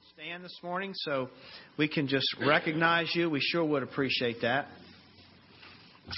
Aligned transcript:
would 0.00 0.22
stand 0.22 0.44
this 0.44 0.58
morning 0.62 0.92
so 0.94 1.28
we 1.76 1.86
can 1.86 2.06
just 2.08 2.26
recognize 2.40 3.14
you. 3.14 3.28
We 3.28 3.40
sure 3.40 3.64
would 3.64 3.82
appreciate 3.82 4.40
that. 4.42 4.68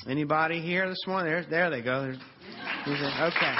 Anybody 0.09 0.61
here 0.61 0.89
this 0.89 1.03
morning? 1.07 1.33
There, 1.33 1.45
there 1.49 1.71
they 1.71 1.83
go. 1.83 2.15
Okay. 2.87 3.55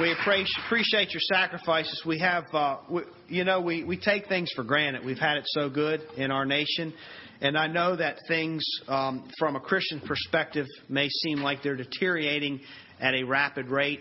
We 0.00 0.12
appreciate 0.12 1.12
your 1.12 1.20
sacrifices. 1.20 2.02
We 2.06 2.20
have, 2.20 2.44
uh, 2.52 2.76
we, 2.88 3.02
you 3.28 3.44
know, 3.44 3.60
we, 3.60 3.82
we 3.82 3.96
take 3.96 4.28
things 4.28 4.50
for 4.54 4.62
granted. 4.62 5.04
We've 5.04 5.18
had 5.18 5.38
it 5.38 5.44
so 5.46 5.68
good 5.68 6.02
in 6.16 6.30
our 6.30 6.44
nation. 6.44 6.94
And 7.40 7.56
I 7.56 7.66
know 7.68 7.96
that 7.96 8.18
things, 8.28 8.62
um, 8.86 9.28
from 9.38 9.56
a 9.56 9.60
Christian 9.60 10.00
perspective, 10.00 10.66
may 10.88 11.08
seem 11.08 11.38
like 11.38 11.62
they're 11.62 11.74
deteriorating 11.74 12.60
at 13.00 13.14
a 13.14 13.24
rapid 13.24 13.68
rate, 13.68 14.00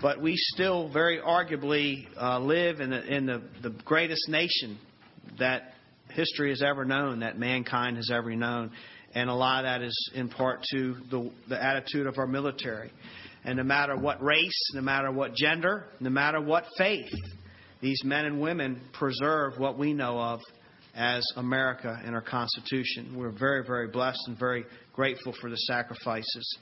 but 0.00 0.20
we 0.20 0.34
still 0.36 0.88
very 0.92 1.18
arguably 1.18 2.06
uh, 2.20 2.38
live 2.38 2.80
in, 2.80 2.90
the, 2.90 3.04
in 3.04 3.26
the, 3.26 3.42
the 3.62 3.70
greatest 3.84 4.28
nation 4.28 4.78
that 5.38 5.74
history 6.10 6.50
has 6.50 6.62
ever 6.62 6.84
known, 6.84 7.20
that 7.20 7.38
mankind 7.38 7.96
has 7.96 8.10
ever 8.10 8.34
known. 8.34 8.70
And 9.14 9.30
a 9.30 9.34
lot 9.34 9.64
of 9.64 9.68
that 9.68 9.82
is 9.86 10.10
in 10.14 10.28
part 10.28 10.62
to 10.72 10.96
the, 11.10 11.30
the 11.48 11.62
attitude 11.62 12.06
of 12.06 12.18
our 12.18 12.26
military. 12.26 12.92
And 13.44 13.56
no 13.56 13.64
matter 13.64 13.96
what 13.96 14.22
race, 14.22 14.70
no 14.74 14.82
matter 14.82 15.10
what 15.10 15.34
gender, 15.34 15.86
no 16.00 16.10
matter 16.10 16.40
what 16.40 16.64
faith, 16.76 17.10
these 17.80 18.02
men 18.04 18.24
and 18.24 18.40
women 18.40 18.80
preserve 18.92 19.58
what 19.58 19.78
we 19.78 19.94
know 19.94 20.18
of 20.18 20.40
as 20.94 21.24
America 21.36 22.00
and 22.04 22.14
our 22.14 22.20
Constitution. 22.20 23.14
We're 23.16 23.30
very, 23.30 23.64
very 23.64 23.88
blessed 23.88 24.20
and 24.26 24.38
very 24.38 24.64
grateful 24.92 25.32
for 25.40 25.48
the 25.48 25.56
sacrifices 25.56 26.58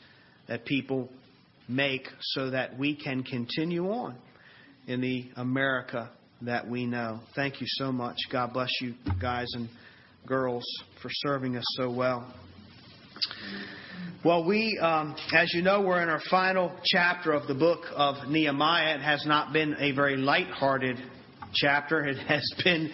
that 0.46 0.64
people 0.66 1.08
make 1.68 2.08
so 2.20 2.50
that 2.50 2.78
we 2.78 2.94
can 2.94 3.22
continue 3.22 3.90
on 3.90 4.16
in 4.86 5.00
the 5.00 5.30
America 5.36 6.10
that 6.42 6.68
we 6.68 6.86
know. 6.86 7.20
Thank 7.34 7.60
you 7.60 7.66
so 7.68 7.90
much. 7.90 8.16
God 8.30 8.52
bless 8.52 8.70
you, 8.80 8.94
guys 9.20 9.46
and 9.54 9.68
girls, 10.26 10.64
for 11.02 11.08
serving 11.10 11.56
us 11.56 11.64
so 11.76 11.90
well. 11.90 12.32
Well, 14.24 14.44
we, 14.44 14.78
um, 14.82 15.16
as 15.32 15.52
you 15.54 15.62
know, 15.62 15.80
we're 15.80 16.02
in 16.02 16.08
our 16.08 16.20
final 16.30 16.72
chapter 16.84 17.32
of 17.32 17.46
the 17.46 17.54
book 17.54 17.84
of 17.94 18.28
Nehemiah. 18.28 18.96
It 18.96 19.00
has 19.00 19.24
not 19.24 19.52
been 19.52 19.76
a 19.78 19.92
very 19.92 20.16
light-hearted 20.16 20.98
chapter. 21.56 22.04
It 22.04 22.18
has 22.18 22.48
been, 22.62 22.90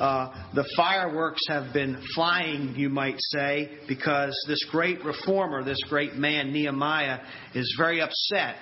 uh, 0.00 0.48
the 0.54 0.68
fireworks 0.76 1.42
have 1.48 1.72
been 1.72 2.02
flying, 2.14 2.74
you 2.76 2.88
might 2.88 3.16
say, 3.18 3.78
because 3.86 4.36
this 4.48 4.64
great 4.70 5.04
reformer, 5.04 5.62
this 5.62 5.82
great 5.88 6.14
man, 6.14 6.52
Nehemiah, 6.52 7.20
is 7.54 7.74
very 7.78 8.00
upset 8.00 8.56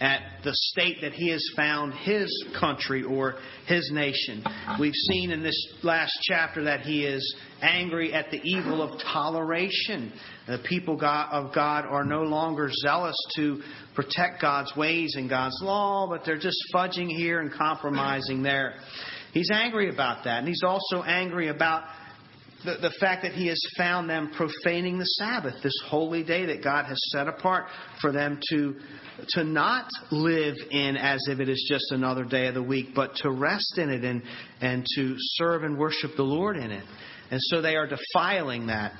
at 0.00 0.22
the 0.44 0.52
state 0.54 0.96
that 1.02 1.12
he 1.12 1.28
has 1.28 1.44
found 1.54 1.92
his 1.92 2.44
country 2.58 3.02
or 3.02 3.36
his 3.66 3.90
nation. 3.92 4.42
We've 4.78 4.94
seen 4.94 5.30
in 5.30 5.42
this 5.42 5.74
last 5.82 6.18
chapter 6.22 6.64
that 6.64 6.80
he 6.80 7.04
is 7.04 7.36
angry 7.60 8.14
at 8.14 8.30
the 8.30 8.40
evil 8.42 8.82
of 8.82 8.98
toleration. 9.00 10.12
The 10.46 10.58
people 10.66 10.94
of 10.94 11.54
God 11.54 11.84
are 11.84 12.04
no 12.04 12.22
longer 12.22 12.70
zealous 12.82 13.16
to 13.36 13.60
protect 13.94 14.40
God's 14.40 14.74
ways 14.74 15.16
and 15.16 15.28
God's 15.28 15.58
law, 15.60 16.08
but 16.08 16.22
they're 16.24 16.38
just 16.38 16.58
fudging 16.74 17.08
here 17.08 17.40
and 17.40 17.52
compromising 17.52 18.42
there. 18.42 18.76
He's 19.32 19.50
angry 19.52 19.90
about 19.90 20.24
that. 20.24 20.38
And 20.38 20.48
he's 20.48 20.62
also 20.64 21.02
angry 21.02 21.48
about 21.48 21.84
the, 22.64 22.76
the 22.80 22.94
fact 23.00 23.22
that 23.22 23.32
he 23.32 23.46
has 23.48 23.60
found 23.76 24.08
them 24.08 24.30
profaning 24.36 24.98
the 24.98 25.04
Sabbath, 25.04 25.54
this 25.62 25.78
holy 25.86 26.22
day 26.22 26.46
that 26.46 26.62
God 26.62 26.84
has 26.84 26.98
set 27.10 27.28
apart 27.28 27.66
for 28.00 28.12
them 28.12 28.38
to, 28.50 28.76
to 29.30 29.44
not 29.44 29.88
live 30.10 30.56
in 30.70 30.96
as 30.96 31.20
if 31.28 31.40
it 31.40 31.48
is 31.48 31.66
just 31.68 31.90
another 31.90 32.24
day 32.24 32.46
of 32.46 32.54
the 32.54 32.62
week, 32.62 32.88
but 32.94 33.14
to 33.16 33.30
rest 33.30 33.78
in 33.78 33.90
it 33.90 34.04
and, 34.04 34.22
and 34.60 34.84
to 34.96 35.14
serve 35.18 35.64
and 35.64 35.78
worship 35.78 36.12
the 36.16 36.22
Lord 36.22 36.56
in 36.56 36.70
it. 36.70 36.84
And 37.30 37.40
so 37.42 37.62
they 37.62 37.76
are 37.76 37.88
defiling 37.88 38.66
that. 38.66 38.92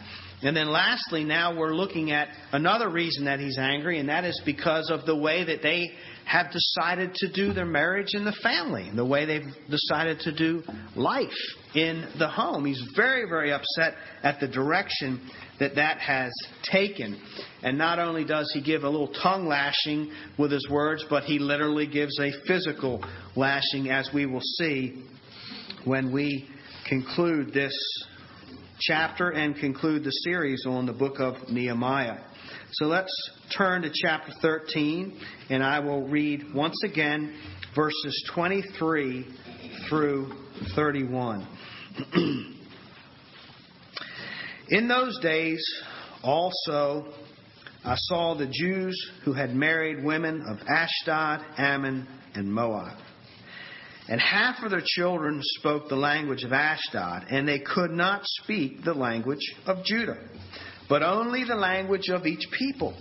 And 0.43 0.57
then 0.57 0.71
lastly, 0.71 1.23
now 1.23 1.55
we're 1.55 1.75
looking 1.75 2.13
at 2.13 2.29
another 2.53 2.89
reason 2.89 3.27
that 3.27 3.41
he's 3.41 3.59
angry, 3.59 3.99
and 3.99 4.09
that 4.09 4.25
is 4.25 4.41
because 4.47 4.91
of 4.91 5.05
the 5.05 5.17
way 5.17 5.45
that 5.45 5.63
they 5.63 5.91
have 6.25 6.51
decided 6.51 7.15
to 7.15 7.31
do 7.31 7.53
their 7.53 7.67
marriage 7.67 8.15
in 8.15 8.25
the 8.25 8.35
family, 8.43 8.91
the 8.95 9.05
way 9.05 9.27
they've 9.27 9.53
decided 9.69 10.21
to 10.21 10.33
do 10.35 10.63
life 10.97 11.29
in 11.75 12.09
the 12.19 12.29
home. 12.29 12.65
He's 12.65 12.83
very, 12.97 13.29
very 13.29 13.53
upset 13.53 13.95
at 14.23 14.41
the 14.41 14.49
direction 14.49 15.29
that 15.59 15.75
that 15.75 15.99
has 15.99 16.33
taken. 16.63 17.21
And 17.63 17.77
not 17.77 17.99
only 17.99 18.25
does 18.25 18.51
he 18.55 18.63
give 18.63 18.85
a 18.85 18.89
little 18.89 19.13
tongue 19.23 19.47
lashing 19.47 20.11
with 20.39 20.53
his 20.53 20.67
words, 20.71 21.05
but 21.11 21.25
he 21.25 21.39
literally 21.39 21.87
gives 21.87 22.19
a 22.19 22.31
physical 22.47 23.05
lashing, 23.37 23.91
as 23.91 24.09
we 24.15 24.25
will 24.25 24.41
see 24.41 25.05
when 25.85 26.13
we 26.13 26.49
conclude 26.89 27.53
this 27.53 27.75
chapter 28.81 29.31
and 29.31 29.55
conclude 29.57 30.05
the 30.05 30.11
series 30.11 30.65
on 30.67 30.87
the 30.87 30.93
book 30.93 31.21
of 31.21 31.35
Nehemiah. 31.51 32.19
So 32.73 32.87
let's 32.87 33.13
turn 33.57 33.83
to 33.83 33.91
chapter 33.93 34.33
13, 34.41 35.21
and 35.51 35.63
I 35.63 35.81
will 35.81 36.09
read 36.09 36.55
once 36.55 36.83
again 36.83 37.39
verses 37.75 38.31
23 38.35 39.27
through 39.89 40.33
31. 40.75 41.47
In 44.71 44.89
those 44.89 45.19
days, 45.21 45.63
also, 46.23 47.13
I 47.85 47.97
saw 47.97 48.35
the 48.35 48.47
Jews 48.47 49.11
who 49.25 49.33
had 49.33 49.55
married 49.55 50.05
women 50.05 50.43
of 50.49 50.59
Ashdod, 50.69 51.45
Ammon, 51.59 52.07
and 52.35 52.53
Moab. 52.53 52.97
And 54.11 54.21
half 54.21 54.63
of 54.63 54.73
their 54.73 54.83
children 54.85 55.41
spoke 55.41 55.89
the 55.89 55.97
language 55.97 56.45
of 56.45 56.53
Ashdod, 56.53 57.27
and 57.31 57.49
they 57.49 57.61
could 57.61 57.93
not 57.93 58.23
speak 58.25 58.85
the 58.85 58.93
language 58.93 59.55
of 59.67 59.85
Judah 59.85 60.19
but 60.91 61.05
only 61.05 61.45
the 61.45 61.55
language 61.55 62.09
of 62.11 62.27
each 62.27 62.51
people. 62.59 62.95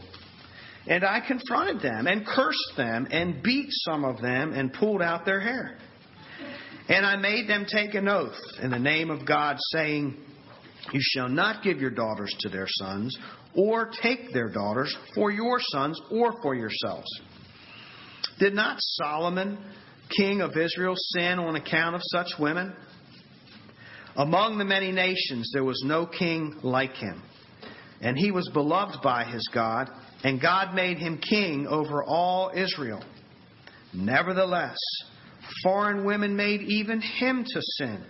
And 0.88 1.03
I 1.03 1.20
confronted 1.20 1.81
them 1.81 2.08
and 2.08 2.25
cursed 2.25 2.74
them 2.78 3.08
and 3.12 3.44
beat 3.44 3.68
some 3.70 4.06
of 4.06 4.22
them 4.22 4.53
and 4.53 4.72
pulled 4.72 5.02
out 5.02 5.25
their 5.25 5.42
hair. 5.42 5.78
And 6.88 7.06
I 7.06 7.18
made 7.18 7.50
them 7.50 7.66
take 7.68 7.96
an 7.96 8.08
oath 8.08 8.38
in 8.62 8.70
the 8.70 8.80
name 8.80 9.09
of 9.09 9.26
God, 9.26 9.58
saying, 9.74 10.16
You 10.94 11.00
shall 11.02 11.30
not 11.30 11.64
give 11.64 11.80
your 11.80 11.90
daughters 11.90 12.34
to 12.41 12.50
their 12.50 12.68
sons, 12.68 13.18
or 13.56 13.90
take 14.02 14.31
their 14.34 14.50
daughters 14.50 14.96
for 15.16 15.31
your 15.31 15.59
sons 15.59 16.00
or 16.12 16.40
for 16.41 16.56
yourselves. 16.56 17.09
Did 18.40 18.53
not 18.53 18.78
Solomon, 18.80 19.58
king 20.16 20.42
of 20.42 20.58
Israel, 20.58 20.96
sin 20.96 21.40
on 21.40 21.56
account 21.56 21.96
of 21.96 22.02
such 22.03 22.40
women? 22.40 22.74
Among 24.16 24.58
the 24.58 24.66
many 24.66 24.92
nations 24.92 25.52
there 25.53 25.64
was 25.64 25.81
no 25.86 26.06
king 26.06 26.59
like 26.64 26.94
him 26.94 27.22
and 28.02 28.18
he 28.18 28.31
was 28.31 28.50
beloved 28.53 29.02
by 29.03 29.25
his 29.25 29.47
God, 29.53 29.90
and 30.24 30.42
God 30.42 30.74
made 30.74 30.97
him 30.97 31.18
king 31.18 31.68
over 31.68 32.03
all 32.03 32.52
Israel. 32.53 33.03
Nevertheless, 33.94 34.78
foreign 35.64 36.06
women 36.06 36.36
made 36.36 36.62
even 36.62 37.02
him 37.02 37.44
to 37.46 37.62
sin. 37.62 38.03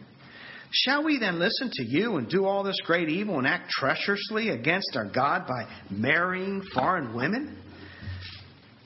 Shall 0.71 1.03
we 1.03 1.17
then 1.17 1.39
listen 1.39 1.71
to 1.73 1.83
you 1.83 2.17
and 2.17 2.29
do 2.29 2.45
all 2.45 2.63
this 2.63 2.79
great 2.85 3.09
evil 3.09 3.39
and 3.39 3.47
act 3.47 3.71
treacherously 3.71 4.49
against 4.49 4.95
our 4.95 5.05
God 5.05 5.47
by 5.47 5.67
marrying 5.89 6.61
foreign 6.73 7.15
women? 7.15 7.57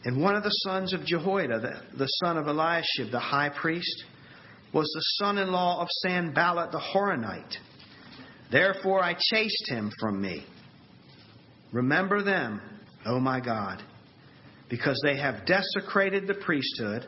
And 0.06 0.22
one 0.22 0.36
of 0.36 0.44
the 0.44 0.50
sons 0.50 0.94
of 0.94 1.06
Jehoiada, 1.06 1.59
the, 1.59 1.97
the 1.97 2.08
son 2.08 2.38
of 2.38 2.47
Eliashib, 2.47 3.12
the 3.12 3.19
high 3.19 3.50
priest, 3.50 4.03
was 4.74 4.86
the 4.94 5.25
son 5.25 5.38
in 5.38 5.52
law 5.52 5.81
of 5.81 5.88
Sanballat 6.02 6.72
the 6.72 6.80
Horonite. 6.80 7.56
Therefore 8.52 9.02
I 9.02 9.13
chased 9.13 9.69
him 9.69 9.92
from 10.00 10.22
me 10.22 10.46
Remember 11.74 12.22
them, 12.22 12.62
O 13.03 13.19
my 13.19 13.40
God, 13.40 13.81
because 14.69 15.02
they 15.03 15.18
have 15.18 15.46
desecrated 15.46 16.27
the 16.27 16.36
priesthood 16.36 17.07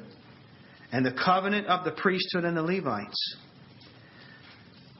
and 0.92 1.06
the 1.06 1.12
covenant 1.12 1.68
of 1.68 1.86
the 1.86 1.92
priesthood 1.92 2.44
and 2.44 2.58
the 2.58 2.64
Levites. 2.64 3.38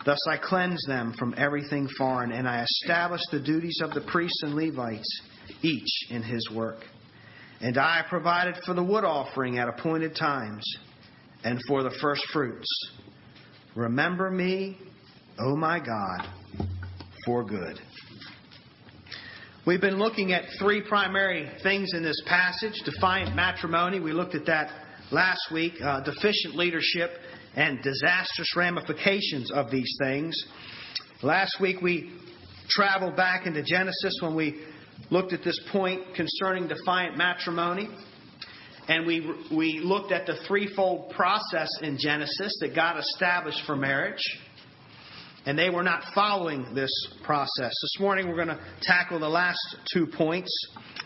Thus 0.06 0.20
I 0.30 0.38
cleanse 0.38 0.86
them 0.88 1.16
from 1.18 1.34
everything 1.36 1.90
foreign, 1.98 2.32
and 2.32 2.48
I 2.48 2.62
establish 2.62 3.22
the 3.32 3.40
duties 3.40 3.80
of 3.84 3.96
the 3.96 4.02
priests 4.02 4.44
and 4.44 4.54
Levites, 4.54 5.22
each 5.64 6.12
in 6.12 6.22
his 6.22 6.48
work. 6.52 6.86
And 7.62 7.78
I 7.78 8.04
provided 8.08 8.56
for 8.66 8.74
the 8.74 8.84
wood 8.84 9.04
offering 9.04 9.58
at 9.58 9.68
appointed 9.68 10.16
times, 10.16 10.64
and 11.44 11.60
for 11.68 11.84
the 11.84 11.92
first 12.02 12.26
fruits. 12.34 12.68
Remember 13.76 14.30
me, 14.30 14.78
O 15.40 15.56
my 15.56 15.80
God, 15.80 16.28
for 17.26 17.44
good. 17.44 17.80
We've 19.66 19.82
been 19.82 19.98
looking 19.98 20.32
at 20.32 20.44
three 20.60 20.82
primary 20.82 21.50
things 21.64 21.94
in 21.94 22.04
this 22.04 22.22
passage 22.28 22.82
defiant 22.86 23.36
matrimony. 23.36 24.00
We 24.00 24.12
looked 24.12 24.36
at 24.36 24.46
that 24.46 24.72
last 25.12 25.52
week, 25.52 25.74
uh, 25.84 26.02
deficient 26.02 26.56
leadership, 26.56 27.12
and 27.56 27.82
disastrous 27.82 28.56
ramifications 28.56 29.52
of 29.52 29.72
these 29.72 29.92
things. 30.00 30.46
Last 31.24 31.60
week 31.60 31.82
we 31.82 32.12
traveled 32.70 33.16
back 33.16 33.48
into 33.48 33.64
Genesis 33.64 34.20
when 34.22 34.36
we 34.36 34.62
looked 35.10 35.34
at 35.34 35.44
this 35.44 35.60
point 35.72 36.02
concerning 36.16 36.68
defiant 36.68 37.18
matrimony. 37.18 37.90
and 38.88 39.06
we, 39.06 39.34
we 39.56 39.80
looked 39.80 40.12
at 40.12 40.26
the 40.26 40.36
threefold 40.48 41.12
process 41.12 41.70
in 41.82 41.98
Genesis 42.00 42.58
that 42.62 42.76
God 42.76 42.98
established 43.00 43.62
for 43.66 43.76
marriage. 43.76 44.24
And 45.48 45.58
they 45.58 45.70
were 45.70 45.84
not 45.84 46.04
following 46.16 46.74
this 46.74 46.92
process. 47.24 47.72
This 47.82 47.98
morning 48.00 48.28
we're 48.28 48.36
going 48.36 48.48
to 48.48 48.60
tackle 48.82 49.20
the 49.20 49.30
last 49.30 49.60
two 49.94 50.08
points 50.08 50.50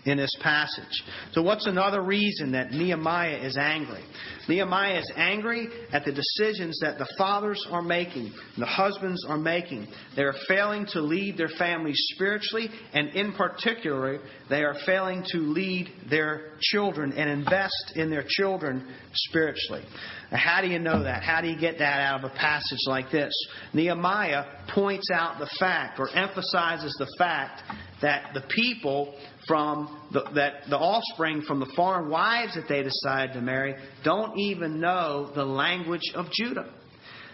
in 0.06 0.18
this 0.18 0.34
passage. 0.42 1.04
So, 1.34 1.42
what's 1.42 1.68
another 1.68 2.02
reason 2.02 2.54
that 2.54 2.72
Nehemiah 2.72 3.38
is 3.38 3.58
angry? 3.58 4.04
Nehemiah 4.50 4.98
is 4.98 5.12
angry 5.16 5.68
at 5.94 6.06
the 6.06 6.12
decisions 6.12 6.80
that 6.82 6.98
the 6.98 7.08
fathers 7.20 7.68
are 7.70 7.84
making, 7.84 8.34
the 8.58 8.66
husbands 8.66 9.24
are 9.30 9.38
making. 9.38 9.88
They 10.16 10.24
are 10.24 10.34
failing 10.48 10.88
to 10.94 11.02
lead 11.02 11.38
their 11.38 11.50
families 11.50 11.98
spiritually, 12.16 12.68
and 12.92 13.10
in 13.10 13.34
particular, 13.34 14.20
they 14.50 14.64
are 14.64 14.76
failing 14.88 15.24
to 15.34 15.38
lead 15.38 15.92
their 16.10 16.54
children 16.62 17.14
and 17.14 17.30
invest 17.30 17.94
in 17.96 18.10
their 18.10 18.26
children 18.28 18.88
spiritually. 19.14 19.84
Now, 20.32 20.40
how 20.40 20.62
do 20.62 20.68
you 20.68 20.80
know 20.80 21.04
that? 21.04 21.22
How 21.22 21.42
do 21.42 21.48
you 21.48 21.60
get 21.60 21.78
that 21.78 22.02
out 22.02 22.24
of 22.24 22.32
a 22.32 22.36
passage 22.36 22.80
like 22.88 23.12
this? 23.12 23.34
Nehemiah 23.74 24.46
points 24.74 25.12
out 25.14 25.38
the 25.38 25.50
fact 25.60 26.00
or 26.00 26.10
emphasizes 26.10 26.96
the 26.98 27.14
fact 27.20 27.62
that 28.02 28.34
the 28.34 28.42
people 28.50 29.14
from 29.50 30.00
the, 30.14 30.22
that 30.36 30.70
the 30.70 30.78
offspring 30.78 31.42
from 31.42 31.60
the 31.60 31.72
foreign 31.76 32.08
wives 32.10 32.54
that 32.54 32.70
they 32.70 32.84
decide 32.84 33.34
to 33.34 33.42
marry 33.42 33.76
don't 34.04 34.38
even 34.38 34.80
know 34.80 35.32
the 35.34 35.44
language 35.44 36.12
of 36.14 36.28
Judah. 36.32 36.72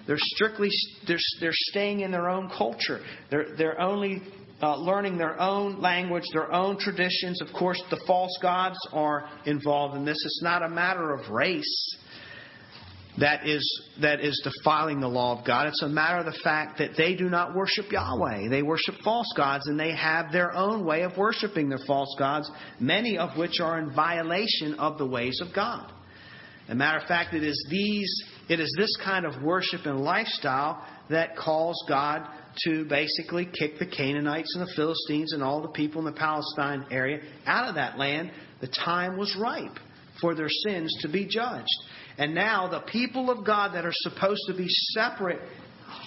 They're 0.08 0.18
strictly 0.18 0.70
they're, 1.06 1.20
they're 1.42 1.52
staying 1.52 2.00
in 2.00 2.12
their 2.12 2.30
own 2.30 2.50
culture. 2.58 3.02
They're 3.30 3.56
they're 3.58 3.82
only 3.82 4.22
uh, 4.62 4.78
learning 4.78 5.18
their 5.18 5.38
own 5.42 5.82
language, 5.82 6.24
their 6.32 6.54
own 6.54 6.80
traditions. 6.80 7.42
Of 7.42 7.50
course, 7.54 7.82
the 7.90 8.02
false 8.08 8.38
gods 8.42 8.78
are 8.94 9.30
involved 9.46 9.98
in 9.98 10.06
this. 10.06 10.18
It's 10.24 10.42
not 10.42 10.64
a 10.64 10.70
matter 10.70 11.14
of 11.14 11.30
race 11.30 11.98
that 13.20 13.48
is, 13.48 13.90
that 14.02 14.20
is 14.20 14.42
defiling 14.44 15.00
the 15.00 15.08
law 15.08 15.40
of 15.40 15.46
God. 15.46 15.68
It's 15.68 15.82
a 15.82 15.88
matter 15.88 16.18
of 16.18 16.26
the 16.26 16.40
fact 16.44 16.80
that 16.80 16.92
they 16.98 17.16
do 17.16 17.30
not 17.30 17.56
worship 17.56 17.92
Yahweh. 17.92 18.50
They 18.50 18.62
worship 18.62 18.96
false 19.04 19.32
gods, 19.38 19.68
and 19.68 19.80
they 19.80 19.96
have 19.96 20.32
their 20.32 20.54
own 20.54 20.86
way 20.86 21.04
of 21.04 21.18
worshiping 21.18 21.70
their 21.70 21.80
false 21.88 22.14
gods, 22.20 22.52
many 22.80 23.18
of 23.18 23.38
which 23.38 23.60
are 23.62 23.80
in 23.80 23.94
violation 23.94 24.76
of 24.76 24.98
the 24.98 25.06
ways 25.06 25.40
of 25.42 25.56
God. 25.56 25.92
As 26.66 26.72
a 26.72 26.76
matter 26.76 26.98
of 26.98 27.08
fact, 27.08 27.34
it 27.34 27.44
is 27.44 27.66
these, 27.70 28.24
it 28.50 28.60
is 28.60 28.74
this 28.78 28.98
kind 29.04 29.26
of 29.26 29.42
worship 29.42 29.86
and 29.86 30.02
lifestyle 30.02 30.86
that 31.10 31.38
calls 31.38 31.82
God 31.88 32.28
to 32.66 32.86
basically 32.86 33.46
kick 33.46 33.80
the 33.80 33.86
Canaanites 33.86 34.56
and 34.56 34.68
the 34.68 34.74
Philistines 34.76 35.34
and 35.34 35.44
all 35.44 35.62
the 35.62 35.70
people 35.70 36.00
in 36.00 36.06
the 36.06 36.20
Palestine 36.20 36.86
area 36.90 37.20
out 37.46 37.70
of 37.70 37.76
that 37.76 37.98
land. 37.98 38.32
The 38.62 38.68
time 38.68 39.18
was 39.18 39.38
ripe 39.40 39.78
for 40.20 40.34
their 40.34 40.50
sins 40.50 40.96
to 41.02 41.10
be 41.10 41.26
judged. 41.26 41.68
And 42.18 42.34
now 42.34 42.68
the 42.68 42.80
people 42.92 43.30
of 43.30 43.46
God 43.46 43.74
that 43.76 43.86
are 43.86 43.94
supposed 43.94 44.42
to 44.48 44.54
be 44.54 44.68
separate 44.70 45.42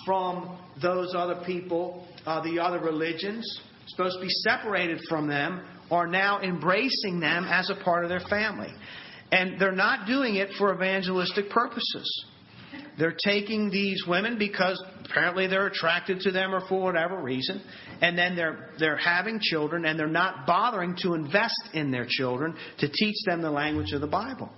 from 0.05 0.59
those 0.81 1.15
other 1.15 1.43
people, 1.45 2.07
uh, 2.25 2.43
the 2.43 2.59
other 2.59 2.79
religions, 2.79 3.61
supposed 3.87 4.17
to 4.19 4.23
be 4.23 4.31
separated 4.31 5.01
from 5.09 5.29
them, 5.29 5.63
are 5.91 6.07
now 6.07 6.41
embracing 6.41 7.21
them 7.21 7.45
as 7.45 7.71
a 7.71 7.85
part 7.85 8.05
of 8.05 8.11
their 8.11 8.27
family. 8.29 8.73
And 9.31 9.61
they're 9.61 9.73
not 9.73 10.07
doing 10.07 10.37
it 10.37 10.51
for 10.59 10.75
evangelistic 10.75 11.51
purposes. 11.51 12.27
They're 12.99 13.17
taking 13.25 13.71
these 13.71 14.03
women 14.07 14.39
because 14.39 14.83
apparently 15.05 15.47
they're 15.47 15.69
attracted 15.69 16.21
to 16.21 16.31
them 16.31 16.55
or 16.55 16.67
for 16.69 16.83
whatever 16.83 17.21
reason, 17.21 17.63
and 18.01 18.19
then 18.19 18.35
they're 18.35 18.71
they're 18.79 18.97
having 18.97 19.39
children 19.41 19.85
and 19.85 19.99
they're 19.99 20.07
not 20.07 20.47
bothering 20.47 20.97
to 21.03 21.15
invest 21.15 21.71
in 21.75 21.91
their 21.91 22.07
children 22.09 22.57
to 22.79 22.89
teach 22.89 23.17
them 23.25 23.41
the 23.41 23.51
language 23.51 23.93
of 23.93 24.01
the 24.01 24.09
Bible. 24.09 24.51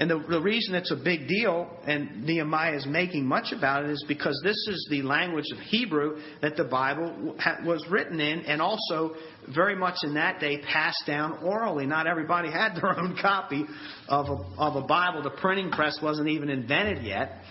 And 0.00 0.10
the, 0.10 0.18
the 0.30 0.40
reason 0.40 0.74
it's 0.74 0.90
a 0.90 0.96
big 0.96 1.28
deal, 1.28 1.68
and 1.86 2.24
Nehemiah 2.24 2.74
is 2.74 2.86
making 2.86 3.26
much 3.26 3.52
about 3.52 3.84
it, 3.84 3.90
is 3.90 4.02
because 4.08 4.40
this 4.42 4.56
is 4.66 4.88
the 4.90 5.02
language 5.02 5.44
of 5.52 5.58
Hebrew 5.58 6.22
that 6.40 6.56
the 6.56 6.64
Bible 6.64 7.36
was 7.66 7.84
written 7.90 8.18
in, 8.18 8.40
and 8.46 8.62
also 8.62 9.14
very 9.54 9.76
much 9.76 9.96
in 10.02 10.14
that 10.14 10.40
day 10.40 10.62
passed 10.62 11.02
down 11.06 11.44
orally. 11.44 11.84
Not 11.84 12.06
everybody 12.06 12.50
had 12.50 12.76
their 12.76 12.98
own 12.98 13.14
copy 13.20 13.66
of 14.08 14.26
a, 14.30 14.36
of 14.56 14.82
a 14.82 14.86
Bible. 14.86 15.22
The 15.22 15.36
printing 15.38 15.70
press 15.70 15.98
wasn't 16.02 16.28
even 16.28 16.48
invented 16.48 17.04
yet. 17.04 17.42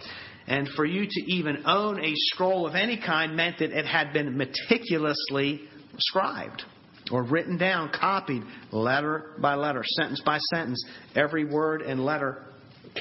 And 0.48 0.68
for 0.70 0.86
you 0.86 1.06
to 1.08 1.32
even 1.32 1.68
own 1.68 2.04
a 2.04 2.14
scroll 2.16 2.66
of 2.66 2.74
any 2.74 2.98
kind 2.98 3.36
meant 3.36 3.60
that 3.60 3.78
it 3.78 3.86
had 3.86 4.12
been 4.12 4.36
meticulously 4.36 5.62
scribed 6.00 6.64
or 7.12 7.24
written 7.24 7.58
down, 7.58 7.90
copied 7.90 8.44
letter 8.72 9.32
by 9.40 9.56
letter, 9.56 9.84
sentence 9.86 10.22
by 10.26 10.38
sentence, 10.54 10.84
every 11.16 11.46
word 11.46 11.82
and 11.82 12.04
letter 12.04 12.44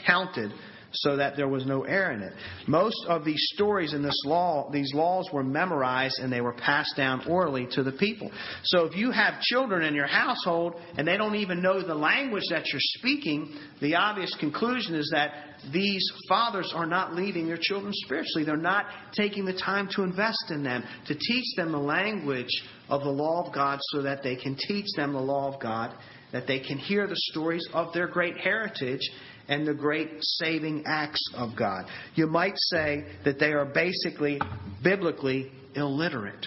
counted 0.07 0.53
so 0.93 1.17
that 1.17 1.37
there 1.37 1.49
was 1.49 1.67
no 1.67 1.83
error 1.85 2.13
in 2.13 2.23
it. 2.23 2.33
Most 2.67 3.05
of 3.09 3.25
these 3.25 3.43
stories 3.55 3.93
in 3.93 4.03
this 4.03 4.21
law, 4.25 4.71
these 4.71 4.93
laws 4.95 5.29
were 5.33 5.43
memorized 5.43 6.19
and 6.19 6.33
they 6.33 6.41
were 6.41 6.55
passed 6.55 6.97
down 6.97 7.27
orally 7.29 7.67
to 7.73 7.83
the 7.83 7.93
people. 7.93 8.31
So 8.65 8.85
if 8.85 8.97
you 8.97 9.11
have 9.11 9.41
children 9.41 9.85
in 9.85 9.95
your 9.95 10.07
household 10.07 10.75
and 10.97 11.07
they 11.07 11.17
don't 11.17 11.37
even 11.37 11.63
know 11.63 11.83
the 11.83 11.95
language 11.95 12.45
that 12.51 12.67
you're 12.73 12.81
speaking, 12.81 13.55
the 13.81 13.97
obvious 13.97 14.35
conclusion 14.41 14.95
is 14.95 15.11
that 15.13 15.33
these 15.73 16.05
fathers 16.29 16.73
are 16.75 16.87
not 16.87 17.15
leading 17.15 17.47
their 17.47 17.59
children 17.61 17.93
spiritually. 17.95 18.45
They're 18.45 18.57
not 18.57 18.87
taking 19.13 19.45
the 19.45 19.53
time 19.53 19.89
to 19.97 20.03
invest 20.03 20.51
in 20.51 20.63
them, 20.63 20.85
to 21.07 21.15
teach 21.15 21.57
them 21.57 21.73
the 21.73 21.79
language 21.79 22.63
of 22.89 23.03
the 23.03 23.11
law 23.11 23.47
of 23.47 23.53
God 23.53 23.79
so 23.93 24.03
that 24.03 24.23
they 24.23 24.37
can 24.37 24.57
teach 24.57 24.87
them 24.97 25.13
the 25.13 25.21
law 25.21 25.53
of 25.53 25.61
God, 25.61 25.95
that 26.33 26.47
they 26.47 26.61
can 26.61 26.79
hear 26.79 27.07
the 27.07 27.17
stories 27.17 27.67
of 27.73 27.93
their 27.93 28.07
great 28.07 28.37
heritage 28.37 29.01
and 29.49 29.67
the 29.67 29.75
great 29.75 30.11
saving 30.21 30.85
acts 30.87 31.23
of 31.35 31.57
God. 31.57 31.87
You 32.15 32.27
might 32.27 32.57
say 32.57 33.05
that 33.25 33.39
they 33.39 33.53
are 33.53 33.65
basically 33.65 34.39
biblically 34.83 35.51
illiterate. 35.75 36.47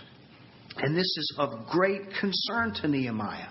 And 0.78 0.96
this 0.96 1.06
is 1.06 1.36
of 1.38 1.68
great 1.70 2.02
concern 2.20 2.74
to 2.82 2.88
Nehemiah. 2.88 3.50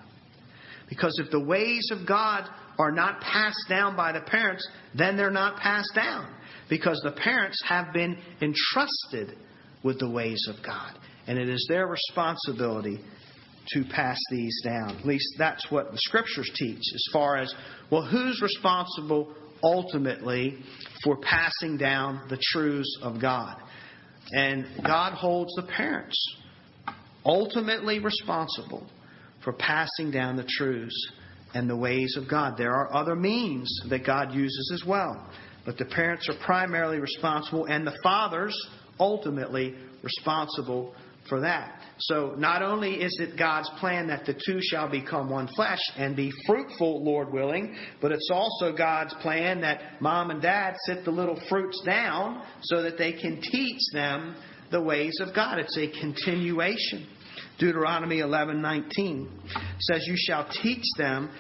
Because 0.89 1.21
if 1.25 1.31
the 1.31 1.45
ways 1.45 1.91
of 1.93 2.07
God 2.07 2.49
are 2.79 2.91
not 2.91 3.21
passed 3.21 3.69
down 3.69 3.97
by 3.97 4.13
the 4.13 4.21
parents, 4.21 4.67
then 4.97 5.17
they're 5.17 5.31
not 5.31 5.57
passed 5.57 5.95
down. 5.95 6.33
Because 6.69 7.01
the 7.05 7.13
parents 7.13 7.61
have 7.69 7.93
been 7.93 8.17
entrusted 8.41 9.37
with 9.83 9.99
the 9.99 10.09
ways 10.09 10.49
of 10.49 10.65
God. 10.65 10.95
And 11.27 11.39
it 11.39 11.49
is 11.49 11.67
their 11.69 11.87
responsibility 11.87 13.01
to 13.75 13.85
pass 13.85 14.19
these 14.31 14.61
down. 14.65 14.97
At 14.97 15.07
least 15.07 15.35
that's 15.39 15.71
what 15.71 15.93
the 15.93 15.99
scriptures 15.99 16.51
teach 16.55 16.83
as 16.95 17.05
far 17.13 17.37
as, 17.37 17.55
well, 17.91 18.05
who's 18.05 18.41
responsible 18.43 19.35
ultimately 19.63 20.59
for 21.05 21.17
passing 21.19 21.77
down 21.77 22.23
the 22.29 22.39
truths 22.53 22.99
of 23.03 23.21
God? 23.21 23.57
And 24.33 24.67
God 24.85 25.15
holds 25.15 25.55
the 25.55 25.63
parents 25.63 26.17
ultimately 27.25 27.99
responsible 27.99 28.87
for 29.45 29.53
passing 29.53 30.11
down 30.11 30.37
the 30.37 30.49
truths 30.49 31.13
and 31.55 31.69
the 31.69 31.77
ways 31.77 32.17
of 32.17 32.29
God. 32.29 32.57
There 32.57 32.75
are 32.75 32.95
other 32.95 33.17
means 33.17 33.83
that 33.89 34.07
God 34.07 34.33
uses 34.33 34.71
as 34.75 34.87
well. 34.87 35.29
But 35.67 35.79
the 35.79 35.85
parents 35.85 36.29
are 36.29 36.45
primarily 36.45 36.99
responsible, 36.99 37.67
and 37.67 37.87
the 37.87 37.99
fathers 38.03 38.57
ultimately 38.99 39.75
responsible 40.03 40.95
for 41.29 41.41
that. 41.41 41.80
So 42.01 42.35
not 42.37 42.63
only 42.63 42.95
is 42.95 43.19
it 43.21 43.39
God's 43.39 43.69
plan 43.79 44.09
that 44.09 44.25
the 44.25 44.33
two 44.33 44.61
shall 44.63 44.89
become 44.89 45.29
one 45.29 45.49
flesh 45.49 45.81
and 45.97 46.17
be 46.17 46.33
fruitful, 46.47 47.05
Lord 47.05 47.33
willing, 47.33 47.77
but 48.01 48.11
it's 48.11 48.31
also 48.33 48.75
God's 48.75 49.13
plan 49.21 49.61
that 49.61 50.01
mom 50.01 50.31
and 50.31 50.41
dad 50.41 50.77
sit 50.87 51.05
the 51.05 51.11
little 51.11 51.41
fruits 51.49 51.81
down 51.85 52.43
so 52.63 52.83
that 52.83 52.97
they 52.97 53.13
can 53.13 53.41
teach 53.43 53.81
them 53.93 54.35
the 54.71 54.81
ways 54.81 55.19
of 55.21 55.35
God. 55.35 55.59
It's 55.59 55.77
a 55.77 55.89
continuation. 56.01 57.07
Deuteronomy 57.59 58.19
11:19 58.19 59.29
says 59.81 60.07
you 60.07 60.17
shall 60.17 60.49
teach 60.63 60.85
them 60.97 61.31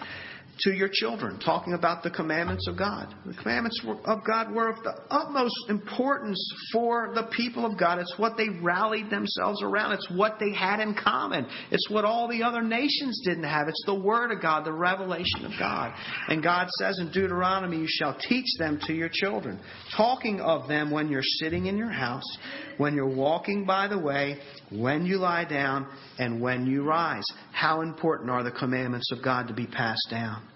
to 0.60 0.72
your 0.72 0.88
children, 0.92 1.38
talking 1.38 1.72
about 1.72 2.02
the 2.02 2.10
commandments 2.10 2.68
of 2.68 2.76
God. 2.76 3.14
The 3.24 3.34
commandments 3.34 3.80
of 4.04 4.18
God 4.26 4.52
were 4.52 4.70
of 4.70 4.82
the 4.82 4.94
utmost 5.10 5.54
importance 5.68 6.38
for 6.72 7.12
the 7.14 7.24
people 7.34 7.64
of 7.64 7.78
God. 7.78 7.98
It's 7.98 8.14
what 8.18 8.36
they 8.36 8.48
rallied 8.62 9.10
themselves 9.10 9.62
around. 9.62 9.92
It's 9.92 10.10
what 10.10 10.36
they 10.38 10.52
had 10.52 10.80
in 10.80 10.94
common. 10.94 11.46
It's 11.70 11.88
what 11.88 12.04
all 12.04 12.28
the 12.28 12.42
other 12.42 12.62
nations 12.62 13.20
didn't 13.24 13.44
have. 13.44 13.68
It's 13.68 13.82
the 13.86 13.98
Word 13.98 14.32
of 14.32 14.42
God, 14.42 14.64
the 14.64 14.72
revelation 14.72 15.44
of 15.44 15.52
God. 15.58 15.94
And 16.28 16.42
God 16.42 16.68
says 16.78 16.98
in 16.98 17.10
Deuteronomy, 17.10 17.78
You 17.78 17.88
shall 17.88 18.18
teach 18.18 18.46
them 18.58 18.80
to 18.86 18.92
your 18.92 19.10
children, 19.10 19.58
talking 19.96 20.40
of 20.40 20.68
them 20.68 20.90
when 20.90 21.08
you're 21.08 21.22
sitting 21.22 21.66
in 21.66 21.78
your 21.78 21.90
house, 21.90 22.38
when 22.76 22.94
you're 22.94 23.14
walking 23.14 23.64
by 23.64 23.88
the 23.88 23.98
way, 23.98 24.38
when 24.70 25.06
you 25.06 25.16
lie 25.16 25.44
down, 25.44 25.86
and 26.18 26.40
when 26.40 26.66
you 26.66 26.82
rise. 26.82 27.24
How 27.52 27.80
important 27.80 28.30
are 28.30 28.42
the 28.42 28.50
commandments 28.50 29.10
of 29.12 29.24
God 29.24 29.48
to 29.48 29.54
be 29.54 29.66
passed 29.66 30.08
down? 30.10 30.49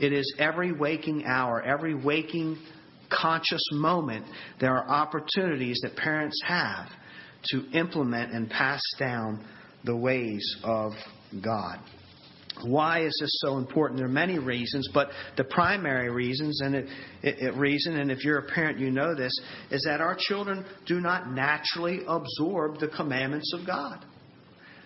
It 0.00 0.12
is 0.12 0.34
every 0.38 0.72
waking 0.72 1.24
hour, 1.26 1.62
every 1.62 1.94
waking 1.94 2.58
conscious 3.10 3.62
moment, 3.72 4.24
there 4.60 4.76
are 4.76 4.88
opportunities 4.88 5.80
that 5.82 5.96
parents 5.96 6.40
have 6.46 6.88
to 7.50 7.64
implement 7.72 8.32
and 8.32 8.48
pass 8.48 8.80
down 8.98 9.44
the 9.84 9.96
ways 9.96 10.56
of 10.62 10.92
God. 11.42 11.78
Why 12.62 13.04
is 13.04 13.16
this 13.20 13.30
so 13.40 13.56
important? 13.56 13.98
There 13.98 14.06
are 14.06 14.12
many 14.12 14.38
reasons, 14.38 14.88
but 14.92 15.08
the 15.36 15.44
primary 15.44 16.10
reasons, 16.10 16.60
and 16.60 16.74
it, 16.74 16.88
it, 17.22 17.38
it, 17.38 17.54
reason, 17.54 17.96
and 17.96 18.10
if 18.10 18.24
you're 18.24 18.38
a 18.38 18.48
parent, 18.48 18.78
you 18.78 18.90
know 18.90 19.14
this, 19.14 19.32
is 19.70 19.82
that 19.88 20.00
our 20.00 20.16
children 20.18 20.64
do 20.86 21.00
not 21.00 21.30
naturally 21.30 22.00
absorb 22.06 22.78
the 22.78 22.88
commandments 22.88 23.52
of 23.58 23.66
God. 23.66 24.04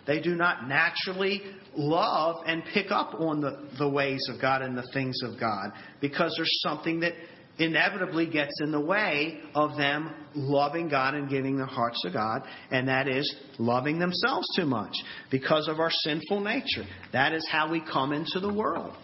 They 0.07 0.21
do 0.21 0.35
not 0.35 0.69
naturally 0.69 1.43
love 1.77 2.45
and 2.47 2.63
pick 2.73 2.91
up 2.91 3.15
on 3.15 3.41
the, 3.41 3.69
the 3.79 3.89
ways 3.89 4.21
of 4.33 4.41
God 4.41 4.63
and 4.63 4.77
the 4.77 4.89
things 4.93 5.21
of 5.23 5.39
God 5.41 5.73
because 6.01 6.35
there's 6.37 6.61
something 6.63 7.01
that 7.01 7.15
inevitably 7.59 8.27
gets 8.27 8.61
in 8.61 8.73
the 8.73 8.81
way 8.81 9.41
of 9.55 9.77
them 9.77 10.13
loving 10.35 10.89
God 10.89 11.15
and 11.15 11.29
giving 11.29 11.57
their 11.57 11.67
hearts 11.67 12.03
to 12.03 12.11
God, 12.11 12.43
and 12.71 12.89
that 12.89 13.09
is 13.09 13.33
loving 13.59 13.99
themselves 13.99 14.47
too 14.57 14.67
much 14.67 14.93
because 15.31 15.69
of 15.69 15.79
our 15.79 15.91
sinful 15.91 16.41
nature. 16.41 16.85
That 17.13 17.33
is 17.33 17.47
how 17.49 17.71
we 17.71 17.81
come 17.81 18.13
into 18.13 18.41
the 18.41 18.53
world. 18.53 18.97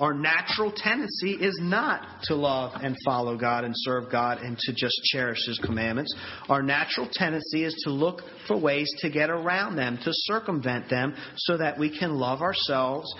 Our 0.00 0.14
natural 0.14 0.72
tendency 0.74 1.32
is 1.32 1.58
not 1.62 2.22
to 2.24 2.34
love 2.34 2.72
and 2.82 2.96
follow 3.04 3.36
God 3.36 3.64
and 3.64 3.74
serve 3.76 4.10
God 4.10 4.38
and 4.38 4.58
to 4.58 4.72
just 4.72 5.00
cherish 5.04 5.46
His 5.46 5.58
commandments. 5.58 6.14
Our 6.48 6.62
natural 6.62 7.08
tendency 7.12 7.64
is 7.64 7.74
to 7.84 7.90
look 7.90 8.20
for 8.48 8.56
ways 8.56 8.90
to 8.98 9.10
get 9.10 9.30
around 9.30 9.76
them, 9.76 9.98
to 10.04 10.10
circumvent 10.12 10.90
them, 10.90 11.14
so 11.36 11.56
that 11.56 11.78
we 11.78 11.96
can 11.96 12.14
love 12.14 12.42
ourselves 12.42 13.14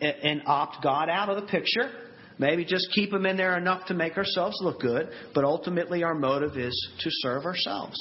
and 0.00 0.42
opt 0.46 0.82
God 0.82 1.08
out 1.08 1.28
of 1.28 1.36
the 1.36 1.48
picture 1.48 1.90
Maybe 2.38 2.64
just 2.64 2.90
keep 2.92 3.10
them 3.10 3.24
in 3.24 3.36
there 3.36 3.56
enough 3.56 3.86
to 3.86 3.94
make 3.94 4.16
ourselves 4.16 4.58
look 4.60 4.80
good, 4.80 5.08
but 5.34 5.44
ultimately 5.44 6.02
our 6.02 6.14
motive 6.14 6.56
is 6.58 6.90
to 7.00 7.10
serve 7.10 7.44
ourselves, 7.44 7.96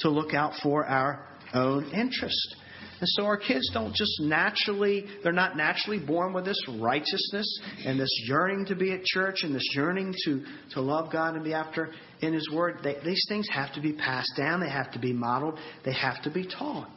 to 0.00 0.10
look 0.10 0.32
out 0.32 0.52
for 0.62 0.86
our 0.86 1.26
own 1.54 1.90
interest. 1.90 2.56
And 3.00 3.08
so 3.08 3.24
our 3.24 3.38
kids 3.38 3.70
don't 3.72 3.94
just 3.94 4.20
naturally, 4.20 5.06
they're 5.22 5.32
not 5.32 5.56
naturally 5.56 5.98
born 5.98 6.34
with 6.34 6.44
this 6.44 6.62
righteousness 6.78 7.60
and 7.86 7.98
this 7.98 8.12
yearning 8.28 8.66
to 8.66 8.76
be 8.76 8.92
at 8.92 9.02
church 9.04 9.42
and 9.42 9.54
this 9.54 9.66
yearning 9.74 10.14
to, 10.26 10.44
to 10.72 10.82
love 10.82 11.10
God 11.10 11.34
and 11.34 11.42
be 11.42 11.54
after 11.54 11.92
in 12.20 12.34
His 12.34 12.50
Word. 12.52 12.80
They, 12.84 12.96
these 13.02 13.24
things 13.26 13.48
have 13.50 13.72
to 13.72 13.80
be 13.80 13.94
passed 13.94 14.32
down, 14.36 14.60
they 14.60 14.68
have 14.68 14.92
to 14.92 14.98
be 14.98 15.14
modeled, 15.14 15.58
they 15.84 15.94
have 15.94 16.22
to 16.24 16.30
be 16.30 16.46
taught. 16.46 16.90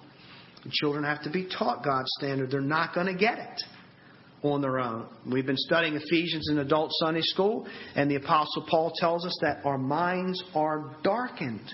The 0.66 0.72
children 0.72 1.06
have 1.06 1.24
to 1.24 1.30
be 1.30 1.48
taught 1.48 1.84
God's 1.84 2.10
standard. 2.20 2.52
They're 2.52 2.62
not 2.62 2.94
going 2.94 3.08
to 3.08 3.16
get 3.16 3.38
it 3.38 3.64
on 4.44 4.62
their 4.62 4.80
own. 4.80 5.08
We've 5.30 5.46
been 5.46 5.58
studying 5.58 5.96
Ephesians 5.96 6.50
in 6.50 6.60
adult 6.60 6.92
Sunday 6.94 7.22
school, 7.22 7.66
and 7.96 8.12
the 8.12 8.16
Apostle 8.16 8.66
Paul 8.70 8.92
tells 8.96 9.26
us 9.26 9.38
that 9.42 9.62
our 9.66 9.78
minds 9.78 10.44
are 10.54 10.98
darkened. 11.02 11.74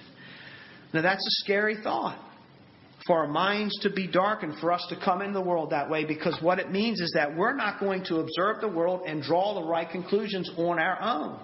Now, 0.94 1.02
that's 1.02 1.26
a 1.26 1.44
scary 1.44 1.78
thought. 1.84 2.20
For 3.10 3.18
our 3.18 3.28
minds 3.28 3.76
to 3.80 3.90
be 3.90 4.06
darkened, 4.06 4.60
for 4.62 4.72
us 4.72 4.86
to 4.90 4.96
come 4.96 5.24
in 5.24 5.34
the 5.34 5.42
world 5.42 5.72
that 5.72 5.90
way, 5.90 6.06
because 6.06 6.38
what 6.44 6.60
it 6.60 6.70
means 6.70 7.02
is 7.02 7.12
that 7.16 7.36
we're 7.36 7.56
not 7.56 7.80
going 7.80 8.04
to 8.06 8.18
observe 8.18 8.62
the 8.62 8.68
world 8.68 9.02
and 9.08 9.24
draw 9.24 9.56
the 9.56 9.68
right 9.68 9.90
conclusions 9.90 10.48
on 10.58 10.78
our 10.78 11.02
own. 11.02 11.40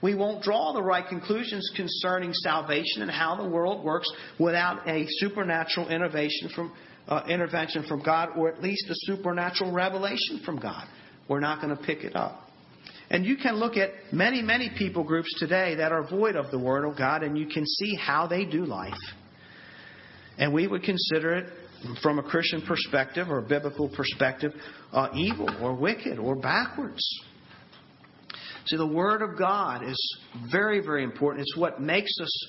We 0.00 0.14
won't 0.14 0.42
draw 0.42 0.72
the 0.72 0.82
right 0.82 1.06
conclusions 1.06 1.70
concerning 1.76 2.32
salvation 2.32 3.02
and 3.02 3.10
how 3.10 3.36
the 3.36 3.46
world 3.46 3.84
works 3.84 4.10
without 4.38 4.88
a 4.88 5.04
supernatural 5.18 5.90
innovation 5.90 6.48
from, 6.54 6.72
uh, 7.06 7.24
intervention 7.28 7.82
from 7.82 8.02
God 8.02 8.30
or 8.34 8.50
at 8.50 8.62
least 8.62 8.88
a 8.88 8.94
supernatural 9.00 9.72
revelation 9.72 10.40
from 10.42 10.58
God. 10.58 10.86
We're 11.28 11.40
not 11.40 11.60
going 11.60 11.76
to 11.76 11.82
pick 11.82 12.02
it 12.02 12.16
up. 12.16 12.48
And 13.10 13.26
you 13.26 13.36
can 13.36 13.56
look 13.56 13.76
at 13.76 13.90
many, 14.10 14.40
many 14.40 14.70
people 14.74 15.04
groups 15.04 15.38
today 15.38 15.74
that 15.74 15.92
are 15.92 16.08
void 16.08 16.34
of 16.34 16.50
the 16.50 16.58
Word 16.58 16.86
of 16.86 16.96
God, 16.96 17.22
and 17.24 17.36
you 17.36 17.46
can 17.46 17.66
see 17.66 17.94
how 17.94 18.26
they 18.26 18.46
do 18.46 18.64
life. 18.64 18.94
And 20.40 20.52
we 20.52 20.66
would 20.66 20.82
consider 20.82 21.34
it, 21.34 21.52
from 22.02 22.18
a 22.18 22.22
Christian 22.22 22.62
perspective 22.62 23.28
or 23.30 23.38
a 23.38 23.42
biblical 23.42 23.88
perspective, 23.88 24.52
uh, 24.92 25.08
evil 25.14 25.48
or 25.62 25.74
wicked 25.74 26.18
or 26.18 26.36
backwards. 26.36 27.02
See, 28.66 28.76
the 28.76 28.86
Word 28.86 29.22
of 29.22 29.38
God 29.38 29.82
is 29.88 30.18
very, 30.50 30.80
very 30.80 31.04
important. 31.04 31.42
It's 31.42 31.56
what 31.56 31.80
makes 31.80 32.12
us 32.20 32.48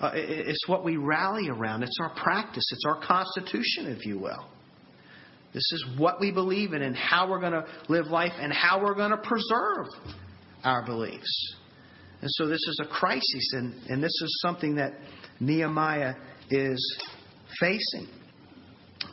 uh, 0.00 0.10
it's 0.14 0.66
what 0.66 0.84
we 0.84 0.96
rally 0.96 1.48
around. 1.48 1.84
It's 1.84 1.98
our 2.00 2.10
practice. 2.10 2.64
It's 2.72 2.84
our 2.86 3.00
constitution, 3.06 3.86
if 3.86 4.04
you 4.04 4.18
will. 4.18 4.48
This 5.54 5.70
is 5.72 5.86
what 5.96 6.18
we 6.18 6.32
believe 6.32 6.72
in 6.72 6.82
and 6.82 6.96
how 6.96 7.30
we're 7.30 7.38
going 7.38 7.52
to 7.52 7.64
live 7.88 8.06
life 8.06 8.32
and 8.40 8.52
how 8.52 8.82
we're 8.82 8.96
going 8.96 9.12
to 9.12 9.18
preserve 9.18 9.86
our 10.64 10.84
beliefs. 10.84 11.56
And 12.20 12.30
so 12.32 12.46
this 12.46 12.60
is 12.68 12.80
a 12.82 12.88
crisis, 12.88 13.52
and, 13.52 13.74
and 13.88 14.02
this 14.02 14.10
is 14.22 14.40
something 14.42 14.74
that 14.76 14.94
Nehemiah 15.38 16.14
is 16.50 16.98
facing. 17.58 18.08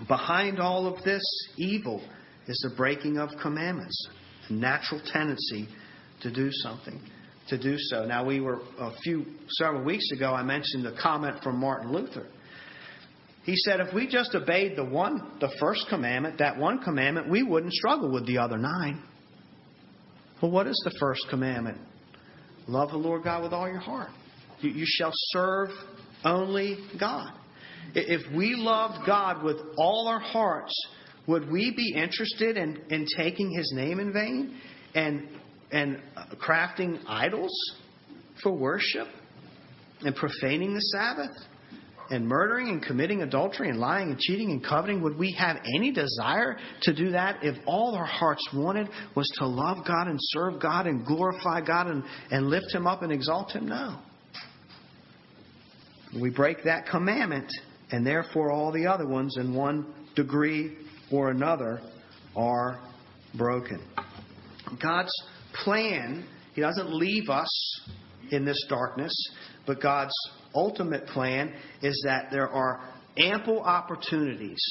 Behind 0.08 0.60
all 0.60 0.88
of 0.88 1.04
this 1.04 1.24
evil 1.58 2.02
is 2.48 2.60
the 2.70 2.76
breaking 2.76 3.18
of 3.18 3.30
commandments, 3.42 4.08
a 4.50 4.54
natural 4.54 5.02
tendency 5.06 5.68
to 6.22 6.32
do 6.32 6.50
something 6.52 7.00
to 7.50 7.58
do 7.58 7.76
so. 7.78 8.06
Now, 8.06 8.24
we 8.26 8.40
were 8.40 8.60
a 8.80 8.92
few 9.02 9.26
several 9.50 9.84
weeks 9.84 10.12
ago. 10.12 10.34
I 10.34 10.44
mentioned 10.44 10.86
the 10.86 10.96
comment 11.02 11.44
from 11.44 11.60
Martin 11.60 11.92
Luther. 11.92 12.28
He 13.44 13.56
said, 13.56 13.80
if 13.80 13.94
we 13.94 14.08
just 14.08 14.36
obeyed 14.36 14.76
the 14.76 14.86
one, 14.86 15.32
the 15.40 15.50
first 15.60 15.88
commandment, 15.90 16.38
that 16.38 16.58
one 16.58 16.80
commandment, 16.80 17.30
we 17.30 17.42
wouldn't 17.42 17.74
struggle 17.74 18.12
with 18.12 18.28
the 18.28 18.38
other 18.38 18.58
nine. 18.58 19.02
Well, 20.42 20.52
what 20.52 20.68
is 20.68 20.80
the 20.86 20.96
first 21.00 21.26
commandment? 21.30 21.78
Love 22.68 22.92
the 22.92 22.98
Lord 22.98 23.24
God 23.24 23.44
with 23.44 23.54
all 23.54 23.68
your 23.68 23.80
heart. 23.80 24.12
You, 24.60 24.70
you 24.70 24.86
shall 24.86 25.12
serve 25.14 25.70
only 26.24 26.78
God. 27.00 27.34
If 27.96 28.22
we 28.36 28.56
loved 28.56 29.06
God 29.06 29.44
with 29.44 29.58
all 29.78 30.08
our 30.08 30.20
hearts, 30.20 30.74
would 31.28 31.52
we 31.52 31.72
be 31.76 31.94
interested 31.96 32.58
in, 32.58 32.82
in 32.90 33.06
taking 33.18 33.52
His 33.52 33.72
name 33.76 34.00
in 34.00 34.14
vain 34.14 34.60
and 34.96 35.28
and 35.72 36.02
uh, 36.16 36.26
crafting 36.36 37.00
idols 37.08 37.54
for 38.42 38.52
worship 38.52 39.08
and 40.02 40.16
profaning 40.16 40.74
the 40.74 40.82
Sabbath 40.82 41.36
and 42.10 42.28
murdering 42.28 42.70
and 42.70 42.82
committing 42.82 43.22
adultery 43.22 43.70
and 43.70 43.80
lying 43.80 44.10
and 44.10 44.20
cheating 44.20 44.50
and 44.50 44.64
coveting, 44.64 45.02
would 45.02 45.18
we 45.18 45.32
have 45.34 45.58
any 45.76 45.92
desire 45.92 46.58
to 46.82 46.94
do 46.94 47.12
that 47.12 47.44
if 47.44 47.56
all 47.68 47.96
our 47.96 48.06
hearts 48.06 48.48
wanted 48.54 48.90
was 49.16 49.30
to 49.38 49.46
love 49.46 49.86
God 49.86 50.08
and 50.08 50.18
serve 50.20 50.60
God 50.60 50.88
and 50.88 51.06
glorify 51.06 51.62
God 51.62 51.88
and, 51.88 52.04
and 52.32 52.48
lift 52.48 52.74
Him 52.74 52.88
up 52.88 53.04
and 53.04 53.12
exalt 53.12 53.52
Him? 53.52 53.68
No. 53.68 54.00
We 56.20 56.32
break 56.32 56.64
that 56.64 56.88
commandment, 56.88 57.52
and 57.92 58.06
therefore 58.06 58.52
all 58.52 58.72
the 58.72 58.88
other 58.88 59.08
ones, 59.08 59.38
in 59.38 59.54
one 59.54 59.94
degree 60.16 60.78
or 61.12 61.32
another, 61.32 61.82
are 62.36 62.80
broken. 63.38 63.82
God's 64.82 65.14
plan, 65.64 66.26
He 66.54 66.62
doesn't 66.62 66.94
leave 66.94 67.30
us 67.30 67.82
in 68.32 68.46
this 68.46 68.64
darkness, 68.70 69.14
but 69.66 69.82
God's 69.82 70.14
ultimate 70.54 71.08
plan 71.08 71.54
is 71.82 72.02
that 72.06 72.30
there 72.32 72.50
are 72.50 72.82
ample 73.18 73.62
opportunities 73.62 74.62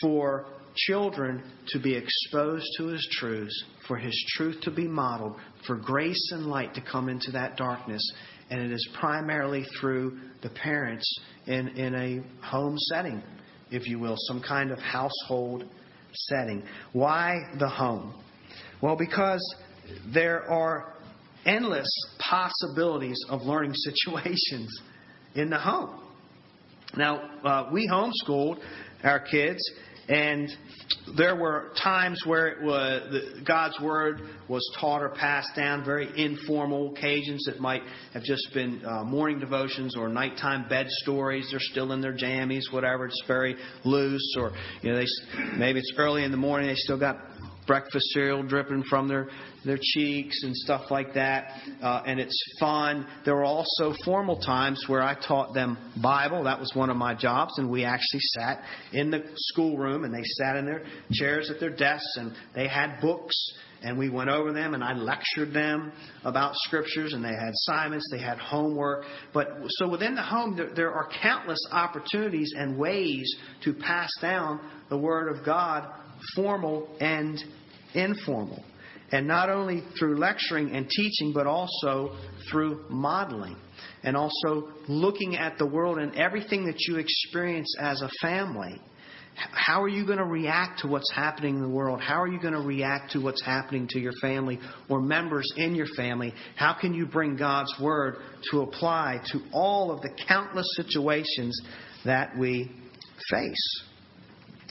for 0.00 0.46
children 0.74 1.42
to 1.68 1.80
be 1.80 1.94
exposed 1.94 2.66
to 2.76 2.88
His 2.88 3.06
truths, 3.10 3.64
for 3.86 3.96
His 3.96 4.14
truth 4.36 4.60
to 4.62 4.70
be 4.70 4.86
modeled, 4.86 5.36
for 5.66 5.76
grace 5.76 6.30
and 6.32 6.46
light 6.46 6.74
to 6.74 6.80
come 6.80 7.08
into 7.08 7.32
that 7.32 7.56
darkness. 7.56 8.02
And 8.50 8.60
it 8.60 8.72
is 8.72 8.88
primarily 8.98 9.64
through 9.78 10.18
the 10.42 10.50
parents 10.50 11.04
in, 11.46 11.68
in 11.68 11.94
a 11.94 12.46
home 12.46 12.76
setting, 12.78 13.22
if 13.70 13.86
you 13.86 13.98
will, 13.98 14.16
some 14.16 14.42
kind 14.42 14.70
of 14.70 14.78
household 14.78 15.64
setting. 16.12 16.62
Why 16.92 17.40
the 17.58 17.68
home? 17.68 18.22
Well, 18.80 18.96
because 18.96 19.42
there 20.12 20.48
are 20.50 20.94
endless 21.44 21.88
possibilities 22.18 23.18
of 23.28 23.42
learning 23.42 23.74
situations 23.74 24.80
in 25.34 25.50
the 25.50 25.58
home. 25.58 26.04
Now, 26.96 27.30
uh, 27.44 27.68
we 27.72 27.86
homeschooled 27.88 28.60
our 29.04 29.20
kids, 29.20 29.58
and 30.08 30.48
there 31.18 31.36
were 31.36 31.70
times 31.82 32.22
where 32.24 32.46
it 32.48 32.62
was 32.62 33.02
the, 33.10 33.42
God's 33.46 33.78
word 33.80 34.22
was 34.48 34.62
taught 34.80 35.02
or 35.02 35.10
passed 35.10 35.50
down, 35.54 35.84
very 35.84 36.08
informal 36.16 36.92
occasions 36.92 37.44
that 37.44 37.60
might 37.60 37.82
have 38.14 38.22
just 38.22 38.48
been 38.54 38.82
uh, 38.86 39.04
morning 39.04 39.38
devotions 39.38 39.96
or 39.96 40.08
nighttime 40.08 40.66
bed 40.68 40.86
stories. 40.88 41.48
They're 41.50 41.60
still 41.60 41.92
in 41.92 42.00
their 42.00 42.16
jammies, 42.16 42.72
whatever. 42.72 43.06
It's 43.06 43.22
very 43.26 43.56
loose, 43.84 44.34
or 44.38 44.52
you 44.82 44.92
know, 44.92 44.96
they 44.96 45.06
maybe 45.58 45.80
it's 45.80 45.92
early 45.98 46.24
in 46.24 46.30
the 46.30 46.38
morning. 46.38 46.68
They 46.68 46.74
still 46.76 46.98
got 46.98 47.18
breakfast 47.68 48.06
cereal 48.12 48.42
dripping 48.42 48.82
from 48.90 49.06
their 49.06 49.28
their 49.64 49.78
cheeks 49.80 50.42
and 50.42 50.56
stuff 50.56 50.90
like 50.90 51.14
that, 51.14 51.52
uh, 51.82 52.02
and 52.06 52.18
it's 52.18 52.36
fun. 52.58 53.06
There 53.24 53.36
were 53.36 53.44
also 53.44 53.94
formal 54.04 54.40
times 54.40 54.84
where 54.86 55.02
I 55.02 55.14
taught 55.14 55.52
them 55.52 55.76
Bible. 56.02 56.44
That 56.44 56.58
was 56.58 56.72
one 56.74 56.90
of 56.90 56.96
my 56.96 57.14
jobs, 57.14 57.58
and 57.58 57.70
we 57.70 57.84
actually 57.84 58.20
sat 58.20 58.62
in 58.92 59.10
the 59.10 59.22
schoolroom, 59.36 60.04
and 60.04 60.14
they 60.14 60.22
sat 60.24 60.56
in 60.56 60.64
their 60.64 60.84
chairs 61.12 61.50
at 61.50 61.60
their 61.60 61.74
desks, 61.74 62.16
and 62.16 62.32
they 62.54 62.66
had 62.66 63.00
books, 63.00 63.34
and 63.82 63.98
we 63.98 64.08
went 64.08 64.30
over 64.30 64.52
them, 64.52 64.74
and 64.74 64.82
I 64.82 64.94
lectured 64.94 65.52
them 65.52 65.92
about 66.24 66.54
scriptures, 66.56 67.12
and 67.12 67.22
they 67.22 67.28
had 67.28 67.52
assignments, 67.52 68.08
they 68.10 68.20
had 68.20 68.38
homework. 68.38 69.04
But 69.34 69.48
so 69.68 69.88
within 69.88 70.14
the 70.14 70.22
home, 70.22 70.56
there, 70.56 70.72
there 70.74 70.92
are 70.92 71.08
countless 71.22 71.60
opportunities 71.72 72.54
and 72.56 72.78
ways 72.78 73.36
to 73.64 73.74
pass 73.74 74.10
down 74.20 74.60
the 74.88 74.98
Word 74.98 75.36
of 75.36 75.44
God 75.44 75.86
formal 76.34 76.88
and 77.00 77.42
informal. 77.94 78.62
And 79.10 79.26
not 79.26 79.48
only 79.48 79.82
through 79.98 80.18
lecturing 80.18 80.72
and 80.72 80.88
teaching, 80.88 81.32
but 81.32 81.46
also 81.46 82.16
through 82.50 82.84
modeling. 82.90 83.56
And 84.02 84.16
also 84.16 84.70
looking 84.86 85.36
at 85.36 85.56
the 85.58 85.66
world 85.66 85.98
and 85.98 86.14
everything 86.14 86.66
that 86.66 86.76
you 86.86 86.96
experience 86.96 87.74
as 87.80 88.02
a 88.02 88.10
family. 88.20 88.80
How 89.34 89.82
are 89.82 89.88
you 89.88 90.04
going 90.04 90.18
to 90.18 90.24
react 90.24 90.80
to 90.80 90.88
what's 90.88 91.10
happening 91.14 91.56
in 91.56 91.62
the 91.62 91.68
world? 91.68 92.00
How 92.00 92.20
are 92.20 92.26
you 92.26 92.40
going 92.40 92.54
to 92.54 92.60
react 92.60 93.12
to 93.12 93.20
what's 93.20 93.42
happening 93.42 93.86
to 93.90 94.00
your 94.00 94.12
family 94.20 94.58
or 94.88 95.00
members 95.00 95.48
in 95.56 95.76
your 95.76 95.86
family? 95.96 96.34
How 96.56 96.74
can 96.74 96.92
you 96.92 97.06
bring 97.06 97.36
God's 97.36 97.72
Word 97.80 98.16
to 98.50 98.62
apply 98.62 99.20
to 99.32 99.40
all 99.52 99.92
of 99.92 100.02
the 100.02 100.10
countless 100.26 100.66
situations 100.76 101.60
that 102.04 102.36
we 102.36 102.70
face? 103.30 103.87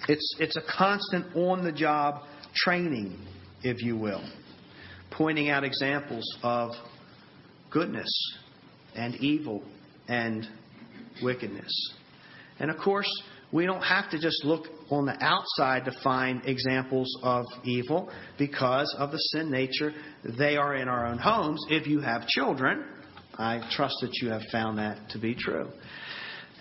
It's, 0.07 0.35
it's 0.39 0.55
a 0.55 0.61
constant 0.77 1.35
on 1.35 1.63
the 1.63 1.71
job 1.71 2.23
training, 2.55 3.25
if 3.63 3.81
you 3.81 3.97
will, 3.97 4.23
pointing 5.11 5.49
out 5.49 5.63
examples 5.63 6.25
of 6.43 6.71
goodness 7.69 8.09
and 8.95 9.15
evil 9.15 9.63
and 10.07 10.47
wickedness. 11.21 11.93
And 12.59 12.71
of 12.71 12.77
course, 12.77 13.09
we 13.51 13.65
don't 13.65 13.81
have 13.81 14.09
to 14.11 14.19
just 14.19 14.43
look 14.43 14.65
on 14.89 15.05
the 15.05 15.15
outside 15.23 15.85
to 15.85 15.91
find 16.03 16.41
examples 16.45 17.07
of 17.23 17.45
evil 17.63 18.09
because 18.37 18.93
of 18.97 19.11
the 19.11 19.17
sin 19.17 19.49
nature. 19.49 19.93
They 20.37 20.57
are 20.57 20.75
in 20.75 20.87
our 20.87 21.05
own 21.05 21.17
homes. 21.17 21.65
If 21.69 21.87
you 21.87 22.01
have 22.01 22.27
children, 22.27 22.85
I 23.37 23.67
trust 23.71 23.95
that 24.01 24.15
you 24.21 24.29
have 24.29 24.41
found 24.51 24.79
that 24.79 25.09
to 25.11 25.19
be 25.19 25.35
true. 25.35 25.69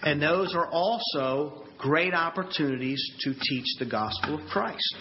And 0.03 0.21
those 0.21 0.55
are 0.55 0.67
also 0.67 1.66
great 1.79 2.15
opportunities 2.15 3.03
to 3.21 3.35
teach 3.35 3.67
the 3.79 3.87
gospel 3.87 4.41
of 4.41 4.49
Christ. 4.49 4.97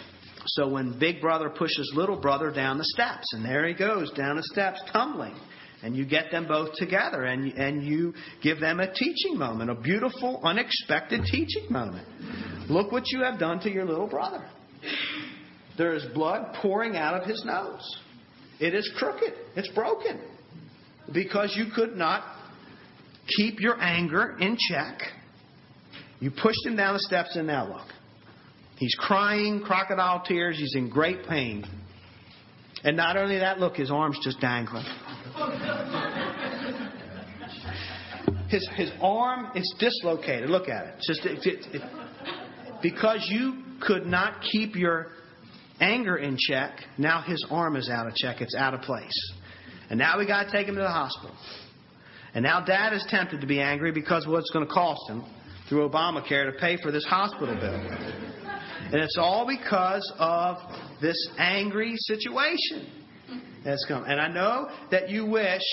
So 0.47 0.67
when 0.67 0.99
big 0.99 1.21
brother 1.21 1.49
pushes 1.49 1.91
little 1.95 2.19
brother 2.19 2.51
down 2.51 2.77
the 2.77 2.85
steps, 2.85 3.33
and 3.33 3.43
there 3.43 3.67
he 3.67 3.73
goes 3.73 4.11
down 4.11 4.35
the 4.35 4.43
steps 4.43 4.79
tumbling, 4.91 5.35
and 5.81 5.95
you 5.95 6.05
get 6.05 6.31
them 6.31 6.47
both 6.47 6.73
together, 6.75 7.23
and, 7.23 7.51
and 7.53 7.83
you 7.83 8.13
give 8.41 8.59
them 8.59 8.79
a 8.79 8.93
teaching 8.93 9.37
moment, 9.37 9.69
a 9.69 9.75
beautiful, 9.75 10.41
unexpected 10.43 11.21
teaching 11.25 11.65
moment. 11.69 12.07
Look 12.69 12.91
what 12.91 13.11
you 13.11 13.23
have 13.23 13.39
done 13.39 13.59
to 13.61 13.71
your 13.71 13.85
little 13.85 14.07
brother. 14.07 14.45
There 15.77 15.93
is 15.93 16.05
blood 16.13 16.55
pouring 16.61 16.95
out 16.95 17.19
of 17.19 17.27
his 17.27 17.43
nose. 17.45 17.99
It 18.59 18.73
is 18.73 18.89
crooked. 18.97 19.33
It's 19.55 19.69
broken. 19.69 20.21
Because 21.11 21.55
you 21.55 21.65
could 21.75 21.95
not 21.95 22.23
keep 23.27 23.59
your 23.59 23.79
anger 23.81 24.37
in 24.39 24.57
check. 24.69 25.01
You 26.19 26.31
pushed 26.31 26.65
him 26.65 26.75
down 26.75 26.93
the 26.93 26.99
steps, 26.99 27.35
and 27.35 27.47
now 27.47 27.67
look. 27.67 27.87
He's 28.77 28.95
crying 28.95 29.61
crocodile 29.61 30.23
tears. 30.25 30.57
He's 30.57 30.75
in 30.75 30.89
great 30.89 31.25
pain. 31.27 31.65
And 32.83 32.97
not 32.97 33.17
only 33.17 33.39
that, 33.39 33.59
look, 33.59 33.75
his 33.75 33.89
arm's 33.89 34.19
just 34.23 34.39
dangling. 34.39 34.85
His, 38.49 38.67
his 38.75 38.91
arm 39.01 39.51
is 39.55 39.73
dislocated. 39.79 40.49
Look 40.49 40.69
at 40.69 40.85
it. 40.87 40.95
Just 41.01 41.25
it, 41.25 41.45
it, 41.45 41.65
it, 41.73 41.81
because 42.81 43.25
you 43.29 43.63
could 43.81 44.05
not 44.05 44.41
keep 44.41 44.75
your 44.75 45.07
anger 45.79 46.17
in 46.17 46.37
check. 46.37 46.79
Now 46.97 47.21
his 47.21 47.43
arm 47.49 47.75
is 47.75 47.89
out 47.89 48.07
of 48.07 48.15
check. 48.15 48.41
It's 48.41 48.55
out 48.55 48.73
of 48.73 48.81
place. 48.81 49.33
And 49.89 49.97
now 49.97 50.19
we 50.19 50.27
got 50.27 50.45
to 50.45 50.51
take 50.51 50.67
him 50.67 50.75
to 50.75 50.81
the 50.81 50.87
hospital. 50.87 51.35
And 52.33 52.43
now 52.43 52.63
dad 52.63 52.93
is 52.93 53.05
tempted 53.09 53.41
to 53.41 53.47
be 53.47 53.61
angry 53.61 53.91
because 53.91 54.25
of 54.25 54.31
what 54.31 54.39
it's 54.39 54.51
going 54.51 54.67
to 54.67 54.73
cost 54.73 55.09
him 55.09 55.23
through 55.67 55.89
Obamacare 55.89 56.51
to 56.51 56.57
pay 56.59 56.77
for 56.81 56.91
this 56.91 57.05
hospital 57.05 57.55
bill. 57.55 57.73
And 58.85 58.95
it's 58.95 59.17
all 59.17 59.47
because 59.47 60.13
of 60.19 60.57
this 61.01 61.17
angry 61.37 61.95
situation 61.97 62.87
that's 63.63 63.83
come. 63.87 64.03
And 64.03 64.21
I 64.21 64.27
know 64.27 64.69
that 64.91 65.09
you 65.09 65.25
wish 65.25 65.63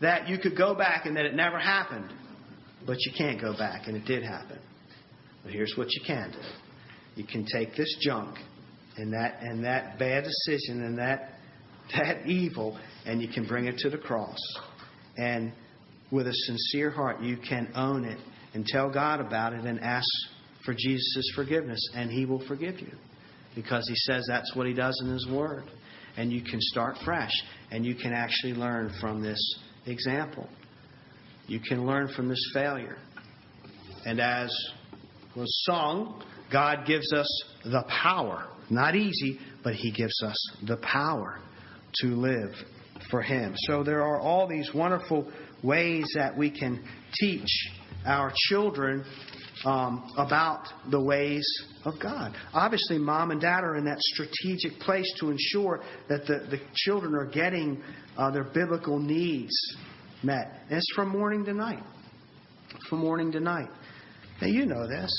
that 0.00 0.28
you 0.28 0.38
could 0.38 0.56
go 0.56 0.74
back 0.74 1.06
and 1.06 1.16
that 1.16 1.24
it 1.24 1.34
never 1.34 1.58
happened. 1.58 2.12
But 2.86 2.98
you 3.00 3.12
can't 3.16 3.40
go 3.40 3.56
back, 3.56 3.86
and 3.86 3.96
it 3.96 4.04
did 4.04 4.24
happen. 4.24 4.58
But 5.44 5.52
here's 5.52 5.74
what 5.76 5.92
you 5.92 6.00
can 6.06 6.32
do. 6.32 6.38
You 7.14 7.24
can 7.24 7.46
take 7.46 7.76
this 7.76 7.96
junk 8.00 8.38
and 8.96 9.12
that 9.12 9.38
and 9.40 9.64
that 9.64 9.98
bad 9.98 10.24
decision 10.24 10.82
and 10.82 10.98
that 10.98 11.34
that 11.96 12.26
evil 12.26 12.78
and 13.04 13.20
you 13.20 13.28
can 13.28 13.46
bring 13.46 13.66
it 13.66 13.78
to 13.78 13.90
the 13.90 13.98
cross. 13.98 14.38
And 15.16 15.52
with 16.10 16.26
a 16.26 16.32
sincere 16.32 16.90
heart 16.90 17.22
you 17.22 17.36
can 17.36 17.70
own 17.74 18.04
it 18.04 18.18
and 18.54 18.66
tell 18.66 18.90
God 18.90 19.20
about 19.20 19.52
it 19.52 19.64
and 19.64 19.80
ask 19.80 20.08
for 20.64 20.74
Jesus' 20.74 21.32
forgiveness 21.34 21.80
and 21.94 22.10
he 22.10 22.26
will 22.26 22.44
forgive 22.46 22.80
you. 22.80 22.92
Because 23.54 23.86
he 23.88 23.94
says 23.96 24.24
that's 24.28 24.54
what 24.54 24.66
he 24.66 24.72
does 24.72 24.98
in 25.04 25.12
his 25.12 25.26
word. 25.28 25.64
And 26.16 26.32
you 26.32 26.42
can 26.42 26.60
start 26.60 26.96
fresh 27.04 27.32
and 27.70 27.84
you 27.84 27.94
can 27.94 28.12
actually 28.12 28.54
learn 28.54 28.92
from 29.00 29.22
this 29.22 29.40
example. 29.86 30.48
You 31.46 31.60
can 31.60 31.86
learn 31.86 32.08
from 32.14 32.28
this 32.28 32.50
failure. 32.54 32.98
And 34.04 34.20
as 34.20 34.54
was 35.36 35.64
sung, 35.66 36.22
God 36.52 36.86
gives 36.86 37.12
us 37.12 37.26
the 37.64 37.84
power. 37.88 38.48
Not 38.70 38.94
easy, 38.94 39.38
but 39.62 39.74
He 39.74 39.90
gives 39.90 40.22
us 40.22 40.36
the 40.66 40.76
power 40.78 41.40
to 41.96 42.06
live 42.08 42.54
for 43.10 43.22
Him. 43.22 43.54
So 43.56 43.82
there 43.82 44.02
are 44.02 44.20
all 44.20 44.46
these 44.46 44.70
wonderful 44.74 45.30
ways 45.62 46.06
that 46.14 46.36
we 46.36 46.50
can 46.50 46.84
teach 47.20 47.48
our 48.04 48.32
children 48.48 49.04
um, 49.64 50.10
about 50.16 50.66
the 50.90 51.00
ways 51.00 51.46
of 51.84 51.94
God. 52.00 52.34
Obviously, 52.52 52.98
mom 52.98 53.30
and 53.30 53.40
dad 53.40 53.60
are 53.62 53.76
in 53.76 53.84
that 53.84 54.00
strategic 54.00 54.78
place 54.80 55.10
to 55.20 55.30
ensure 55.30 55.82
that 56.08 56.26
the, 56.26 56.46
the 56.50 56.60
children 56.74 57.14
are 57.14 57.26
getting 57.26 57.82
uh, 58.16 58.30
their 58.30 58.44
biblical 58.44 58.98
needs 58.98 59.54
met. 60.22 60.60
And 60.68 60.78
it's 60.78 60.92
from 60.94 61.08
morning 61.08 61.44
to 61.44 61.54
night. 61.54 61.82
From 62.88 63.00
morning 63.00 63.32
to 63.32 63.40
night. 63.40 63.68
Now, 64.40 64.48
you 64.48 64.66
know 64.66 64.88
this. 64.88 65.10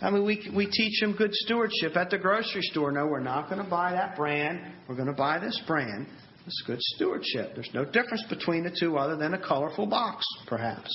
I 0.00 0.10
mean, 0.10 0.24
we, 0.24 0.50
we 0.54 0.66
teach 0.66 1.00
them 1.00 1.14
good 1.16 1.32
stewardship 1.32 1.96
at 1.96 2.10
the 2.10 2.18
grocery 2.18 2.62
store. 2.62 2.90
No, 2.90 3.06
we're 3.06 3.20
not 3.20 3.48
going 3.48 3.62
to 3.62 3.70
buy 3.70 3.92
that 3.92 4.16
brand. 4.16 4.60
We're 4.88 4.96
going 4.96 5.06
to 5.06 5.12
buy 5.12 5.38
this 5.38 5.60
brand. 5.66 6.08
It's 6.44 6.62
good 6.66 6.80
stewardship. 6.80 7.54
There's 7.54 7.70
no 7.72 7.84
difference 7.84 8.24
between 8.28 8.64
the 8.64 8.76
two 8.76 8.98
other 8.98 9.16
than 9.16 9.34
a 9.34 9.38
colorful 9.38 9.86
box, 9.86 10.26
perhaps. 10.48 10.90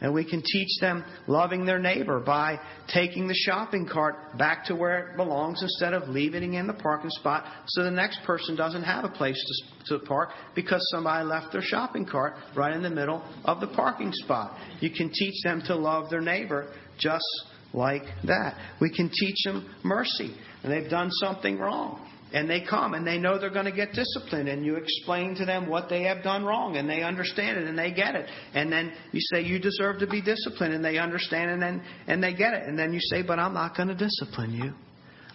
And 0.00 0.14
we 0.14 0.24
can 0.24 0.42
teach 0.42 0.80
them 0.80 1.04
loving 1.26 1.66
their 1.66 1.78
neighbor 1.78 2.20
by 2.20 2.58
taking 2.88 3.28
the 3.28 3.34
shopping 3.34 3.86
cart 3.86 4.38
back 4.38 4.64
to 4.66 4.74
where 4.74 5.10
it 5.10 5.16
belongs 5.16 5.62
instead 5.62 5.92
of 5.92 6.08
leaving 6.08 6.54
it 6.54 6.60
in 6.60 6.66
the 6.66 6.72
parking 6.72 7.10
spot 7.10 7.44
so 7.66 7.82
the 7.82 7.90
next 7.90 8.20
person 8.24 8.56
doesn't 8.56 8.82
have 8.82 9.04
a 9.04 9.10
place 9.10 9.36
to, 9.86 9.98
to 9.98 10.04
park 10.06 10.30
because 10.54 10.80
somebody 10.90 11.24
left 11.24 11.52
their 11.52 11.62
shopping 11.62 12.06
cart 12.06 12.34
right 12.56 12.74
in 12.74 12.82
the 12.82 12.90
middle 12.90 13.22
of 13.44 13.60
the 13.60 13.66
parking 13.66 14.12
spot. 14.12 14.56
You 14.80 14.90
can 14.90 15.10
teach 15.12 15.42
them 15.44 15.62
to 15.66 15.76
love 15.76 16.08
their 16.08 16.22
neighbor 16.22 16.72
just 16.98 17.24
like 17.72 18.04
that. 18.24 18.56
We 18.80 18.94
can 18.94 19.10
teach 19.10 19.44
them 19.44 19.68
mercy. 19.84 20.34
And 20.62 20.72
they've 20.72 20.90
done 20.90 21.10
something 21.10 21.58
wrong. 21.58 22.09
And 22.32 22.48
they 22.48 22.60
come 22.60 22.94
and 22.94 23.04
they 23.04 23.18
know 23.18 23.38
they're 23.38 23.50
going 23.50 23.64
to 23.64 23.72
get 23.72 23.92
disciplined, 23.92 24.48
and 24.48 24.64
you 24.64 24.76
explain 24.76 25.34
to 25.36 25.44
them 25.44 25.68
what 25.68 25.88
they 25.88 26.04
have 26.04 26.22
done 26.22 26.44
wrong, 26.44 26.76
and 26.76 26.88
they 26.88 27.02
understand 27.02 27.58
it 27.58 27.66
and 27.66 27.76
they 27.76 27.90
get 27.90 28.14
it. 28.14 28.28
And 28.54 28.70
then 28.70 28.92
you 29.10 29.20
say, 29.20 29.42
You 29.42 29.58
deserve 29.58 29.98
to 29.98 30.06
be 30.06 30.22
disciplined, 30.22 30.74
and 30.74 30.84
they 30.84 30.98
understand 30.98 31.50
and 31.50 31.60
then 31.60 31.82
and 32.06 32.22
they 32.22 32.32
get 32.32 32.54
it. 32.54 32.68
And 32.68 32.78
then 32.78 32.92
you 32.92 33.00
say, 33.00 33.22
But 33.22 33.38
I'm 33.40 33.54
not 33.54 33.76
going 33.76 33.88
to 33.88 33.96
discipline 33.96 34.52
you. 34.52 34.72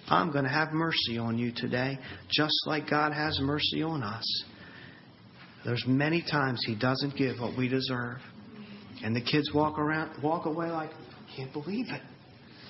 I'm 0.07 0.31
going 0.31 0.45
to 0.45 0.51
have 0.51 0.71
mercy 0.71 1.17
on 1.17 1.37
you 1.37 1.51
today, 1.53 1.97
just 2.29 2.55
like 2.65 2.89
God 2.89 3.11
has 3.11 3.39
mercy 3.41 3.81
on 3.81 4.03
us. 4.03 4.43
There's 5.65 5.83
many 5.87 6.21
times 6.21 6.63
He 6.65 6.75
doesn't 6.75 7.17
give 7.17 7.39
what 7.39 7.57
we 7.57 7.67
deserve. 7.67 8.19
And 9.03 9.15
the 9.15 9.21
kids 9.21 9.51
walk 9.53 9.77
around 9.79 10.23
walk 10.23 10.45
away 10.45 10.67
like, 10.69 10.91
I 10.91 11.35
can't 11.35 11.51
believe 11.51 11.87
it. 11.89 12.01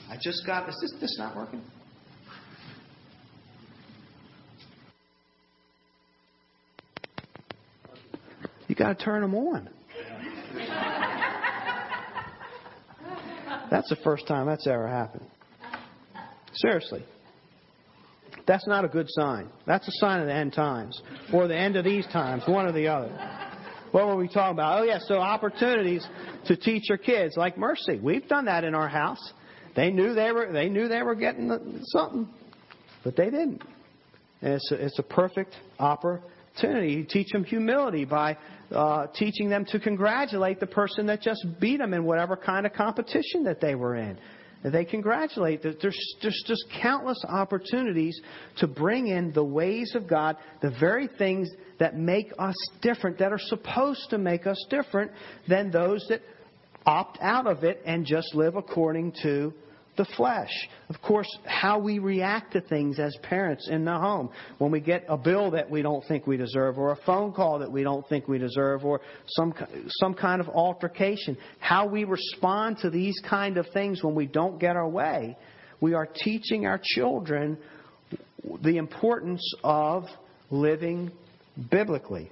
I 0.10 0.18
just 0.22 0.46
got 0.48 0.68
is 0.68 0.78
this 0.82 1.00
this 1.00 1.16
not 1.20 1.36
working? 1.36 1.62
You 8.68 8.76
got 8.76 8.98
to 8.98 9.04
turn 9.04 9.22
them 9.22 9.36
on. 9.36 9.70
That's 13.70 13.90
the 13.90 13.98
first 14.04 14.28
time 14.28 14.48
that's 14.48 14.68
ever 14.68 14.88
happened. 14.88 15.26
Seriously. 16.54 17.04
That's 18.48 18.68
not 18.68 18.86
a 18.86 18.88
good 18.88 19.08
sign. 19.10 19.50
That's 19.66 19.88
a 19.88 19.92
sign 19.94 20.20
of 20.22 20.28
the 20.28 20.34
end 20.34 20.54
times 20.54 21.02
or 21.34 21.48
the 21.48 21.58
end 21.58 21.76
of 21.76 21.84
these 21.84 22.06
times, 22.08 22.44
one 22.48 22.68
or 22.68 22.72
the 22.72 22.88
other. 22.88 23.10
What 23.92 24.08
were 24.08 24.16
we 24.16 24.28
talking 24.28 24.54
about? 24.54 24.82
Oh, 24.82 24.84
yeah, 24.84 25.00
so 25.00 25.16
opportunities 25.16 26.06
to 26.46 26.56
teach 26.56 26.90
your 26.90 26.98
kids, 26.98 27.38
like 27.38 27.58
mercy. 27.58 28.00
We've 28.02 28.28
done 28.28 28.46
that 28.46 28.64
in 28.64 28.76
our 28.76 28.90
house. 28.90 29.34
They 29.76 29.90
knew 29.90 30.14
they 30.14 30.32
were 30.32 30.52
they 30.52 30.70
knew 30.70 30.88
they 30.88 31.02
were 31.02 31.16
getting 31.16 31.50
something, 31.86 32.28
but 33.04 33.16
they 33.16 33.26
didn't. 33.26 33.62
And 34.42 34.54
it's 34.54 34.72
a, 34.72 34.86
it's 34.86 35.00
a 35.00 35.04
perfect 35.04 35.56
opportunity. 35.80 36.32
You 36.64 37.04
teach 37.04 37.32
them 37.32 37.44
humility 37.44 38.06
by 38.06 38.38
uh, 38.72 39.08
teaching 39.14 39.50
them 39.50 39.66
to 39.66 39.80
congratulate 39.80 40.60
the 40.60 40.68
person 40.68 41.06
that 41.08 41.22
just 41.22 41.46
beat 41.60 41.78
them 41.78 41.94
in 41.94 42.06
whatever 42.06 42.36
kind 42.36 42.66
of 42.66 42.74
competition 42.74 43.44
that 43.44 43.62
they 43.62 43.76
were 43.76 43.96
in. 43.96 44.18
they 44.64 44.86
congratulate. 44.86 45.62
There's, 45.62 46.16
there's 46.22 46.44
just 46.48 46.66
countless 46.82 47.22
opportunities 47.28 48.20
to 48.58 48.68
bring 48.68 49.08
in 49.08 49.32
the 49.34 49.44
ways 49.44 49.94
of 49.96 50.08
God, 50.08 50.38
the 50.62 50.74
very 50.80 51.08
things 51.18 51.50
that 51.80 51.98
make 51.98 52.32
us 52.40 52.56
different, 52.82 53.20
that 53.20 53.32
are 53.32 53.40
supposed 53.40 54.10
to 54.10 54.18
make 54.18 54.48
us 54.48 54.64
different 54.70 55.12
than 55.48 55.72
those 55.72 56.06
that 56.10 56.22
opt 56.86 57.18
out 57.22 57.48
of 57.48 57.64
it 57.64 57.82
and 57.86 58.06
just 58.06 58.34
live 58.34 58.56
according 58.56 59.14
to 59.24 59.54
the 59.98 60.06
flesh. 60.18 60.52
Of 60.90 61.02
course, 61.02 61.28
how 61.46 61.80
we 61.80 62.00
react 62.00 62.54
to 62.54 62.62
things 62.62 63.00
as 63.00 63.16
parents 63.24 63.68
in 63.70 63.86
the 63.86 63.98
home. 63.98 64.30
When 64.58 64.72
we 64.72 64.80
get 64.80 65.06
a 65.08 65.18
bill 65.18 65.52
that 65.52 65.70
we 65.70 65.82
don't 65.82 66.06
think 66.08 66.28
we 66.28 66.38
deserve, 66.38 66.78
or 66.78 66.92
a 66.92 66.98
phone 67.06 67.32
call 67.32 67.60
that 67.60 67.72
we 67.72 67.84
don't 67.84 68.08
think 68.08 68.28
we 68.28 68.38
deserve, 68.38 68.86
or 68.86 69.02
some, 69.28 69.54
some 70.00 70.14
kind 70.14 70.42
of 70.42 70.50
altercation. 70.50 71.38
How 71.60 71.88
we 71.88 72.04
respond 72.04 72.78
to 72.80 72.90
these 72.90 73.20
kind 73.28 73.58
of 73.58 73.66
things 73.74 74.04
when 74.04 74.16
we 74.16 74.26
don't 74.26 74.60
get 74.60 74.76
our 74.76 74.88
way. 74.88 75.38
We 75.82 75.94
are 75.94 76.06
teaching 76.08 76.66
our 76.66 76.80
children 76.82 77.58
the 78.62 78.78
importance 78.78 79.54
of 79.64 80.06
living 80.50 81.12
biblically. 81.72 82.30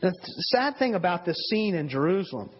The 0.00 0.12
sad 0.52 0.76
thing 0.78 0.94
about 0.94 1.24
this 1.24 1.36
scene 1.50 1.74
in 1.74 1.88
Jerusalem 1.88 2.50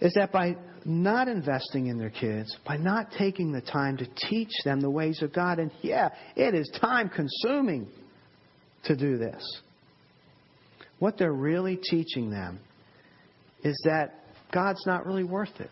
is 0.00 0.14
that 0.14 0.32
by 0.32 0.56
not 0.84 1.28
investing 1.28 1.86
in 1.86 1.98
their 1.98 2.10
kids, 2.10 2.56
by 2.66 2.76
not 2.76 3.12
taking 3.18 3.52
the 3.52 3.60
time 3.60 3.96
to 3.98 4.06
teach 4.28 4.52
them 4.64 4.80
the 4.80 4.90
ways 4.90 5.22
of 5.22 5.32
God, 5.32 5.58
and 5.58 5.70
yeah, 5.82 6.10
it 6.36 6.54
is 6.54 6.70
time 6.80 7.08
consuming 7.08 7.88
to 8.84 8.96
do 8.96 9.18
this. 9.18 9.42
What 10.98 11.18
they're 11.18 11.32
really 11.32 11.76
teaching 11.76 12.30
them 12.30 12.60
is 13.62 13.80
that 13.84 14.14
God's 14.52 14.84
not 14.86 15.06
really 15.06 15.24
worth 15.24 15.60
it. 15.60 15.70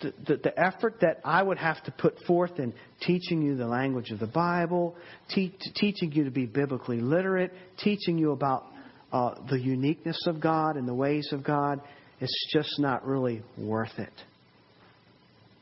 The, 0.00 0.12
the, 0.26 0.36
the, 0.36 0.58
effort 0.58 0.96
that 1.00 1.20
I 1.24 1.42
would 1.42 1.58
have 1.58 1.82
to 1.84 1.92
put 1.92 2.18
forth 2.26 2.58
in 2.58 2.72
teaching 3.02 3.40
you 3.40 3.56
the 3.56 3.66
language 3.66 4.10
of 4.10 4.18
the 4.18 4.26
Bible, 4.26 4.96
te- 5.28 5.56
teaching 5.76 6.10
you 6.10 6.24
to 6.24 6.30
be 6.30 6.46
biblically 6.46 7.00
literate, 7.00 7.52
teaching 7.78 8.18
you 8.18 8.32
about 8.32 8.64
uh, 9.12 9.34
the 9.48 9.60
uniqueness 9.60 10.18
of 10.26 10.40
God 10.40 10.76
and 10.76 10.88
the 10.88 10.94
ways 10.94 11.28
of 11.30 11.44
God, 11.44 11.80
it's 12.22 12.46
just 12.52 12.78
not 12.78 13.04
really 13.04 13.42
worth 13.58 13.98
it. 13.98 14.12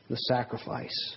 The 0.09 0.15
sacrifice. 0.15 1.15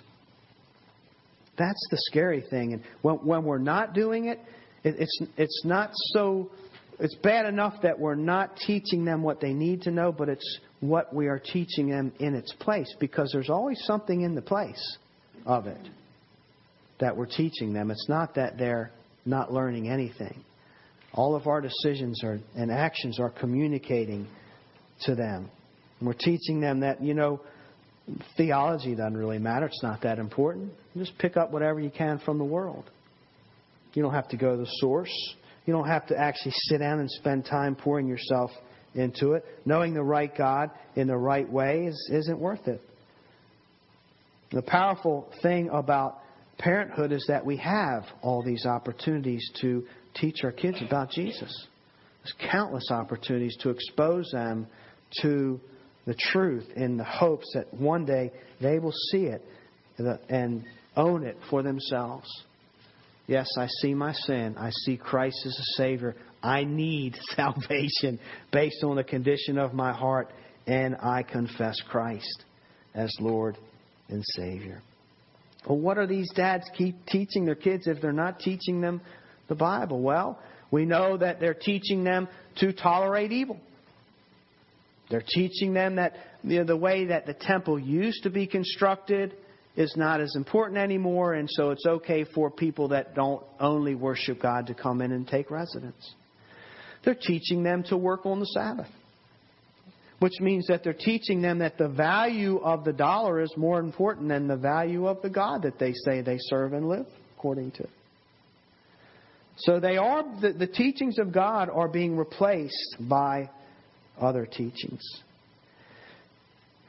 That's 1.59 1.87
the 1.90 1.98
scary 2.11 2.42
thing. 2.48 2.72
And 2.72 2.83
when, 3.02 3.16
when 3.16 3.44
we're 3.44 3.59
not 3.59 3.92
doing 3.92 4.26
it, 4.28 4.40
it, 4.85 4.96
it's, 4.98 5.18
it's 5.37 5.62
not 5.64 5.90
so. 5.92 6.50
It's 6.98 7.14
bad 7.16 7.44
enough 7.46 7.83
that 7.83 7.98
we're 7.98 8.14
not 8.14 8.57
teaching 8.57 9.04
them 9.04 9.22
what 9.22 9.40
they 9.40 9.52
need 9.52 9.83
to 9.83 9.90
know, 9.90 10.12
but 10.12 10.28
it's 10.28 10.61
what 10.80 11.14
we 11.14 11.26
are 11.26 11.40
teaching 11.40 11.90
them 11.90 12.12
in 12.20 12.35
its 12.35 12.52
place 12.61 12.94
because 12.98 13.30
there's 13.33 13.50
always 13.50 13.83
something 13.85 14.22
in 14.22 14.35
the 14.35 14.42
place 14.42 14.96
of 15.44 15.66
it 15.66 15.88
that 17.00 17.16
we're 17.16 17.26
teaching 17.26 17.72
them. 17.72 17.90
It's 17.90 18.09
not 18.09 18.37
that 18.37 18.57
they're 18.57 18.92
not 19.26 19.52
learning 19.52 19.90
anything. 19.90 20.44
All 21.12 21.35
of 21.35 21.48
our 21.48 21.61
decisions 21.61 22.22
are, 22.24 22.38
and 22.54 22.70
actions 22.70 23.18
are 23.18 23.30
communicating 23.30 24.28
to 25.02 25.14
them. 25.14 25.50
And 25.98 26.07
we're 26.07 26.14
teaching 26.14 26.61
them 26.61 26.80
that, 26.80 27.02
you 27.02 27.14
know, 27.14 27.40
theology 28.37 28.94
doesn't 28.94 29.16
really 29.16 29.38
matter. 29.38 29.66
It's 29.66 29.83
not 29.83 30.02
that 30.02 30.18
important. 30.18 30.72
Just 30.96 31.16
pick 31.18 31.37
up 31.37 31.50
whatever 31.50 31.80
you 31.80 31.90
can 31.90 32.18
from 32.18 32.38
the 32.38 32.44
world. 32.44 32.90
You 33.94 34.02
don't 34.02 34.14
have 34.14 34.28
to 34.28 34.37
go 34.37 34.52
to 34.52 34.57
the 34.57 34.70
source. 34.80 35.35
You 35.66 35.72
don't 35.72 35.88
have 35.88 36.07
to 36.09 36.18
actually 36.18 36.52
sit 36.57 36.78
down 36.78 37.00
and 37.00 37.11
spend 37.11 37.46
time 37.46 37.74
pouring 37.74 38.07
yourself 38.07 38.50
into 38.94 39.33
it. 39.33 39.44
Knowing 39.64 39.94
the 39.94 40.02
right 40.02 40.35
God 40.37 40.70
in 40.96 41.07
the 41.07 41.16
right 41.16 41.48
way 41.50 41.87
is, 41.87 42.11
isn't 42.12 42.38
worth 42.38 42.66
it. 42.68 42.80
The 44.52 44.62
powerful 44.62 45.28
thing 45.42 45.70
about 45.72 46.18
parenthood 46.59 47.12
is 47.12 47.24
that 47.28 47.44
we 47.44 47.57
have 47.57 48.04
all 48.22 48.42
these 48.42 48.66
opportunities 48.66 49.50
to 49.62 49.85
teach 50.14 50.44
our 50.44 50.52
kids 50.52 50.78
about 50.87 51.11
Jesus. 51.11 51.66
There's 52.25 52.51
countless 52.51 52.91
opportunities 52.91 53.57
to 53.61 53.71
expose 53.71 54.31
them 54.33 54.67
to 55.21 55.61
the 56.07 56.15
truth 56.15 56.67
in 56.75 56.97
the 56.97 57.05
hopes 57.05 57.47
that 57.55 57.73
one 57.73 58.07
day 58.07 58.33
they 58.61 58.79
will 58.79 58.95
see 59.11 59.27
it 59.27 59.45
and 59.99 60.65
uh, 60.65 61.01
own 61.01 61.25
it 61.25 61.37
for 61.51 61.63
themselves. 61.63 62.29
Yes, 63.27 63.49
I 63.59 63.67
see 63.81 63.95
my 63.95 64.13
sin. 64.13 64.57
I 64.59 64.71
see 64.71 64.97
Christ 64.97 65.37
as 65.47 65.53
a 65.53 65.83
Savior. 65.83 66.17
I 66.43 66.65
need 66.65 67.17
salvation 67.37 68.19
based 68.53 68.83
on 68.85 68.97
the 68.97 69.05
condition 69.05 69.59
of 69.59 69.73
my 69.73 69.93
heart, 69.93 70.31
and 70.67 70.97
I 70.97 71.23
confess 71.23 71.77
Christ 71.89 72.45
as 72.95 73.11
Lord 73.21 73.57
and 74.09 74.23
Savior. 74.37 74.83
Well, 75.67 75.79
what 75.79 75.97
are 75.97 76.07
these 76.07 76.31
dads 76.35 76.65
keep 76.77 77.07
teaching 77.07 77.45
their 77.47 77.55
kids 77.55 77.87
if 77.87 78.01
they're 78.01 78.13
not 78.13 78.41
teaching 78.41 78.81
them 78.81 79.01
the 79.49 79.55
Bible? 79.55 80.03
Well, 80.03 80.39
we 80.70 80.85
know 80.85 81.16
that 81.16 81.40
they're 81.40 81.55
teaching 81.55 82.05
them 82.05 82.29
to 82.57 82.72
tolerate 82.72 83.33
evil. 83.33 83.61
They're 85.11 85.24
teaching 85.27 85.74
them 85.74 85.96
that 85.96 86.14
you 86.42 86.59
know, 86.59 86.64
the 86.64 86.77
way 86.77 87.07
that 87.07 87.27
the 87.27 87.35
temple 87.35 87.79
used 87.79 88.22
to 88.22 88.31
be 88.31 88.46
constructed 88.46 89.35
is 89.77 89.94
not 89.96 90.20
as 90.20 90.35
important 90.37 90.79
anymore, 90.79 91.35
and 91.35 91.48
so 91.50 91.70
it's 91.70 91.85
okay 91.85 92.24
for 92.35 92.50
people 92.50 92.88
that 92.88 93.14
don't 93.14 93.44
only 93.59 93.94
worship 93.94 94.40
God 94.40 94.68
to 94.68 94.74
come 94.74 95.00
in 95.00 95.12
and 95.12 95.27
take 95.27 95.50
residence. 95.50 96.14
They're 97.05 97.14
teaching 97.14 97.62
them 97.62 97.83
to 97.85 97.96
work 97.96 98.24
on 98.24 98.40
the 98.40 98.46
Sabbath, 98.46 98.88
which 100.20 100.40
means 100.40 100.68
that 100.68 100.85
they're 100.85 100.92
teaching 100.92 101.42
them 101.42 101.59
that 101.59 101.77
the 101.77 101.88
value 101.88 102.59
of 102.59 102.85
the 102.85 102.92
dollar 102.92 103.40
is 103.40 103.53
more 103.57 103.81
important 103.81 104.29
than 104.29 104.46
the 104.46 104.57
value 104.57 105.07
of 105.07 105.20
the 105.22 105.31
God 105.31 105.62
that 105.62 105.79
they 105.79 105.92
say 106.05 106.22
they 106.22 106.38
serve 106.38 106.72
and 106.72 106.88
live 106.88 107.07
according 107.37 107.72
to. 107.72 107.88
So 109.57 109.79
they 109.79 109.97
are 109.97 110.25
the, 110.40 110.53
the 110.53 110.67
teachings 110.67 111.19
of 111.19 111.33
God 111.33 111.69
are 111.71 111.88
being 111.88 112.17
replaced 112.17 112.97
by 113.01 113.51
other 114.21 114.47
teachings. 114.47 115.03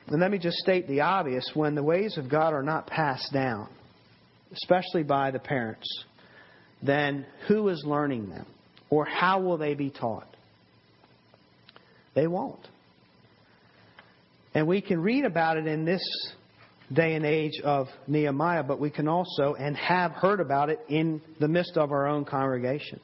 And 0.08 0.22
let 0.22 0.32
me 0.32 0.38
just 0.38 0.58
state 0.58 0.88
the 0.88 1.02
obvious 1.02 1.50
when 1.54 1.76
the 1.76 1.84
ways 1.84 2.18
of 2.18 2.30
God 2.30 2.54
are 2.54 2.64
not 2.64 2.88
passed 2.88 3.34
down, 3.34 3.70
especially 4.52 5.04
by 5.04 5.32
the 5.32 5.40
parents, 5.40 5.88
then 6.82 7.26
who 7.48 7.70
is 7.70 7.84
learning 7.86 8.30
them? 8.30 8.46
Or 8.90 9.06
how 9.06 9.42
will 9.42 9.58
they 9.58 9.74
be 9.74 9.90
taught? 9.90 10.28
They 12.14 12.28
won't. 12.28 12.68
And 14.54 14.68
we 14.68 14.82
can 14.82 15.02
read 15.02 15.26
about 15.26 15.58
it 15.58 15.68
in 15.68 15.86
this 15.86 16.02
day 16.94 17.16
and 17.16 17.26
age 17.26 17.60
of 17.64 17.88
Nehemiah, 18.08 18.64
but 18.64 18.80
we 18.80 18.90
can 18.90 19.08
also 19.08 19.56
and 19.56 19.76
have 19.78 20.12
heard 20.12 20.40
about 20.40 20.70
it 20.70 20.80
in 20.88 21.22
the 21.40 21.48
midst 21.48 21.78
of 21.78 21.92
our 21.92 22.08
own 22.08 22.26
congregation 22.26 23.00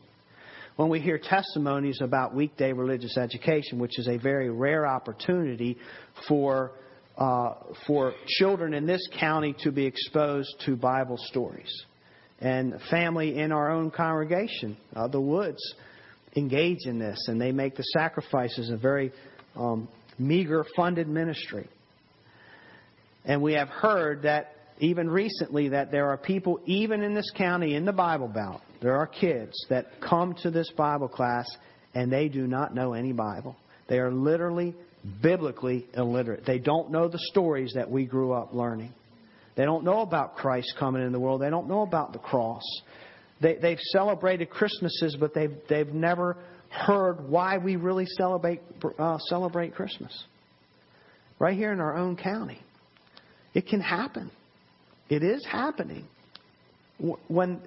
when 0.76 0.90
we 0.90 1.00
hear 1.00 1.20
testimonies 1.20 2.00
about 2.02 2.34
weekday 2.34 2.74
religious 2.74 3.18
education, 3.18 3.78
which 3.78 4.00
is 4.00 4.08
a 4.08 4.18
very 4.18 4.50
rare 4.50 4.88
opportunity 4.88 5.78
for 6.28 6.72
uh, 7.18 7.54
for 7.86 8.14
children 8.26 8.74
in 8.74 8.88
this 8.88 9.06
county 9.20 9.54
to 9.60 9.72
be 9.72 9.86
exposed 9.86 10.50
to 10.66 10.76
Bible 10.76 11.18
stories, 11.18 11.72
and 12.40 12.74
family 12.90 13.38
in 13.38 13.52
our 13.52 13.70
own 13.70 13.92
congregation, 13.92 14.76
uh, 14.96 15.08
the 15.08 15.20
Woods, 15.20 15.62
engage 16.36 16.86
in 16.86 16.98
this, 16.98 17.24
and 17.28 17.40
they 17.40 17.52
make 17.52 17.76
the 17.76 17.84
sacrifices 17.84 18.70
a 18.70 18.78
very 18.78 19.12
um, 19.56 19.88
meager 20.18 20.66
funded 20.76 21.08
ministry. 21.08 21.68
And 23.26 23.42
we 23.42 23.54
have 23.54 23.70
heard 23.70 24.24
that 24.24 24.56
even 24.80 25.10
recently 25.10 25.70
that 25.70 25.92
there 25.92 26.10
are 26.10 26.18
people, 26.18 26.60
even 26.66 27.04
in 27.04 27.14
this 27.14 27.30
county, 27.36 27.76
in 27.76 27.86
the 27.86 27.94
Bible 27.94 28.28
Belt, 28.28 28.62
there 28.82 28.98
are 28.98 29.06
kids 29.06 29.54
that 29.70 29.88
come 30.02 30.36
to 30.42 30.50
this 30.50 30.70
Bible 30.76 31.08
class 31.08 31.46
and 31.94 32.12
they 32.12 32.28
do 32.30 32.48
not 32.48 32.74
know 32.74 32.94
any 32.94 33.14
Bible. 33.14 33.56
They 33.88 34.00
are 34.00 34.12
literally 34.12 34.76
biblically 35.22 35.86
illiterate. 35.94 36.46
They 36.46 36.60
don't 36.60 36.92
know 36.92 37.08
the 37.08 37.20
stories 37.32 37.74
that 37.76 37.90
we 37.90 38.06
grew 38.06 38.34
up 38.34 38.54
learning. 38.54 38.94
They 39.56 39.66
don't 39.66 39.84
know 39.84 40.02
about 40.02 40.36
Christ 40.38 40.74
coming 40.80 41.04
in 41.04 41.12
the 41.12 41.20
world. 41.20 41.42
They 41.42 41.50
don't 41.50 41.68
know 41.68 41.82
about 41.82 42.14
the 42.14 42.20
cross. 42.20 42.64
They, 43.42 43.56
they've 43.56 43.80
celebrated 43.92 44.50
Christmases, 44.50 45.18
but 45.20 45.34
they've, 45.34 45.56
they've 45.68 45.94
never 45.94 46.38
heard 46.70 47.28
why 47.28 47.58
we 47.58 47.76
really 47.76 48.06
celebrate, 48.18 48.62
uh, 48.98 49.18
celebrate 49.28 49.76
Christmas. 49.76 50.24
Right 51.38 51.58
here 51.58 51.74
in 51.74 51.80
our 51.80 51.98
own 51.98 52.16
county. 52.16 52.62
It 53.54 53.68
can 53.68 53.82
happen. 53.82 54.32
It 55.10 55.24
is 55.24 55.46
happening 55.46 56.08
when 57.28 57.62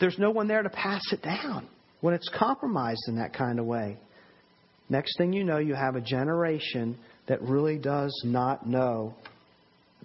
there's 0.00 0.18
no 0.18 0.30
one 0.30 0.48
there 0.48 0.62
to 0.62 0.70
pass 0.70 1.02
it 1.12 1.22
down, 1.22 1.68
when 2.00 2.14
it's 2.14 2.28
compromised 2.36 3.02
in 3.08 3.16
that 3.16 3.34
kind 3.34 3.58
of 3.58 3.66
way. 3.66 3.96
Next 4.88 5.16
thing 5.18 5.32
you 5.32 5.44
know, 5.44 5.58
you 5.58 5.74
have 5.74 5.96
a 5.96 6.00
generation 6.00 6.98
that 7.28 7.42
really 7.42 7.78
does 7.78 8.18
not 8.24 8.66
know 8.66 9.14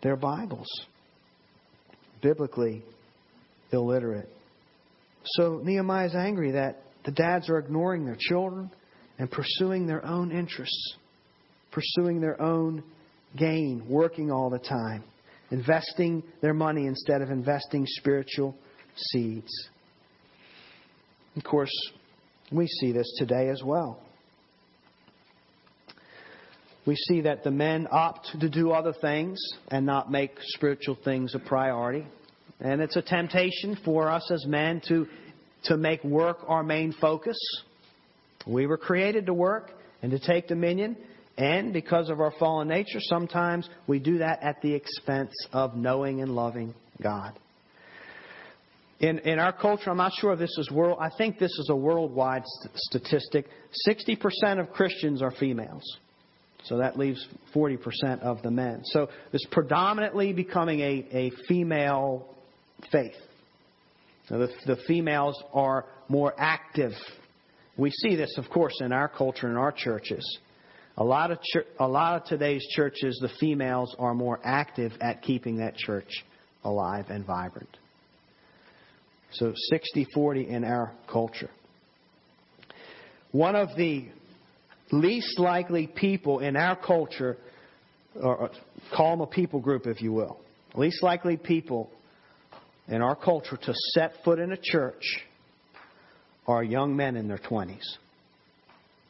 their 0.01 0.17
Bibles, 0.17 0.67
biblically 2.21 2.83
illiterate. 3.71 4.29
So 5.25 5.61
Nehemiah 5.63 6.07
is 6.07 6.15
angry 6.15 6.51
that 6.51 6.81
the 7.05 7.11
dads 7.11 7.49
are 7.49 7.57
ignoring 7.57 8.05
their 8.05 8.17
children 8.19 8.69
and 9.17 9.31
pursuing 9.31 9.87
their 9.87 10.05
own 10.05 10.31
interests, 10.31 10.97
pursuing 11.71 12.19
their 12.19 12.41
own 12.41 12.83
gain, 13.37 13.85
working 13.87 14.31
all 14.31 14.49
the 14.49 14.59
time, 14.59 15.03
investing 15.53 16.23
their 16.41 16.53
money 16.53 16.87
instead 16.87 17.21
of 17.21 17.29
investing 17.29 17.85
spiritual 17.85 18.55
seeds. 18.95 19.69
Of 21.37 21.43
course, 21.43 21.71
we 22.51 22.65
see 22.65 22.91
this 22.91 23.09
today 23.19 23.49
as 23.49 23.61
well. 23.63 23.99
We 26.87 26.95
see 26.95 27.21
that 27.21 27.43
the 27.43 27.51
men 27.51 27.87
opt 27.91 28.29
to 28.41 28.49
do 28.49 28.71
other 28.71 28.93
things 28.99 29.39
and 29.67 29.85
not 29.85 30.11
make 30.11 30.31
spiritual 30.41 30.97
things 31.05 31.35
a 31.35 31.39
priority. 31.39 32.05
And 32.59 32.81
it's 32.81 32.95
a 32.95 33.01
temptation 33.03 33.77
for 33.85 34.09
us 34.09 34.29
as 34.31 34.45
men 34.47 34.81
to, 34.87 35.05
to 35.65 35.77
make 35.77 36.03
work 36.03 36.39
our 36.47 36.63
main 36.63 36.93
focus. 36.99 37.37
We 38.47 38.65
were 38.65 38.77
created 38.77 39.27
to 39.27 39.33
work 39.35 39.71
and 40.01 40.11
to 40.11 40.19
take 40.19 40.47
dominion, 40.47 40.97
and 41.37 41.73
because 41.73 42.09
of 42.09 42.19
our 42.19 42.31
fallen 42.39 42.67
nature, 42.67 42.99
sometimes 42.99 43.67
we 43.87 43.99
do 43.99 44.19
that 44.19 44.43
at 44.43 44.61
the 44.61 44.73
expense 44.73 45.33
of 45.51 45.75
knowing 45.75 46.21
and 46.21 46.35
loving 46.35 46.73
God. 47.01 47.37
In, 48.99 49.19
in 49.19 49.39
our 49.39 49.51
culture, 49.51 49.89
I'm 49.89 49.97
not 49.97 50.13
sure 50.13 50.31
if 50.33 50.39
this 50.39 50.55
is 50.57 50.69
world, 50.71 50.99
I 51.01 51.09
think 51.17 51.39
this 51.39 51.51
is 51.51 51.69
a 51.69 51.75
worldwide 51.75 52.43
st- 52.45 52.77
statistic. 52.77 53.47
60% 53.87 54.59
of 54.59 54.71
Christians 54.71 55.21
are 55.21 55.31
females. 55.31 55.83
So 56.65 56.77
that 56.77 56.97
leaves 56.97 57.27
40% 57.53 58.21
of 58.21 58.41
the 58.43 58.51
men. 58.51 58.81
So 58.85 59.09
it's 59.33 59.45
predominantly 59.51 60.31
becoming 60.31 60.79
a, 60.79 61.05
a 61.11 61.31
female 61.49 62.27
faith. 62.91 63.15
So 64.29 64.37
the, 64.37 64.49
the 64.65 64.77
females 64.87 65.41
are 65.53 65.85
more 66.07 66.33
active. 66.37 66.93
We 67.75 67.91
see 67.91 68.15
this, 68.15 68.37
of 68.37 68.49
course, 68.49 68.79
in 68.79 68.93
our 68.93 69.09
culture, 69.09 69.49
in 69.49 69.57
our 69.57 69.73
churches. 69.73 70.39
A 70.97 71.03
lot 71.03 71.31
of 71.31 71.39
ch- 71.41 71.65
a 71.79 71.87
lot 71.87 72.21
of 72.21 72.27
today's 72.27 72.65
churches, 72.75 73.17
the 73.19 73.29
females 73.39 73.95
are 73.97 74.13
more 74.13 74.39
active 74.43 74.91
at 75.01 75.21
keeping 75.21 75.57
that 75.57 75.75
church 75.75 76.23
alive 76.63 77.05
and 77.09 77.25
vibrant. 77.25 77.77
So 79.31 79.53
60-40 79.71 80.47
in 80.47 80.63
our 80.63 80.93
culture. 81.11 81.49
One 83.31 83.55
of 83.55 83.69
the 83.75 84.09
least 84.91 85.39
likely 85.39 85.87
people 85.87 86.39
in 86.39 86.55
our 86.55 86.75
culture, 86.75 87.37
or 88.15 88.51
call 88.95 89.17
them 89.17 89.21
a 89.21 89.27
people 89.27 89.59
group, 89.59 89.87
if 89.87 90.01
you 90.03 90.13
will, 90.13 90.39
least 90.75 91.01
likely 91.01 91.37
people 91.37 91.89
in 92.87 93.01
our 93.01 93.15
culture 93.15 93.57
to 93.57 93.73
set 93.93 94.13
foot 94.23 94.37
in 94.37 94.51
a 94.51 94.57
church 94.61 95.25
are 96.45 96.63
young 96.63 96.95
men 96.95 97.15
in 97.15 97.27
their 97.27 97.39
20s. 97.39 97.97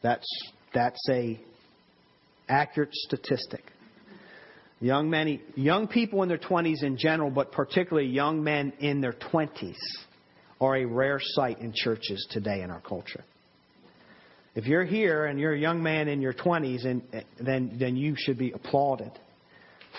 That's, 0.02 0.28
that's 0.74 1.00
a 1.10 1.40
accurate 2.50 2.94
statistic. 2.94 3.64
Young, 4.80 5.10
men, 5.10 5.40
young 5.56 5.88
people 5.88 6.24
in 6.24 6.30
their 6.30 6.38
20s 6.38 6.84
in 6.84 6.98
general, 6.98 7.30
but 7.30 7.52
particularly 7.52 8.10
young 8.10 8.44
men 8.44 8.74
in 8.80 9.00
their 9.00 9.14
20s, 9.14 9.78
are 10.60 10.76
a 10.78 10.86
rare 10.86 11.20
sight 11.22 11.60
in 11.60 11.74
churches 11.74 12.28
today 12.32 12.62
in 12.62 12.70
our 12.70 12.82
culture. 12.82 13.24
If 14.56 14.66
you're 14.66 14.86
here 14.86 15.26
and 15.26 15.40
you're 15.40 15.54
a 15.54 15.60
young 15.60 15.82
man 15.82 16.08
in 16.08 16.22
your 16.22 16.34
20s, 16.34 16.86
and, 16.86 17.02
then, 17.40 17.78
then 17.80 17.96
you 17.96 18.16
should 18.18 18.38
be 18.38 18.52
applauded 18.52 19.12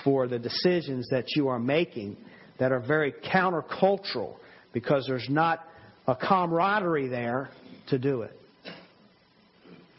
for 0.05 0.29
the 0.29 0.39
decisions 0.39 1.09
that 1.11 1.25
you 1.35 1.49
are 1.49 1.59
making 1.59 2.17
that 2.59 2.71
are 2.71 2.81
very 2.81 3.13
countercultural 3.13 4.37
because 4.73 5.07
there's 5.09 5.29
not 5.29 5.65
a 6.07 6.15
camaraderie 6.15 7.09
there 7.09 7.51
to 7.89 7.99
do 7.99 8.23
it. 8.23 8.37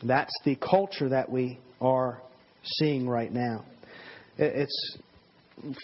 That's 0.03 0.34
the 0.45 0.55
culture 0.55 1.10
that 1.10 1.29
we 1.29 1.60
are 1.81 2.21
seeing 2.65 3.08
right 3.08 3.32
now. 3.32 3.65
It's 4.38 4.97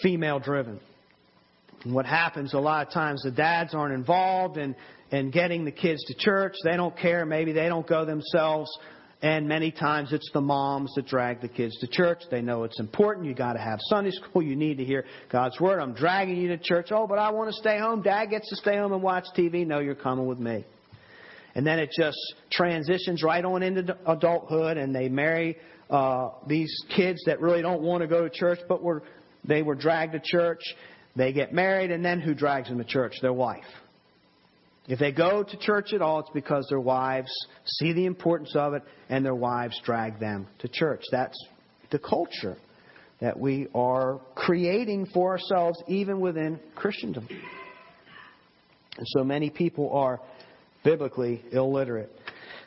female 0.01 0.39
driven. 0.39 0.79
What 1.85 2.05
happens 2.05 2.53
a 2.53 2.59
lot 2.59 2.87
of 2.87 2.93
times, 2.93 3.23
the 3.23 3.31
dads 3.31 3.73
aren't 3.73 3.93
involved 3.93 4.57
in, 4.57 4.75
in 5.11 5.31
getting 5.31 5.65
the 5.65 5.71
kids 5.71 6.03
to 6.05 6.13
church. 6.13 6.53
They 6.63 6.75
don't 6.75 6.95
care. 6.95 7.25
Maybe 7.25 7.53
they 7.53 7.67
don't 7.67 7.87
go 7.87 8.05
themselves. 8.05 8.69
And 9.23 9.47
many 9.47 9.71
times 9.71 10.13
it's 10.13 10.29
the 10.33 10.41
moms 10.41 10.93
that 10.95 11.05
drag 11.05 11.41
the 11.41 11.47
kids 11.47 11.77
to 11.79 11.87
church. 11.87 12.21
They 12.31 12.41
know 12.41 12.63
it's 12.63 12.79
important. 12.79 13.27
You 13.27 13.35
got 13.35 13.53
to 13.53 13.59
have 13.59 13.79
Sunday 13.83 14.11
school. 14.11 14.41
You 14.41 14.55
need 14.55 14.77
to 14.77 14.85
hear 14.85 15.05
God's 15.31 15.59
word. 15.59 15.79
I'm 15.79 15.93
dragging 15.93 16.37
you 16.37 16.47
to 16.49 16.57
church. 16.57 16.87
Oh, 16.91 17.05
but 17.07 17.19
I 17.19 17.29
want 17.31 17.49
to 17.49 17.55
stay 17.55 17.77
home. 17.79 18.01
Dad 18.01 18.31
gets 18.31 18.49
to 18.49 18.55
stay 18.55 18.77
home 18.77 18.93
and 18.93 19.03
watch 19.03 19.25
TV. 19.37 19.65
No, 19.65 19.79
you're 19.79 19.95
coming 19.95 20.25
with 20.25 20.39
me. 20.39 20.65
And 21.55 21.65
then 21.65 21.79
it 21.79 21.89
just 21.97 22.17
transitions 22.51 23.23
right 23.23 23.43
on 23.43 23.63
into 23.63 23.97
adulthood, 24.05 24.77
and 24.77 24.95
they 24.95 25.09
marry 25.09 25.57
uh, 25.89 26.29
these 26.47 26.73
kids 26.95 27.21
that 27.25 27.41
really 27.41 27.61
don't 27.61 27.81
want 27.81 28.01
to 28.01 28.07
go 28.07 28.23
to 28.23 28.29
church, 28.29 28.59
but 28.69 28.81
were 28.81 29.03
they 29.43 29.61
were 29.61 29.75
dragged 29.75 30.13
to 30.13 30.21
church, 30.23 30.61
they 31.15 31.33
get 31.33 31.53
married, 31.53 31.91
and 31.91 32.05
then 32.05 32.21
who 32.21 32.33
drags 32.33 32.69
them 32.69 32.77
to 32.77 32.83
church? 32.83 33.15
Their 33.21 33.33
wife. 33.33 33.65
If 34.87 34.99
they 34.99 35.11
go 35.11 35.43
to 35.43 35.57
church 35.57 35.93
at 35.93 36.01
all, 36.01 36.19
it's 36.19 36.29
because 36.33 36.65
their 36.69 36.79
wives 36.79 37.31
see 37.65 37.93
the 37.93 38.05
importance 38.05 38.55
of 38.55 38.73
it 38.73 38.83
and 39.09 39.23
their 39.23 39.35
wives 39.35 39.79
drag 39.83 40.19
them 40.19 40.47
to 40.59 40.67
church. 40.67 41.03
That's 41.11 41.37
the 41.91 41.99
culture 41.99 42.57
that 43.19 43.39
we 43.39 43.67
are 43.75 44.19
creating 44.33 45.05
for 45.13 45.31
ourselves, 45.31 45.81
even 45.87 46.19
within 46.19 46.59
Christendom. 46.75 47.27
And 48.97 49.07
so 49.09 49.23
many 49.23 49.49
people 49.49 49.91
are 49.91 50.19
biblically 50.83 51.43
illiterate. 51.51 52.11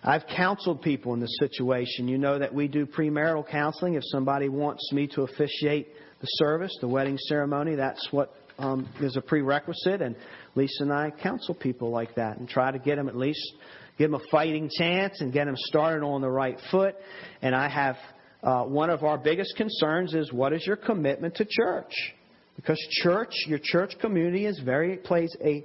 I've 0.03 0.27
counseled 0.27 0.83
people 0.83 1.15
in 1.15 1.21
this 1.21 1.37
situation. 1.39 2.09
You 2.09 2.19
know 2.19 2.39
that 2.39 2.53
we 2.53 2.69
do 2.69 2.87
premarital 2.87 3.49
counseling. 3.49 3.95
If 3.95 4.03
somebody 4.07 4.49
wants 4.49 4.93
me 4.93 5.07
to 5.09 5.23
officiate 5.23 5.89
the 6.21 6.27
service, 6.27 6.75
the 6.81 6.89
wedding 6.89 7.19
ceremony. 7.19 7.75
That's 7.75 8.09
what 8.11 8.35
um, 8.59 8.89
is 9.01 9.17
a 9.17 9.21
prerequisite. 9.21 10.01
And 10.01 10.17
Lisa 10.55 10.85
and 10.85 10.93
I 10.93 11.11
counsel 11.11 11.55
people 11.55 11.91
like 11.91 12.15
that 12.15 12.39
and 12.39 12.49
try 12.49 12.71
to 12.71 12.79
get 12.79 12.97
them 12.97 13.09
at 13.09 13.17
least 13.17 13.53
give 13.99 14.11
them 14.11 14.21
a 14.21 14.31
fighting 14.31 14.71
chance 14.79 15.21
and 15.21 15.33
get 15.33 15.45
them 15.45 15.57
started 15.57 16.05
on 16.05 16.21
the 16.21 16.31
right 16.31 16.59
foot. 16.71 16.97
And 17.43 17.55
I 17.55 17.69
have 17.69 17.97
uh, 18.43 18.65
one 18.65 18.91
of 18.91 19.05
our 19.05 19.19
biggest 19.19 19.55
concerns 19.57 20.15
is 20.15 20.33
what 20.33 20.53
is 20.53 20.67
your 20.67 20.77
commitment 20.77 21.37
to 21.37 21.45
church? 21.45 21.93
Because 22.57 22.79
church, 23.03 23.35
your 23.47 23.61
church 23.63 23.95
community 24.01 24.47
is 24.47 24.61
very 24.65 24.97
plays 24.97 25.35
a 25.45 25.65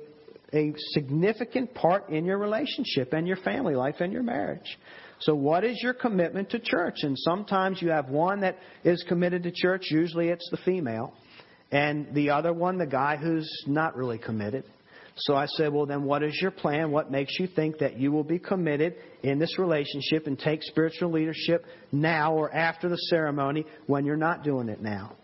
a 0.54 0.74
significant 0.94 1.74
part 1.74 2.10
in 2.10 2.26
your 2.26 2.38
relationship 2.38 3.14
and 3.14 3.28
your 3.28 3.38
family 3.38 3.76
life 3.76 3.96
and 4.00 4.12
your 4.12 4.24
marriage. 4.24 4.78
So, 5.22 5.36
what 5.36 5.64
is 5.64 5.80
your 5.84 5.94
commitment 5.94 6.52
to 6.52 6.60
church? 6.60 7.00
And 7.04 7.18
sometimes 7.18 7.82
you 7.82 7.90
have 7.90 8.10
one 8.10 8.42
that 8.42 8.58
is 8.84 9.04
committed 9.08 9.44
to 9.44 9.52
church, 9.52 9.88
usually 9.90 10.30
it's 10.30 10.48
the 10.50 10.58
female, 10.58 11.14
and 11.72 12.14
the 12.14 12.32
other 12.32 12.54
one, 12.54 12.78
the 12.78 12.88
guy 12.88 13.18
who's 13.18 13.50
not 13.68 13.96
really 13.96 14.18
committed. 14.18 14.64
So 15.24 15.36
I 15.36 15.48
said, 15.48 15.74
well, 15.74 15.86
then 15.86 16.04
what 16.04 16.24
is 16.24 16.38
your 16.42 16.52
plan? 16.52 16.92
What 16.92 17.12
makes 17.12 17.38
you 17.40 17.48
think 17.48 17.80
that 17.80 18.00
you 18.00 18.12
will 18.12 18.24
be 18.24 18.40
committed 18.40 18.96
in 19.22 19.38
this 19.38 19.60
relationship 19.60 20.28
and 20.28 20.40
take 20.40 20.64
spiritual 20.64 21.12
leadership 21.12 21.66
now 21.92 22.34
or 22.34 22.54
after 22.54 22.88
the 22.88 22.96
ceremony 22.96 23.66
when 23.88 24.06
you're 24.06 24.16
not 24.16 24.44
doing 24.44 24.70
it 24.70 24.82
now? 24.82 25.18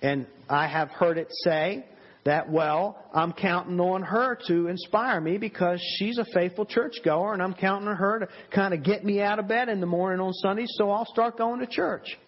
And 0.00 0.26
I 0.48 0.68
have 0.68 0.88
heard 0.88 1.18
it 1.18 1.28
say, 1.44 1.84
that, 2.28 2.50
well, 2.50 3.02
I'm 3.14 3.32
counting 3.32 3.80
on 3.80 4.02
her 4.02 4.38
to 4.48 4.66
inspire 4.66 5.18
me 5.18 5.38
because 5.38 5.80
she's 5.96 6.18
a 6.18 6.26
faithful 6.34 6.66
churchgoer 6.66 7.32
and 7.32 7.42
I'm 7.42 7.54
counting 7.54 7.88
on 7.88 7.96
her 7.96 8.18
to 8.18 8.28
kind 8.54 8.74
of 8.74 8.84
get 8.84 9.02
me 9.02 9.22
out 9.22 9.38
of 9.38 9.48
bed 9.48 9.70
in 9.70 9.80
the 9.80 9.86
morning 9.86 10.20
on 10.20 10.34
Sundays 10.34 10.68
so 10.72 10.90
I'll 10.90 11.06
start 11.06 11.38
going 11.38 11.60
to 11.60 11.66
church. 11.66 12.18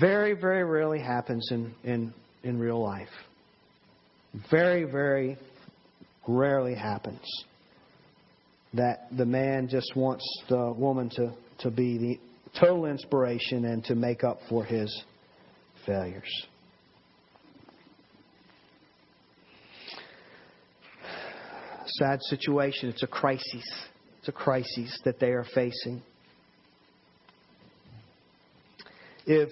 Very, 0.00 0.32
very 0.32 0.64
rarely 0.64 0.98
happens 0.98 1.46
in, 1.50 1.74
in, 1.84 2.14
in 2.42 2.58
real 2.58 2.82
life. 2.82 3.10
Very, 4.50 4.84
very 4.84 5.36
rarely 6.26 6.74
happens 6.74 7.20
that 8.72 9.08
the 9.14 9.26
man 9.26 9.68
just 9.68 9.94
wants 9.94 10.24
the 10.48 10.72
woman 10.72 11.10
to, 11.16 11.34
to 11.58 11.70
be 11.70 11.98
the 11.98 12.18
total 12.58 12.86
inspiration 12.86 13.66
and 13.66 13.84
to 13.84 13.94
make 13.94 14.24
up 14.24 14.38
for 14.48 14.64
his 14.64 15.04
failures. 15.84 16.46
Sad 21.86 22.20
situation. 22.22 22.88
It's 22.88 23.02
a 23.02 23.06
crisis. 23.06 23.64
It's 24.18 24.28
a 24.28 24.32
crisis 24.32 24.98
that 25.04 25.20
they 25.20 25.28
are 25.28 25.46
facing. 25.54 26.02
If 29.26 29.50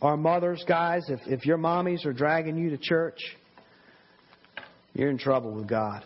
our 0.00 0.16
mothers, 0.16 0.64
guys, 0.66 1.02
if, 1.08 1.20
if 1.26 1.46
your 1.46 1.58
mommies 1.58 2.04
are 2.06 2.12
dragging 2.12 2.56
you 2.56 2.70
to 2.70 2.78
church, 2.78 3.18
you're 4.94 5.10
in 5.10 5.18
trouble 5.18 5.52
with 5.52 5.68
God. 5.68 6.04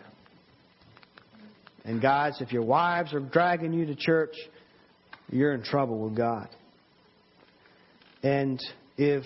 And 1.83 2.01
guys, 2.01 2.41
if 2.41 2.51
your 2.51 2.63
wives 2.63 3.13
are 3.13 3.19
dragging 3.19 3.73
you 3.73 3.85
to 3.85 3.95
church, 3.95 4.35
you're 5.29 5.53
in 5.53 5.63
trouble 5.63 5.99
with 5.99 6.15
God. 6.15 6.49
And 8.23 8.59
if 8.97 9.23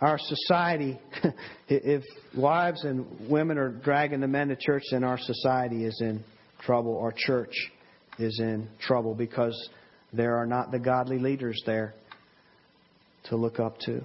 our 0.00 0.18
society, 0.18 0.98
if 1.68 2.02
wives 2.36 2.84
and 2.84 3.28
women 3.28 3.58
are 3.58 3.68
dragging 3.68 4.20
the 4.20 4.28
men 4.28 4.48
to 4.48 4.56
church, 4.56 4.82
then 4.90 5.04
our 5.04 5.18
society 5.18 5.84
is 5.84 6.00
in 6.00 6.24
trouble. 6.60 6.98
Our 6.98 7.12
church 7.14 7.54
is 8.18 8.38
in 8.40 8.68
trouble 8.80 9.14
because 9.14 9.56
there 10.12 10.36
are 10.36 10.46
not 10.46 10.70
the 10.70 10.78
godly 10.78 11.18
leaders 11.18 11.60
there 11.66 11.94
to 13.24 13.36
look 13.36 13.60
up 13.60 13.78
to. 13.80 14.00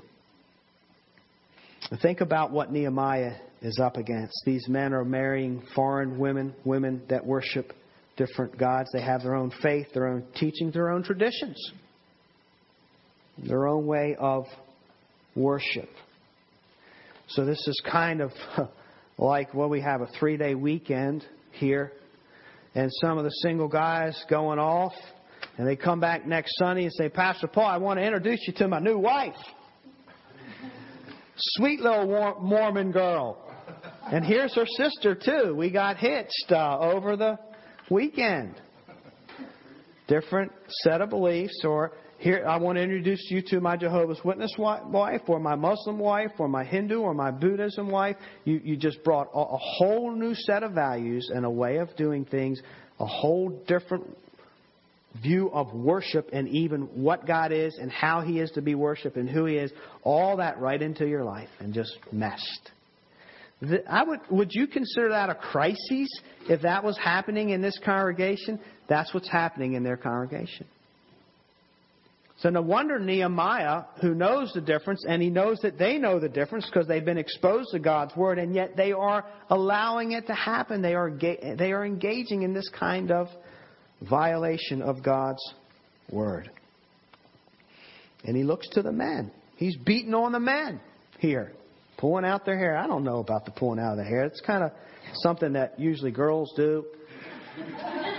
Think 2.01 2.21
about 2.21 2.51
what 2.51 2.71
Nehemiah 2.71 3.35
is 3.61 3.79
up 3.79 3.97
against. 3.97 4.33
These 4.45 4.67
men 4.67 4.93
are 4.93 5.05
marrying 5.05 5.63
foreign 5.75 6.17
women, 6.17 6.53
women 6.65 7.03
that 7.09 7.25
worship 7.25 7.73
different 8.17 8.57
gods. 8.57 8.89
They 8.91 9.01
have 9.01 9.21
their 9.23 9.35
own 9.35 9.51
faith, 9.61 9.87
their 9.93 10.07
own 10.07 10.25
teachings, 10.35 10.73
their 10.73 10.89
own 10.89 11.03
traditions, 11.03 11.57
their 13.37 13.67
own 13.67 13.85
way 13.85 14.15
of 14.19 14.45
worship. 15.35 15.89
So 17.27 17.45
this 17.45 17.67
is 17.67 17.81
kind 17.89 18.21
of 18.21 18.31
like 19.17 19.53
well, 19.53 19.69
we 19.69 19.81
have 19.81 20.01
a 20.01 20.07
three 20.19 20.37
day 20.37 20.55
weekend 20.55 21.25
here, 21.51 21.91
and 22.73 22.91
some 23.01 23.17
of 23.17 23.23
the 23.23 23.31
single 23.41 23.67
guys 23.67 24.21
going 24.29 24.59
off, 24.59 24.93
and 25.57 25.67
they 25.67 25.75
come 25.75 25.99
back 25.99 26.25
next 26.25 26.57
Sunday 26.57 26.83
and 26.83 26.93
say, 26.93 27.09
Pastor 27.09 27.47
Paul, 27.47 27.65
I 27.65 27.77
want 27.77 27.99
to 27.99 28.05
introduce 28.05 28.39
you 28.47 28.53
to 28.57 28.67
my 28.67 28.79
new 28.79 28.97
wife. 28.97 29.35
Sweet 31.37 31.81
little 31.81 32.37
Mormon 32.41 32.91
girl. 32.91 33.41
And 34.11 34.23
here's 34.23 34.53
her 34.55 34.65
sister, 34.65 35.15
too. 35.15 35.55
We 35.55 35.71
got 35.71 35.97
hitched 35.97 36.51
uh, 36.51 36.77
over 36.79 37.17
the 37.17 37.39
weekend. 37.89 38.55
Different 40.07 40.51
set 40.83 41.01
of 41.01 41.09
beliefs, 41.09 41.61
or 41.63 41.93
here 42.17 42.45
I 42.47 42.57
want 42.57 42.77
to 42.77 42.81
introduce 42.81 43.29
you 43.29 43.41
to 43.49 43.59
my 43.59 43.75
Jehovah's 43.75 44.19
Witness 44.23 44.53
wife, 44.57 45.21
or 45.27 45.39
my 45.39 45.55
Muslim 45.55 45.99
wife, 45.99 46.31
or 46.37 46.47
my 46.47 46.63
Hindu, 46.63 46.99
or 46.99 47.13
my 47.13 47.31
Buddhism 47.31 47.89
wife. 47.89 48.15
You, 48.45 48.61
you 48.63 48.77
just 48.77 49.03
brought 49.03 49.27
a, 49.33 49.39
a 49.39 49.57
whole 49.57 50.15
new 50.15 50.33
set 50.33 50.63
of 50.63 50.71
values 50.71 51.29
and 51.33 51.45
a 51.45 51.49
way 51.49 51.77
of 51.77 51.95
doing 51.95 52.25
things, 52.25 52.61
a 52.99 53.05
whole 53.05 53.49
different 53.67 54.05
view 55.21 55.49
of 55.51 55.73
worship 55.73 56.29
and 56.33 56.47
even 56.49 56.81
what 56.81 57.25
God 57.25 57.51
is 57.51 57.77
and 57.79 57.91
how 57.91 58.21
He 58.21 58.39
is 58.39 58.51
to 58.51 58.61
be 58.61 58.75
worshiped 58.75 59.17
and 59.17 59.29
who 59.29 59.45
He 59.45 59.55
is, 59.55 59.71
all 60.03 60.37
that 60.37 60.59
right 60.59 60.81
into 60.81 61.07
your 61.07 61.23
life 61.23 61.49
and 61.59 61.73
just 61.73 61.97
messed. 62.11 62.71
I 63.89 64.03
would, 64.03 64.19
would 64.29 64.49
you 64.51 64.67
consider 64.67 65.09
that 65.09 65.29
a 65.29 65.35
crisis 65.35 66.09
if 66.49 66.61
that 66.61 66.83
was 66.83 66.97
happening 66.97 67.49
in 67.49 67.61
this 67.61 67.79
congregation? 67.83 68.59
That's 68.89 69.13
what's 69.13 69.29
happening 69.29 69.73
in 69.73 69.83
their 69.83 69.97
congregation. 69.97 70.65
So 72.37 72.49
no 72.49 72.61
wonder 72.61 72.99
Nehemiah, 72.99 73.83
who 74.01 74.13
knows 74.13 74.51
the 74.53 74.59
difference, 74.59 75.05
and 75.07 75.21
he 75.21 75.29
knows 75.29 75.59
that 75.61 75.77
they 75.77 75.97
know 75.97 76.19
the 76.19 76.27
difference 76.27 76.65
because 76.65 76.85
they've 76.85 77.05
been 77.05 77.17
exposed 77.17 77.69
to 77.71 77.79
God's 77.79 78.15
word, 78.15 78.39
and 78.39 78.53
yet 78.53 78.75
they 78.75 78.91
are 78.91 79.23
allowing 79.49 80.11
it 80.11 80.27
to 80.27 80.33
happen. 80.33 80.81
They 80.81 80.95
are 80.95 81.09
they 81.09 81.71
are 81.71 81.85
engaging 81.85 82.41
in 82.41 82.53
this 82.53 82.69
kind 82.77 83.11
of 83.11 83.27
violation 84.01 84.81
of 84.81 85.01
God's 85.01 85.41
word. 86.11 86.49
And 88.25 88.35
he 88.35 88.43
looks 88.43 88.67
to 88.69 88.81
the 88.81 88.91
men. 88.91 89.31
He's 89.55 89.77
beating 89.77 90.13
on 90.13 90.33
the 90.33 90.39
men 90.39 90.81
here, 91.19 91.53
pulling 91.97 92.25
out 92.25 92.45
their 92.45 92.57
hair. 92.57 92.75
I 92.75 92.85
don't 92.87 93.05
know 93.05 93.19
about 93.19 93.45
the 93.45 93.51
pulling 93.51 93.79
out 93.79 93.93
of 93.93 93.97
the 93.97 94.03
hair. 94.03 94.25
It's 94.25 94.41
kind 94.41 94.63
of 94.63 94.71
something 95.13 95.53
that 95.53 95.79
usually 95.79 96.11
girls 96.11 96.51
do. 96.57 96.83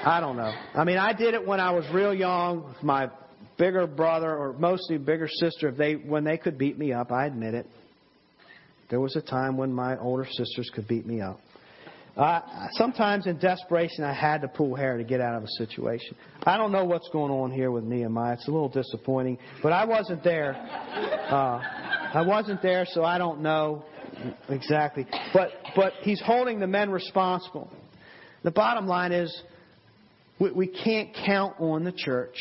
I 0.05 0.20
don't 0.20 0.38
know. 0.38 0.55
I 0.74 0.85
mean, 0.85 0.96
I 0.96 1.12
did 1.12 1.35
it 1.35 1.46
when 1.46 1.61
I 1.61 1.72
was 1.72 1.85
real 1.92 2.14
young. 2.14 2.74
My 2.83 3.11
bigger 3.59 3.87
brother, 3.87 4.37
or 4.37 4.53
mostly 4.55 4.99
bigger 4.99 5.29
sister, 5.29 5.69
if 5.69 5.77
they 5.77 5.95
when 5.95 6.25
they 6.25 6.38
could 6.38 6.59
beat 6.59 6.79
me 6.79 6.92
up, 6.92 7.12
I 7.12 7.27
admit 7.27 7.55
it. 7.55 7.66
There 8.90 9.01
was 9.01 9.16
a 9.16 9.23
time 9.23 9.57
when 9.57 9.73
my 9.73 9.99
older 9.99 10.27
sisters 10.31 10.71
could 10.75 10.87
beat 10.87 11.07
me 11.07 11.21
up. 11.21 11.40
Uh, 12.16 12.40
sometimes 12.73 13.27
in 13.27 13.38
desperation, 13.38 14.03
I 14.03 14.14
had 14.14 14.40
to 14.40 14.49
pull 14.49 14.75
hair 14.75 14.97
to 14.97 15.05
get 15.05 15.21
out 15.21 15.35
of 15.35 15.42
a 15.42 15.49
situation. 15.59 16.16
I 16.45 16.57
don't 16.57 16.73
know 16.73 16.85
what's 16.85 17.09
going 17.11 17.31
on 17.31 17.51
here 17.51 17.71
with 17.71 17.85
Nehemiah. 17.85 18.35
It's 18.35 18.49
a 18.49 18.51
little 18.51 18.71
disappointing, 18.71 19.37
but 19.62 19.75
I 19.75 19.85
wasn't 19.85 20.25
there. 20.25 20.55
Uh, 20.55 21.61
I 22.14 22.25
wasn't 22.27 22.62
there, 22.62 22.87
so 22.90 23.05
I 23.05 23.19
don't 23.19 23.42
know 23.42 23.85
exactly. 24.49 25.07
But 25.35 25.51
but 25.75 25.92
he's 26.01 26.23
holding 26.23 26.59
the 26.59 26.66
men 26.66 26.90
responsible. 26.90 27.71
The 28.45 28.51
bottom 28.51 28.87
line 28.87 29.12
is, 29.12 29.42
we, 30.38 30.53
we 30.53 30.66
can't 30.69 31.11
count 31.27 31.57
on 31.59 31.85
the 31.85 31.92
church. 31.92 32.37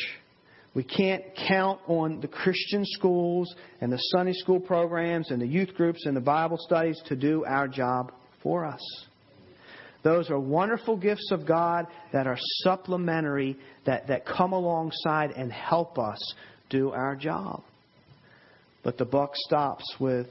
We 0.75 0.83
can't 0.83 1.23
count 1.47 1.79
on 1.87 2.19
the 2.19 2.27
Christian 2.27 2.83
schools 2.85 3.55
and 3.79 3.91
the 3.91 3.97
Sunday 3.97 4.33
school 4.33 4.59
programs 4.59 5.31
and 5.31 5.41
the 5.41 5.47
youth 5.47 5.73
groups 5.73 6.05
and 6.05 6.15
the 6.15 6.21
Bible 6.21 6.57
studies 6.59 7.01
to 7.07 7.15
do 7.15 7.45
our 7.45 7.67
job 7.69 8.11
for 8.43 8.65
us. 8.65 8.81
Those 10.03 10.29
are 10.29 10.39
wonderful 10.39 10.97
gifts 10.97 11.31
of 11.31 11.47
God 11.47 11.87
that 12.13 12.27
are 12.27 12.37
supplementary, 12.61 13.57
that, 13.85 14.07
that 14.07 14.25
come 14.25 14.51
alongside 14.51 15.31
and 15.31 15.51
help 15.51 15.97
us 15.97 16.19
do 16.69 16.91
our 16.91 17.15
job. 17.15 17.63
But 18.83 18.97
the 18.97 19.05
buck 19.05 19.31
stops 19.33 19.95
with 19.99 20.27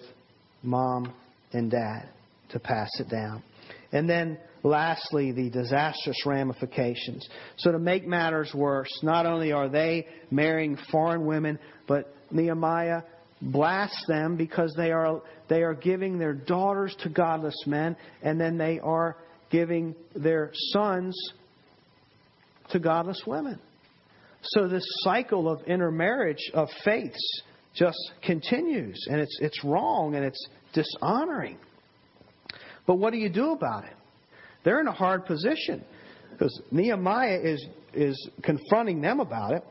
mom 0.62 1.12
and 1.52 1.70
dad 1.70 2.08
to 2.50 2.60
pass 2.60 2.90
it 3.00 3.08
down. 3.08 3.42
And 3.90 4.08
then 4.08 4.38
lastly, 4.64 5.30
the 5.30 5.50
disastrous 5.50 6.26
ramifications. 6.26 7.28
So 7.58 7.70
to 7.70 7.78
make 7.78 8.06
matters 8.06 8.52
worse, 8.54 8.90
not 9.02 9.26
only 9.26 9.52
are 9.52 9.68
they 9.68 10.06
marrying 10.30 10.76
foreign 10.90 11.26
women, 11.26 11.58
but 11.86 12.12
Nehemiah 12.32 13.02
blasts 13.40 14.04
them 14.08 14.36
because 14.36 14.74
they 14.76 14.90
are, 14.90 15.20
they 15.48 15.62
are 15.62 15.74
giving 15.74 16.18
their 16.18 16.32
daughters 16.32 16.96
to 17.02 17.10
godless 17.10 17.66
men, 17.66 17.96
and 18.22 18.40
then 18.40 18.56
they 18.56 18.80
are 18.80 19.18
giving 19.50 19.94
their 20.14 20.50
sons 20.72 21.14
to 22.70 22.78
godless 22.78 23.22
women. 23.26 23.60
So 24.42 24.66
this 24.66 24.84
cycle 25.02 25.48
of 25.48 25.62
intermarriage 25.64 26.50
of 26.54 26.68
faiths 26.84 27.42
just 27.74 27.98
continues, 28.22 29.06
and 29.10 29.20
it's, 29.20 29.38
it's 29.40 29.62
wrong 29.64 30.14
and 30.14 30.24
it's 30.24 30.48
dishonoring. 30.72 31.58
But 32.86 32.96
what 32.96 33.12
do 33.12 33.18
you 33.18 33.28
do 33.28 33.52
about 33.52 33.84
it? 33.84 33.94
They're 34.64 34.80
in 34.80 34.88
a 34.88 34.92
hard 34.92 35.26
position 35.26 35.84
because 36.30 36.60
Nehemiah 36.70 37.38
is, 37.42 37.64
is 37.92 38.30
confronting 38.42 39.00
them 39.00 39.20
about 39.20 39.52
it, 39.52 39.62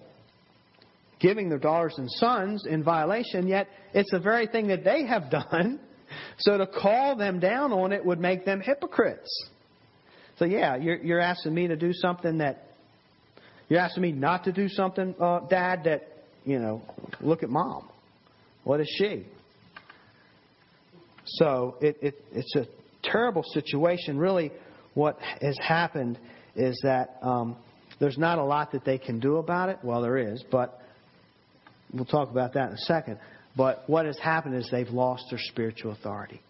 giving 1.19 1.49
their 1.49 1.59
daughters 1.59 1.95
and 1.97 2.09
sons 2.09 2.65
in 2.65 2.83
violation, 2.83 3.47
yet 3.47 3.67
it's 3.93 4.11
the 4.11 4.19
very 4.19 4.47
thing 4.47 4.67
that 4.67 4.83
they 4.83 5.05
have 5.05 5.29
done. 5.29 5.79
So 6.37 6.57
to 6.57 6.67
call 6.67 7.15
them 7.15 7.39
down 7.39 7.71
on 7.71 7.91
it 7.91 8.05
would 8.05 8.19
make 8.19 8.45
them 8.45 8.61
hypocrites. 8.61 9.49
So 10.37 10.45
yeah, 10.45 10.75
you're, 10.75 10.97
you're 10.97 11.19
asking 11.19 11.53
me 11.53 11.67
to 11.67 11.75
do 11.75 11.91
something 11.93 12.37
that 12.37 12.67
you're 13.69 13.79
asking 13.79 14.03
me 14.03 14.11
not 14.11 14.43
to 14.43 14.51
do 14.51 14.67
something, 14.67 15.15
uh, 15.19 15.39
Dad. 15.47 15.85
That 15.85 16.25
you 16.45 16.59
know, 16.59 16.83
look 17.21 17.43
at 17.43 17.49
Mom. 17.49 17.89
What 18.63 18.79
is 18.81 18.93
she? 18.97 19.25
So 21.25 21.77
it, 21.81 21.97
it 22.01 22.25
it's 22.31 22.55
a 22.55 22.67
terrible 23.03 23.43
situation. 23.53 24.17
Really, 24.17 24.51
what 24.93 25.19
has 25.41 25.57
happened 25.59 26.19
is 26.55 26.79
that 26.83 27.17
um, 27.21 27.55
there's 27.99 28.17
not 28.17 28.37
a 28.37 28.43
lot 28.43 28.71
that 28.71 28.85
they 28.85 28.97
can 28.97 29.19
do 29.19 29.37
about 29.37 29.69
it. 29.69 29.79
Well, 29.83 30.01
there 30.01 30.17
is, 30.17 30.43
but 30.51 30.79
we'll 31.93 32.05
talk 32.05 32.29
about 32.29 32.53
that 32.53 32.69
in 32.69 32.75
a 32.75 32.79
second. 32.79 33.19
But 33.55 33.83
what 33.87 34.05
has 34.05 34.17
happened 34.19 34.55
is 34.55 34.67
they've 34.71 34.89
lost 34.89 35.25
their 35.29 35.39
spiritual 35.39 35.91
authority. 35.91 36.41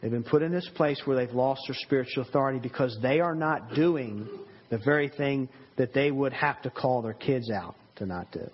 They've 0.00 0.10
been 0.10 0.24
put 0.24 0.42
in 0.42 0.50
this 0.50 0.68
place 0.74 1.00
where 1.04 1.16
they've 1.16 1.34
lost 1.34 1.62
their 1.68 1.76
spiritual 1.78 2.24
authority 2.24 2.58
because 2.58 2.98
they 3.02 3.20
are 3.20 3.34
not 3.34 3.74
doing 3.74 4.26
the 4.70 4.78
very 4.78 5.08
thing 5.08 5.48
that 5.76 5.92
they 5.92 6.10
would 6.10 6.32
have 6.32 6.62
to 6.62 6.70
call 6.70 7.02
their 7.02 7.14
kids 7.14 7.50
out 7.50 7.74
to 7.96 8.06
not 8.06 8.30
do. 8.32 8.48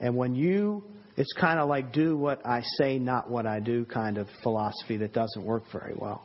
And 0.00 0.16
when 0.16 0.34
you, 0.34 0.82
it's 1.16 1.32
kind 1.38 1.60
of 1.60 1.68
like 1.68 1.92
do 1.92 2.16
what 2.16 2.44
I 2.46 2.62
say, 2.78 2.98
not 2.98 3.30
what 3.30 3.46
I 3.46 3.60
do 3.60 3.84
kind 3.84 4.16
of 4.16 4.28
philosophy 4.42 4.96
that 4.98 5.12
doesn't 5.12 5.44
work 5.44 5.64
very 5.72 5.94
well. 5.94 6.22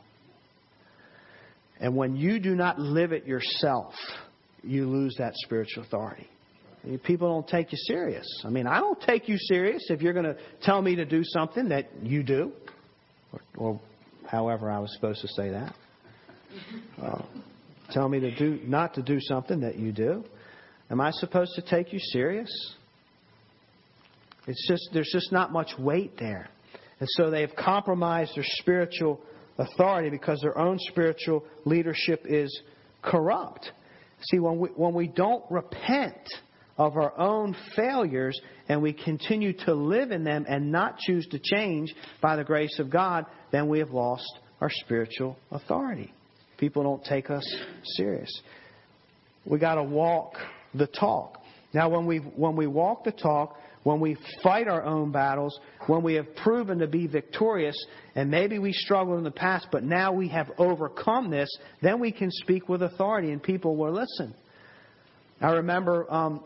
And 1.80 1.96
when 1.96 2.16
you 2.16 2.40
do 2.40 2.56
not 2.56 2.80
live 2.80 3.12
it 3.12 3.26
yourself, 3.26 3.94
you 4.64 4.88
lose 4.88 5.16
that 5.18 5.34
spiritual 5.36 5.84
authority. 5.84 6.30
People 7.04 7.30
don't 7.30 7.48
take 7.48 7.72
you 7.72 7.78
serious. 7.88 8.26
I 8.46 8.50
mean, 8.50 8.68
I 8.68 8.80
don't 8.80 9.02
take 9.02 9.28
you 9.28 9.38
serious 9.40 9.88
if 9.90 10.02
you're 10.02 10.14
going 10.14 10.26
to 10.26 10.38
tell 10.62 10.82
me 10.82 10.96
to 10.96 11.06
do 11.06 11.24
something 11.24 11.70
that 11.70 11.90
you 12.04 12.22
do 12.22 12.52
or, 13.34 13.42
or 13.58 13.82
however 14.28 14.70
I 14.70 14.80
was 14.80 14.94
supposed 14.94 15.22
to 15.22 15.28
say 15.30 15.50
that. 15.50 15.76
Uh, 17.02 17.24
tell 17.92 18.08
me 18.08 18.20
to 18.20 18.36
do 18.36 18.60
not 18.66 18.94
to 18.96 19.02
do 19.02 19.20
something 19.20 19.60
that 19.62 19.78
you 19.78 19.92
do. 19.92 20.24
Am 20.92 21.02
I 21.02 21.12
supposed 21.12 21.54
to 21.56 21.62
take 21.62 21.92
you 21.92 22.00
serious? 22.00 22.50
It's 24.48 24.68
just 24.68 24.90
there's 24.94 25.10
just 25.12 25.32
not 25.32 25.52
much 25.52 25.72
weight 25.80 26.18
there. 26.20 26.50
And 27.00 27.10
so 27.14 27.30
they've 27.30 27.54
compromised 27.56 28.36
their 28.36 28.46
spiritual 28.46 29.20
authority 29.58 30.10
because 30.10 30.40
their 30.42 30.58
own 30.58 30.78
spiritual 30.80 31.44
leadership 31.66 32.26
is 32.26 32.62
corrupt. 33.02 33.72
See, 34.22 34.40
when 34.40 34.60
we, 34.60 34.70
when 34.70 34.94
we 34.94 35.08
don't 35.08 35.44
repent 35.50 36.18
of 36.78 36.98
our 36.98 37.18
own 37.18 37.56
failures 37.76 38.40
and 38.68 38.82
we 38.82 38.94
continue 38.94 39.54
to 39.66 39.74
live 39.74 40.12
in 40.12 40.24
them 40.24 40.46
and 40.48 40.72
not 40.72 40.98
choose 41.00 41.26
to 41.28 41.40
change 41.40 41.94
by 42.22 42.36
the 42.36 42.44
grace 42.44 42.80
of 42.80 42.90
God, 42.90 43.26
then 43.52 43.68
we 43.70 43.80
have 43.80 43.92
lost 43.92 44.40
our 44.62 44.70
spiritual 44.70 45.38
authority. 45.52 46.12
People 46.58 46.84
don't 46.84 47.04
take 47.04 47.30
us 47.30 47.46
serious. 47.96 48.32
We 49.46 49.60
got 49.60 49.76
to 49.76 49.84
walk 49.84 50.34
the 50.74 50.88
talk. 50.88 51.42
Now, 51.74 51.90
when 51.90 52.06
we 52.06 52.20
when 52.20 52.56
we 52.56 52.68
walk 52.68 53.04
the 53.04 53.12
talk, 53.12 53.58
when 53.86 54.00
we 54.00 54.18
fight 54.42 54.68
our 54.68 54.84
own 54.84 55.12
battles, 55.12 55.60
when 55.86 56.02
we 56.02 56.16
have 56.16 56.36
proven 56.38 56.80
to 56.80 56.88
be 56.88 57.06
victorious, 57.06 57.76
and 58.16 58.32
maybe 58.32 58.58
we 58.58 58.74
struggled 58.74 59.20
in 59.20 59.24
the 59.24 59.30
past, 59.30 59.68
but 59.72 59.84
now 59.84 60.12
we 60.12 60.28
have 60.28 60.50
overcome 60.58 61.30
this, 61.30 61.48
then 61.84 62.00
we 62.00 62.12
can 62.12 62.32
speak 62.32 62.68
with 62.68 62.82
authority 62.82 63.30
and 63.30 63.44
people 63.44 63.78
will 63.78 63.94
listen. 63.94 64.34
I 65.40 65.52
remember 65.52 66.12
um, 66.12 66.44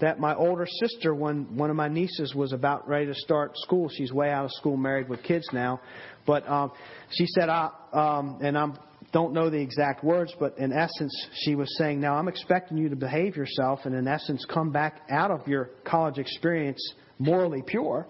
that 0.00 0.20
my 0.20 0.36
older 0.36 0.68
sister, 0.78 1.12
when 1.12 1.56
one 1.56 1.70
of 1.70 1.76
my 1.76 1.88
nieces 1.88 2.36
was 2.36 2.52
about 2.52 2.88
ready 2.88 3.06
to 3.06 3.14
start 3.16 3.56
school, 3.56 3.88
she's 3.88 4.12
way 4.12 4.30
out 4.30 4.44
of 4.44 4.52
school, 4.52 4.76
married 4.76 5.08
with 5.08 5.24
kids 5.24 5.48
now, 5.52 5.80
but 6.24 6.48
um, 6.48 6.70
she 7.10 7.26
said, 7.26 7.48
I, 7.48 7.70
um, 7.92 8.38
and 8.40 8.56
I'm 8.56 8.78
don't 9.14 9.32
know 9.32 9.48
the 9.48 9.60
exact 9.60 10.02
words, 10.02 10.34
but 10.40 10.58
in 10.58 10.72
essence, 10.72 11.28
she 11.44 11.54
was 11.54 11.72
saying, 11.78 12.00
Now 12.00 12.16
I'm 12.16 12.26
expecting 12.26 12.76
you 12.76 12.88
to 12.88 12.96
behave 12.96 13.36
yourself 13.36 13.80
and, 13.84 13.94
in 13.94 14.08
essence, 14.08 14.44
come 14.52 14.72
back 14.72 15.02
out 15.08 15.30
of 15.30 15.46
your 15.46 15.70
college 15.84 16.18
experience 16.18 16.80
morally 17.20 17.62
pure 17.64 18.08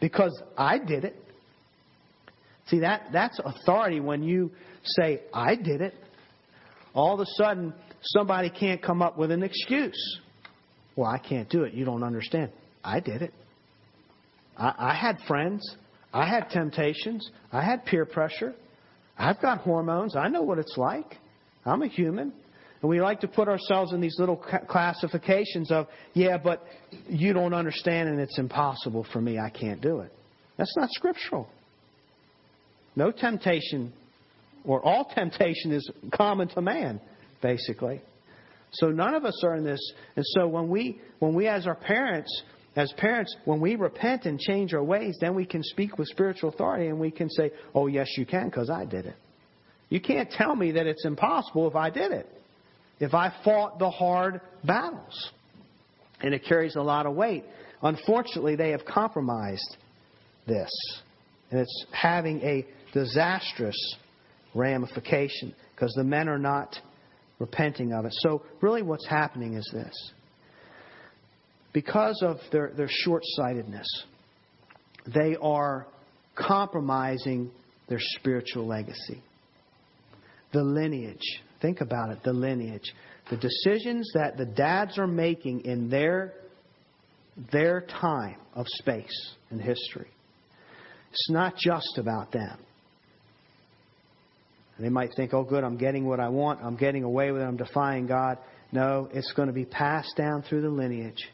because 0.00 0.36
I 0.58 0.78
did 0.78 1.04
it. 1.04 1.16
See, 2.66 2.80
that, 2.80 3.10
that's 3.12 3.38
authority 3.44 4.00
when 4.00 4.24
you 4.24 4.50
say, 4.82 5.20
I 5.32 5.54
did 5.54 5.80
it. 5.80 5.94
All 6.94 7.14
of 7.14 7.20
a 7.20 7.26
sudden, 7.36 7.72
somebody 8.02 8.50
can't 8.50 8.82
come 8.82 9.02
up 9.02 9.16
with 9.16 9.30
an 9.30 9.44
excuse. 9.44 10.18
Well, 10.96 11.08
I 11.08 11.18
can't 11.18 11.48
do 11.48 11.62
it. 11.62 11.74
You 11.74 11.84
don't 11.84 12.02
understand. 12.02 12.50
I 12.82 12.98
did 12.98 13.22
it. 13.22 13.32
I, 14.58 14.74
I 14.76 14.94
had 14.94 15.18
friends. 15.28 15.76
I 16.12 16.26
had 16.26 16.50
temptations. 16.50 17.30
I 17.52 17.62
had 17.62 17.84
peer 17.84 18.04
pressure. 18.04 18.54
I've 19.20 19.40
got 19.40 19.58
hormones. 19.58 20.16
I 20.16 20.28
know 20.28 20.40
what 20.42 20.58
it's 20.58 20.78
like. 20.78 21.18
I'm 21.66 21.82
a 21.82 21.88
human. 21.88 22.32
And 22.80 22.88
we 22.88 23.02
like 23.02 23.20
to 23.20 23.28
put 23.28 23.48
ourselves 23.48 23.92
in 23.92 24.00
these 24.00 24.16
little 24.18 24.36
classifications 24.36 25.70
of, 25.70 25.88
yeah, 26.14 26.38
but 26.38 26.64
you 27.06 27.34
don't 27.34 27.52
understand 27.52 28.08
and 28.08 28.18
it's 28.18 28.38
impossible 28.38 29.06
for 29.12 29.20
me. 29.20 29.38
I 29.38 29.50
can't 29.50 29.82
do 29.82 30.00
it. 30.00 30.10
That's 30.56 30.74
not 30.74 30.88
scriptural. 30.92 31.48
No 32.96 33.10
temptation, 33.12 33.92
or 34.64 34.82
all 34.82 35.04
temptation, 35.14 35.72
is 35.72 35.90
common 36.14 36.48
to 36.48 36.62
man, 36.62 36.98
basically. 37.42 38.00
So 38.72 38.86
none 38.86 39.14
of 39.14 39.26
us 39.26 39.38
are 39.44 39.54
in 39.54 39.64
this. 39.64 39.80
And 40.16 40.24
so 40.28 40.48
when 40.48 40.70
we, 40.70 40.98
when 41.18 41.34
we 41.34 41.46
as 41.46 41.66
our 41.66 41.74
parents, 41.74 42.42
as 42.80 42.92
parents, 42.96 43.36
when 43.44 43.60
we 43.60 43.76
repent 43.76 44.24
and 44.24 44.40
change 44.40 44.72
our 44.72 44.82
ways, 44.82 45.18
then 45.20 45.34
we 45.34 45.44
can 45.44 45.62
speak 45.62 45.98
with 45.98 46.08
spiritual 46.08 46.48
authority 46.48 46.86
and 46.86 46.98
we 46.98 47.10
can 47.10 47.28
say, 47.28 47.50
Oh, 47.74 47.86
yes, 47.88 48.08
you 48.16 48.24
can, 48.24 48.46
because 48.46 48.70
I 48.70 48.86
did 48.86 49.04
it. 49.04 49.16
You 49.90 50.00
can't 50.00 50.30
tell 50.30 50.56
me 50.56 50.72
that 50.72 50.86
it's 50.86 51.04
impossible 51.04 51.68
if 51.68 51.76
I 51.76 51.90
did 51.90 52.12
it, 52.12 52.26
if 52.98 53.12
I 53.12 53.34
fought 53.44 53.78
the 53.78 53.90
hard 53.90 54.40
battles. 54.64 55.30
And 56.22 56.32
it 56.32 56.44
carries 56.48 56.76
a 56.76 56.82
lot 56.82 57.06
of 57.06 57.14
weight. 57.14 57.44
Unfortunately, 57.82 58.56
they 58.56 58.70
have 58.70 58.84
compromised 58.84 59.76
this. 60.46 60.70
And 61.50 61.60
it's 61.60 61.86
having 61.92 62.40
a 62.42 62.66
disastrous 62.92 63.76
ramification 64.54 65.54
because 65.74 65.92
the 65.94 66.04
men 66.04 66.28
are 66.28 66.38
not 66.38 66.78
repenting 67.38 67.92
of 67.92 68.04
it. 68.04 68.12
So, 68.20 68.42
really, 68.60 68.82
what's 68.82 69.06
happening 69.06 69.54
is 69.54 69.68
this 69.72 70.12
because 71.72 72.20
of 72.22 72.38
their, 72.50 72.72
their 72.76 72.88
short 72.88 73.22
sightedness, 73.24 73.86
they 75.14 75.36
are 75.40 75.86
compromising 76.34 77.50
their 77.88 78.00
spiritual 78.00 78.66
legacy. 78.66 79.22
The 80.52 80.62
lineage. 80.62 81.40
Think 81.60 81.80
about 81.80 82.10
it 82.10 82.22
the 82.24 82.32
lineage. 82.32 82.92
The 83.30 83.36
decisions 83.36 84.10
that 84.14 84.36
the 84.36 84.46
dads 84.46 84.98
are 84.98 85.06
making 85.06 85.64
in 85.64 85.90
their, 85.90 86.32
their 87.52 87.82
time 87.82 88.36
of 88.54 88.66
space 88.66 89.34
and 89.50 89.60
history. 89.60 90.08
It's 91.12 91.30
not 91.30 91.56
just 91.56 91.98
about 91.98 92.32
them. 92.32 92.58
they 94.78 94.88
might 94.88 95.10
think, 95.14 95.34
oh, 95.34 95.44
good, 95.44 95.62
I'm 95.62 95.76
getting 95.76 96.06
what 96.06 96.20
I 96.20 96.28
want. 96.28 96.60
I'm 96.62 96.76
getting 96.76 97.04
away 97.04 97.30
with 97.30 97.42
it. 97.42 97.44
I'm 97.44 97.56
defying 97.56 98.06
God. 98.06 98.38
No, 98.72 99.08
it's 99.12 99.32
going 99.32 99.48
to 99.48 99.52
be 99.52 99.64
passed 99.64 100.16
down 100.16 100.42
through 100.42 100.62
the 100.62 100.68
lineage 100.68 101.28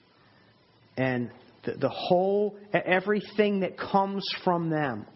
and 0.97 1.31
the, 1.65 1.73
the 1.73 1.89
whole, 1.89 2.57
everything 2.73 3.61
that 3.61 3.79
comes 3.79 4.25
from 4.45 4.71
them, 4.71 5.07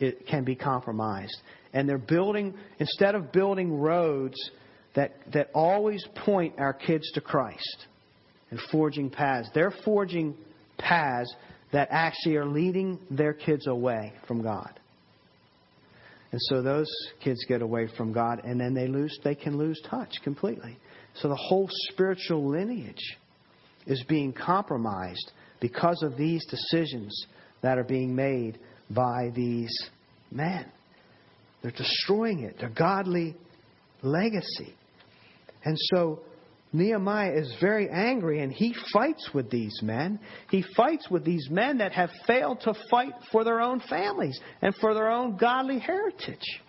it 0.00 0.26
can 0.26 0.44
be 0.44 0.54
compromised. 0.54 1.36
And 1.72 1.88
they're 1.88 1.98
building, 1.98 2.54
instead 2.78 3.14
of 3.14 3.32
building 3.32 3.78
roads 3.78 4.36
that, 4.94 5.12
that 5.32 5.50
always 5.54 6.04
point 6.24 6.54
our 6.58 6.72
kids 6.72 7.10
to 7.12 7.20
Christ 7.20 7.86
and 8.50 8.58
forging 8.72 9.10
paths, 9.10 9.48
they're 9.54 9.74
forging 9.84 10.34
paths 10.78 11.32
that 11.72 11.88
actually 11.90 12.36
are 12.36 12.46
leading 12.46 12.98
their 13.10 13.34
kids 13.34 13.66
away 13.66 14.12
from 14.26 14.42
God. 14.42 14.78
And 16.30 16.40
so 16.42 16.62
those 16.62 16.90
kids 17.22 17.44
get 17.48 17.62
away 17.62 17.88
from 17.96 18.12
God 18.12 18.42
and 18.44 18.60
then 18.60 18.74
they 18.74 18.86
lose 18.86 19.18
they 19.24 19.34
can 19.34 19.56
lose 19.56 19.80
touch 19.88 20.12
completely. 20.22 20.76
So 21.14 21.28
the 21.28 21.36
whole 21.36 21.68
spiritual 21.90 22.48
lineage 22.48 23.16
is 23.88 24.02
being 24.04 24.32
compromised 24.32 25.32
because 25.60 26.02
of 26.04 26.16
these 26.16 26.44
decisions 26.46 27.26
that 27.62 27.78
are 27.78 27.84
being 27.84 28.14
made 28.14 28.58
by 28.90 29.32
these 29.34 29.76
men. 30.30 30.66
They're 31.62 31.72
destroying 31.72 32.40
it, 32.40 32.58
their 32.60 32.68
godly 32.68 33.36
legacy. 34.02 34.74
And 35.64 35.76
so 35.92 36.20
Nehemiah 36.72 37.32
is 37.32 37.52
very 37.60 37.88
angry 37.90 38.42
and 38.42 38.52
he 38.52 38.74
fights 38.92 39.30
with 39.34 39.50
these 39.50 39.80
men. 39.82 40.20
He 40.50 40.64
fights 40.76 41.08
with 41.10 41.24
these 41.24 41.48
men 41.50 41.78
that 41.78 41.92
have 41.92 42.10
failed 42.26 42.60
to 42.62 42.74
fight 42.90 43.14
for 43.32 43.42
their 43.42 43.60
own 43.60 43.80
families 43.88 44.38
and 44.62 44.74
for 44.76 44.94
their 44.94 45.10
own 45.10 45.36
godly 45.36 45.78
heritage. 45.78 46.62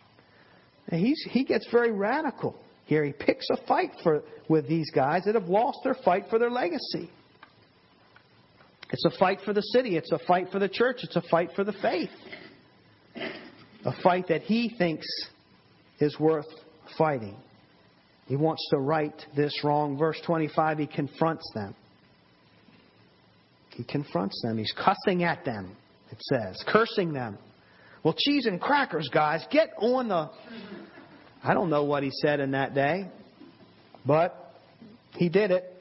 And 0.88 1.06
he's, 1.06 1.22
he 1.30 1.44
gets 1.44 1.68
very 1.72 1.92
radical 1.92 2.56
here. 2.90 3.06
He 3.06 3.14
picks 3.14 3.48
a 3.52 3.66
fight 3.68 3.92
for, 4.04 4.24
with 4.50 4.68
these 4.68 4.90
guys 4.92 5.24
that 5.26 5.36
have 5.36 5.48
lost 5.48 5.80
their 5.84 5.96
fight 6.04 6.26
for 6.30 6.40
their 6.40 6.50
legacy. 6.50 7.10
It's 8.92 9.06
a 9.06 9.18
fight 9.18 9.40
for 9.46 9.54
the 9.54 9.62
city. 9.62 9.96
It's 9.96 10.12
a 10.12 10.20
fight 10.28 10.48
for 10.52 10.60
the 10.60 10.68
church. 10.68 10.98
It's 11.04 11.16
a 11.16 11.22
fight 11.30 11.52
for 11.56 11.64
the 11.64 11.74
faith. 11.74 12.10
A 13.86 14.02
fight 14.02 14.28
that 14.30 14.42
he 14.42 14.74
thinks 14.78 15.08
is 16.00 16.20
worth 16.20 16.48
fighting. 16.98 17.38
He 18.26 18.36
wants 18.36 18.68
to 18.72 18.80
right 18.80 19.14
this 19.36 19.64
wrong. 19.64 19.98
Verse 19.98 20.20
25, 20.26 20.80
he 20.80 20.88
confronts 20.88 21.50
them. 21.54 21.76
He 23.70 23.84
confronts 23.84 24.42
them. 24.44 24.58
He's 24.58 24.74
cussing 24.74 25.24
at 25.24 25.46
them, 25.46 25.76
it 26.12 26.18
says, 26.22 26.62
cursing 26.68 27.14
them. 27.14 27.38
Well, 28.04 28.16
cheese 28.18 28.46
and 28.46 28.60
crackers, 28.60 29.10
guys, 29.14 29.46
get 29.52 29.70
on 29.78 30.10
the. 30.10 30.30
I 31.44 31.54
don't 31.54 31.70
know 31.70 31.84
what 31.86 32.04
he 32.04 32.12
said 32.12 32.40
in 32.40 32.52
that 32.52 32.74
day, 32.76 33.08
but 34.06 34.54
he 35.16 35.30
did 35.30 35.52
it, 35.52 35.74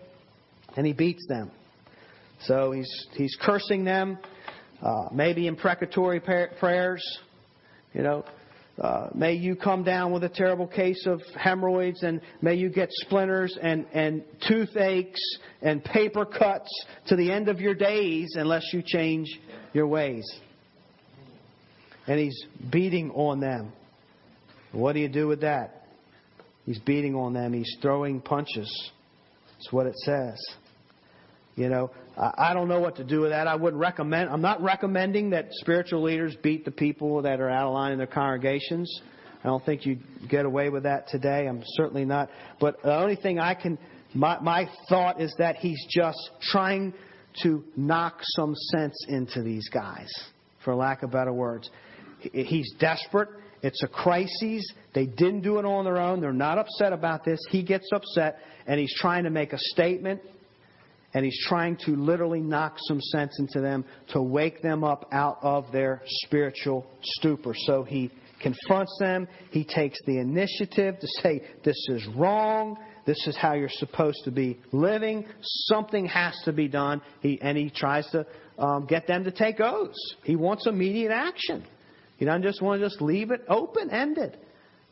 and 0.77 0.87
he 0.87 0.93
beats 0.93 1.27
them. 1.29 1.51
So 2.43 2.71
he's, 2.71 3.07
he's 3.15 3.37
cursing 3.41 3.85
them, 3.85 4.19
uh, 4.81 5.09
maybe 5.13 5.47
imprecatory 5.47 6.21
prayers. 6.21 7.03
You 7.93 8.03
know, 8.03 8.25
uh, 8.81 9.09
may 9.13 9.35
you 9.35 9.57
come 9.57 9.83
down 9.83 10.13
with 10.13 10.23
a 10.23 10.29
terrible 10.29 10.69
case 10.69 11.05
of 11.07 11.21
hemorrhoids, 11.37 12.05
and 12.05 12.21
may 12.41 12.55
you 12.55 12.69
get 12.69 12.89
splinters 12.93 13.59
and, 13.61 13.87
and 13.93 14.23
toothaches 14.47 15.39
and 15.63 15.83
paper 15.83 16.25
cuts 16.25 16.71
to 17.09 17.17
the 17.17 17.33
end 17.33 17.49
of 17.49 17.61
your 17.61 17.75
days 17.75 18.37
unless 18.37 18.73
you 18.73 18.83
change 18.85 19.27
your 19.73 19.89
ways. 19.89 20.25
And 22.07 22.21
he's 22.21 22.47
beating 22.71 23.11
on 23.11 23.41
them. 23.41 23.73
What 24.73 24.93
do 24.93 25.01
you 25.01 25.09
do 25.09 25.27
with 25.27 25.41
that? 25.41 25.87
He's 26.67 26.79
beating 26.79 27.15
on 27.15 27.33
them. 27.33 27.53
He's 27.53 27.77
throwing 27.81 28.21
punches. 28.21 28.91
That's 29.53 29.73
what 29.73 29.87
it 29.87 29.97
says. 29.97 30.39
You 31.57 31.69
know, 31.69 31.91
I 32.17 32.55
don't 32.55 32.69
know 32.69 32.79
what 32.79 32.97
to 32.97 33.05
do 33.05 33.21
with 33.21 33.31
that. 33.31 33.49
I 33.49 33.57
wouldn't 33.57 33.81
recommend. 33.81 34.31
I'm 34.31 34.43
not 34.43 34.63
recommending 34.63 35.31
that 35.31 35.47
spiritual 35.51 36.03
leaders 36.03 36.37
beat 36.43 36.65
the 36.65 36.71
people 36.71 37.23
that 37.23 37.41
are 37.41 37.51
out 37.51 37.69
of 37.69 37.75
line 37.75 37.93
in 37.93 37.99
their 37.99 38.07
congregations. 38.07 39.01
I 39.43 39.49
don't 39.49 39.65
think 39.65 39.87
you 39.87 39.99
get 40.29 40.45
away 40.45 40.69
with 40.69 40.85
that 40.85 41.09
today. 41.09 41.49
I'm 41.49 41.63
certainly 41.65 42.05
not. 42.05 42.29
But 42.61 42.83
the 42.83 42.97
only 42.97 43.17
thing 43.17 43.39
I 43.39 43.55
can, 43.55 43.79
my, 44.15 44.39
my 44.41 44.69
thought 44.89 45.21
is 45.21 45.35
that 45.39 45.57
he's 45.57 45.85
just 45.91 46.19
trying 46.43 46.93
to 47.43 47.65
knock 47.77 48.19
some 48.23 48.55
sense 48.55 49.07
into 49.09 49.43
these 49.43 49.69
guys, 49.69 50.11
for 50.65 50.75
lack 50.75 51.03
of 51.03 51.11
better 51.11 51.33
words. 51.33 51.71
He's 52.21 52.73
desperate. 52.79 53.29
It's 53.63 53.83
a 53.83 53.89
crisis. 53.89 54.73
They 54.95 55.07
didn't 55.07 55.41
do 55.41 55.59
it 55.59 55.65
on 55.65 55.85
their 55.85 55.99
own. 55.99 56.21
They're 56.21 56.33
not 56.33 56.59
upset 56.59 56.93
about 56.93 57.25
this. 57.25 57.41
He 57.51 57.63
gets 57.63 57.89
upset, 57.93 58.39
and 58.67 58.79
he's 58.79 58.95
trying 58.97 59.25
to 59.25 59.31
make 59.31 59.53
a 59.53 59.59
statement 59.59 60.21
and 61.15 61.25
he's 61.25 61.39
trying 61.47 61.77
to 61.77 61.93
literally 61.93 62.41
knock 62.41 62.77
some 62.87 63.01
sense 63.01 63.39
into 63.39 63.61
them 63.61 63.85
to 64.11 64.23
wake 64.23 64.63
them 64.63 64.85
up 64.85 65.09
out 65.13 65.39
of 65.43 65.71
their 65.73 66.03
spiritual 66.05 66.87
stupor. 67.03 67.55
So 67.57 67.83
he 67.83 68.11
confronts 68.43 68.97
them. 69.01 69.27
He 69.51 69.65
takes 69.65 69.99
the 70.07 70.19
initiative 70.19 70.99
to 71.01 71.07
say, 71.23 71.43
This 71.65 71.77
is 71.89 72.07
wrong. 72.15 72.77
This 73.07 73.27
is 73.27 73.37
how 73.39 73.55
you're 73.55 73.71
supposed 73.71 74.23
to 74.25 74.31
be 74.31 74.61
living. 74.71 75.25
Something 75.41 76.05
has 76.07 76.39
to 76.45 76.53
be 76.53 76.69
done. 76.69 77.01
He, 77.23 77.41
and 77.41 77.57
he 77.57 77.71
tries 77.71 78.07
to 78.11 78.27
um, 78.59 78.85
get 78.87 79.07
them 79.07 79.25
to 79.25 79.31
take 79.31 79.61
oaths. 79.61 80.17
He 80.25 80.37
wants 80.37 80.67
immediate 80.67 81.11
action. 81.11 81.65
He 82.19 82.25
doesn't 82.25 82.43
just 82.43 82.61
want 82.61 82.81
to 82.81 82.87
just 82.89 83.01
leave 83.01 83.31
it 83.31 83.45
open 83.49 83.91
ended. 83.91 84.37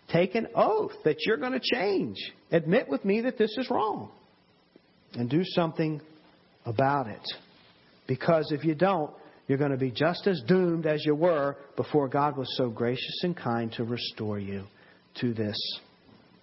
Take 0.09 0.37
an 0.37 0.47
oath 0.55 0.93
that 1.05 1.17
you're 1.27 1.37
going 1.37 1.53
to 1.53 1.61
change. 1.61 2.17
Admit 2.53 2.89
with 2.89 3.05
me 3.05 3.23
that 3.23 3.37
this 3.37 3.55
is 3.59 3.69
wrong. 3.69 4.11
And 5.15 5.29
do 5.29 5.43
something 5.45 6.01
about 6.65 7.09
it. 7.09 7.23
Because 8.07 8.53
if 8.53 8.65
you 8.65 8.75
don't, 8.75 9.13
you're 9.49 9.59
going 9.59 9.73
to 9.73 9.77
be 9.77 9.91
just 9.91 10.27
as 10.27 10.41
doomed 10.47 10.87
as 10.87 11.05
you 11.05 11.15
were 11.15 11.57
before 11.77 12.09
God 12.09 12.37
was 12.37 12.49
so 12.57 12.69
gracious 12.69 13.21
and 13.23 13.37
kind 13.37 13.73
to 13.73 13.85
restore 13.85 14.39
you 14.39 14.65
to 15.21 15.35
this 15.35 15.59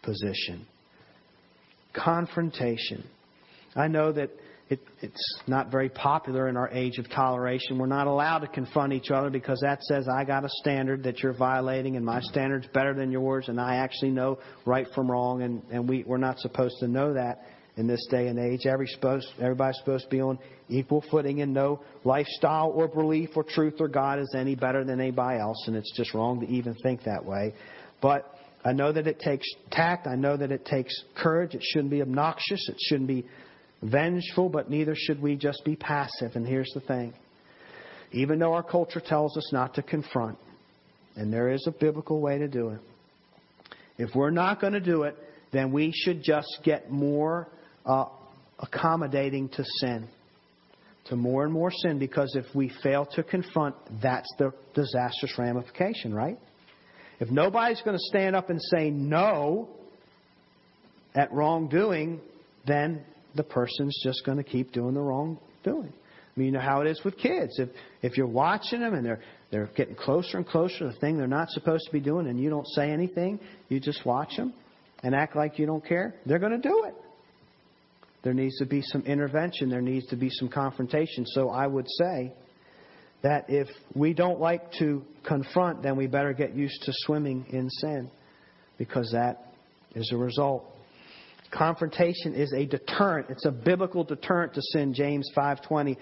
position. 0.02 0.66
Confrontation. 1.94 3.06
I 3.76 3.88
know 3.88 4.12
that 4.12 4.30
it, 4.70 4.80
it's 5.02 5.42
not 5.48 5.72
very 5.72 5.90
popular 5.90 6.48
in 6.48 6.58
our 6.58 6.70
age 6.70 6.98
of 6.98 7.10
toleration. 7.10 7.78
We're 7.78 7.86
not 7.86 8.08
allowed 8.08 8.40
to 8.40 8.48
confront 8.48 8.94
each 8.94 9.12
other 9.12 9.30
because 9.30 9.60
that 9.62 9.84
says 9.84 10.08
I 10.08 10.24
got 10.24 10.46
a 10.46 10.50
standard 10.50 11.04
that 11.04 11.20
you're 11.20 11.34
violating 11.34 11.96
and 11.98 12.06
my 12.06 12.22
standard's 12.22 12.68
better 12.68 12.94
than 12.94 13.12
yours 13.12 13.50
and 13.50 13.60
I 13.60 13.76
actually 13.76 14.12
know 14.12 14.40
right 14.66 14.88
from 14.96 15.12
wrong 15.12 15.44
and, 15.44 15.62
and 15.72 15.88
we, 15.88 16.04
we're 16.08 16.18
not 16.18 16.40
supposed 16.40 16.76
to 16.80 16.88
know 16.88 17.14
that 17.14 17.46
in 17.76 17.88
this 17.88 18.06
day 18.10 18.28
and 18.28 18.40
age. 18.40 18.66
Every 18.66 18.88
supposed, 18.88 19.28
everybody's 19.40 19.78
supposed 19.80 20.06
to 20.06 20.10
be 20.10 20.22
on 20.22 20.40
equal 20.70 21.04
footing 21.12 21.42
and 21.42 21.54
no 21.54 21.82
lifestyle 22.04 22.72
or 22.74 22.88
belief 22.88 23.30
or 23.36 23.44
truth 23.44 23.76
or 23.80 23.88
God 23.88 24.20
is 24.20 24.34
any 24.38 24.56
better 24.56 24.84
than 24.84 25.00
anybody 25.00 25.40
else, 25.40 25.64
and 25.68 25.76
it's 25.76 25.92
just 25.96 26.14
wrong 26.14 26.40
to 26.42 26.48
even 26.48 26.76
think 26.76 27.04
that 27.04 27.26
way. 27.26 27.54
But 28.02 28.34
I 28.66 28.74
know 28.74 28.92
that 28.92 29.08
it 29.08 29.20
takes 29.20 29.48
tact. 29.72 30.08
I 30.08 30.16
know 30.16 30.38
that 30.38 30.52
it 30.52 30.66
takes 30.66 30.94
courage. 31.16 31.54
It 31.54 31.64
shouldn't 31.64 31.92
be 31.92 32.02
obnoxious. 32.02 32.70
It 32.70 32.78
shouldn't 32.80 33.08
be 33.08 33.26
vengeful, 33.84 34.50
but 34.50 34.70
neither 34.70 34.96
should 34.96 35.22
we 35.22 35.36
just 35.36 35.64
be 35.66 35.76
passive. 35.76 36.32
And 36.36 36.48
here's 36.48 36.72
the 36.74 36.82
thing 36.82 37.14
even 38.12 38.38
though 38.38 38.54
our 38.54 38.64
culture 38.64 39.02
tells 39.04 39.36
us 39.38 39.52
not 39.52 39.74
to 39.74 39.82
confront, 39.82 40.38
and 41.16 41.34
there 41.34 41.50
is 41.50 41.66
a 41.68 41.72
biblical 41.72 42.22
way 42.22 42.38
to 42.38 42.48
do 42.48 42.70
it, 42.70 42.80
if 43.98 44.10
we're 44.16 44.32
not 44.32 44.62
going 44.62 44.74
to 44.74 44.80
do 44.80 45.04
it, 45.04 45.18
then 45.52 45.72
we 45.72 45.92
should 45.94 46.24
just 46.24 46.60
get 46.64 46.92
more 46.92 47.48
uh, 47.86 48.06
accommodating 48.60 49.50
to 49.50 49.64
sin, 49.80 50.08
to 51.06 51.16
more 51.16 51.44
and 51.44 51.52
more 51.52 51.72
sin, 51.72 52.00
because 52.00 52.36
if 52.36 52.46
we 52.56 52.72
fail 52.82 53.06
to 53.06 53.24
confront, 53.24 53.76
that's 54.02 54.32
the 54.38 54.52
disastrous 54.74 55.34
ramification, 55.38 56.14
right? 56.14 56.40
If 57.20 57.30
nobody's 57.30 57.82
going 57.82 57.98
to 57.98 58.04
stand 58.04 58.36
up 58.36 58.50
and 58.50 58.60
say 58.62 58.90
no 58.90 59.70
at 61.16 61.32
wrongdoing, 61.32 62.20
then 62.66 63.06
the 63.36 63.44
person's 63.44 64.00
just 64.04 64.26
going 64.26 64.38
to 64.38 64.44
keep 64.44 64.72
doing 64.72 64.94
the 64.94 65.02
wrongdoing. 65.02 65.94
I 66.36 66.40
mean, 66.40 66.48
you 66.48 66.52
know 66.54 66.60
how 66.60 66.82
it 66.82 66.88
is 66.88 67.04
with 67.04 67.18
kids. 67.18 67.60
If 67.60 67.70
if 68.02 68.18
you're 68.18 68.26
watching 68.26 68.82
them 68.82 68.94
and 68.94 69.06
they're 69.06 69.22
they're 69.52 69.70
getting 69.76 69.96
closer 69.96 70.38
and 70.38 70.48
closer 70.48 70.80
to 70.80 70.86
the 70.86 71.00
thing 71.00 71.18
they're 71.18 71.28
not 71.28 71.50
supposed 71.50 71.86
to 71.86 71.92
be 71.92 72.00
doing, 72.00 72.28
and 72.28 72.40
you 72.40 72.50
don't 72.50 72.68
say 72.70 72.90
anything, 72.90 73.40
you 73.70 73.80
just 73.80 74.04
watch 74.06 74.36
them 74.36 74.54
and 75.04 75.14
act 75.14 75.36
like 75.36 75.60
you 75.60 75.66
don't 75.66 75.86
care, 75.86 76.16
they're 76.26 76.40
going 76.40 76.60
to 76.60 76.70
do 76.70 76.86
it. 76.86 76.96
There 78.24 78.34
needs 78.34 78.58
to 78.60 78.66
be 78.66 78.82
some 78.82 79.02
intervention. 79.02 79.70
There 79.70 79.82
needs 79.82 80.08
to 80.08 80.16
be 80.16 80.30
some 80.30 80.48
confrontation. 80.48 81.26
So 81.28 81.50
I 81.50 81.68
would 81.68 81.88
say 82.00 82.34
that 83.22 83.46
if 83.50 83.68
we 83.94 84.14
don't 84.14 84.40
like 84.40 84.72
to 84.80 85.04
confront, 85.24 85.84
then 85.84 85.98
we 85.98 86.08
better 86.08 86.34
get 86.34 86.56
used 86.56 86.82
to 86.84 86.94
swimming 86.96 87.46
in 87.50 87.70
sin 87.70 88.10
because 88.78 89.12
that 89.12 89.54
is 89.94 90.10
a 90.14 90.18
result. 90.18 90.73
Confrontation 91.54 92.34
is 92.34 92.52
a 92.54 92.66
deterrent. 92.66 93.28
It's 93.30 93.46
a 93.46 93.52
biblical 93.52 94.04
deterrent 94.04 94.56
to 94.56 94.62
sin. 94.72 94.94
James 94.94 95.30
5:20. 95.36 95.98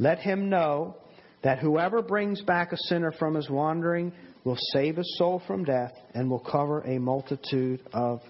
Let 0.00 0.18
him 0.18 0.48
know 0.48 0.96
that 1.42 1.58
whoever 1.58 2.02
brings 2.02 2.42
back 2.42 2.72
a 2.72 2.76
sinner 2.88 3.12
from 3.12 3.34
his 3.34 3.48
wandering 3.48 4.12
will 4.44 4.58
save 4.72 4.96
his 4.96 5.16
soul 5.16 5.38
from 5.46 5.64
death 5.64 5.92
and 6.14 6.28
will 6.28 6.40
cover 6.40 6.80
a 6.80 6.98
multitude 6.98 7.80
of 7.92 8.20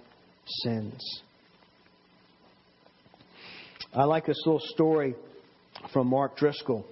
sins. 0.63 1.23
I 3.95 4.05
like 4.05 4.27
this 4.27 4.43
little 4.45 4.61
story 4.61 5.15
from 5.93 6.09
Mark 6.09 6.37
Driscoll 6.37 6.85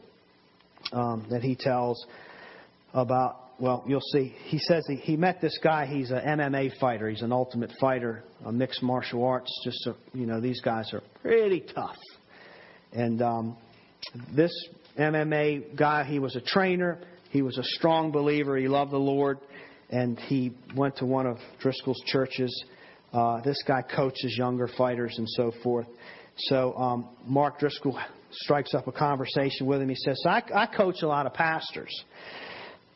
um, 0.93 1.27
that 1.29 1.43
he 1.43 1.55
tells 1.55 2.07
about. 2.95 3.46
Well, 3.59 3.85
you'll 3.87 4.03
see. 4.13 4.35
He 4.45 4.59
says 4.59 4.85
he, 4.87 4.97
he 4.97 5.17
met 5.17 5.41
this 5.41 5.59
guy. 5.63 5.87
He's 5.87 6.11
an 6.11 6.19
MMA 6.19 6.79
fighter. 6.79 7.09
He's 7.09 7.23
an 7.23 7.33
ultimate 7.33 7.73
fighter, 7.81 8.23
a 8.45 8.53
mixed 8.53 8.83
martial 8.83 9.25
arts. 9.25 9.51
Just 9.65 9.87
a, 9.87 9.95
you 10.13 10.27
know, 10.27 10.41
these 10.41 10.61
guys 10.61 10.93
are 10.93 11.03
pretty 11.23 11.65
tough. 11.75 11.97
And 12.93 13.23
um, 13.23 13.57
this 14.35 14.53
MMA 14.99 15.75
guy, 15.75 16.05
he 16.05 16.19
was 16.19 16.37
a 16.37 16.41
trainer. 16.41 17.01
He 17.31 17.41
was 17.41 17.57
a 17.57 17.65
strong 17.65 18.13
believer. 18.13 18.57
He 18.59 18.69
loved 18.69 18.93
the 18.93 18.99
Lord, 18.99 19.39
and 19.91 20.19
he 20.19 20.53
went 20.75 20.97
to 20.97 21.07
one 21.07 21.27
of 21.27 21.39
Driscoll's 21.61 22.01
churches. 22.07 22.65
Uh, 23.13 23.41
this 23.41 23.63
guy 23.67 23.83
coaches 23.83 24.35
younger 24.37 24.69
fighters 24.77 25.15
and 25.17 25.29
so 25.31 25.53
forth. 25.63 25.87
So 26.37 26.75
um, 26.75 27.09
Mark 27.25 27.59
Driscoll 27.59 27.99
strikes 28.31 28.75
up 28.75 28.87
a 28.87 28.93
conversation 28.93 29.67
with 29.67 29.81
him. 29.81 29.89
He 29.89 29.95
says, 29.95 30.21
so 30.23 30.29
I, 30.29 30.43
I 30.55 30.67
coach 30.67 30.97
a 31.03 31.09
lot 31.09 31.25
of 31.25 31.33
pastors. 31.33 32.05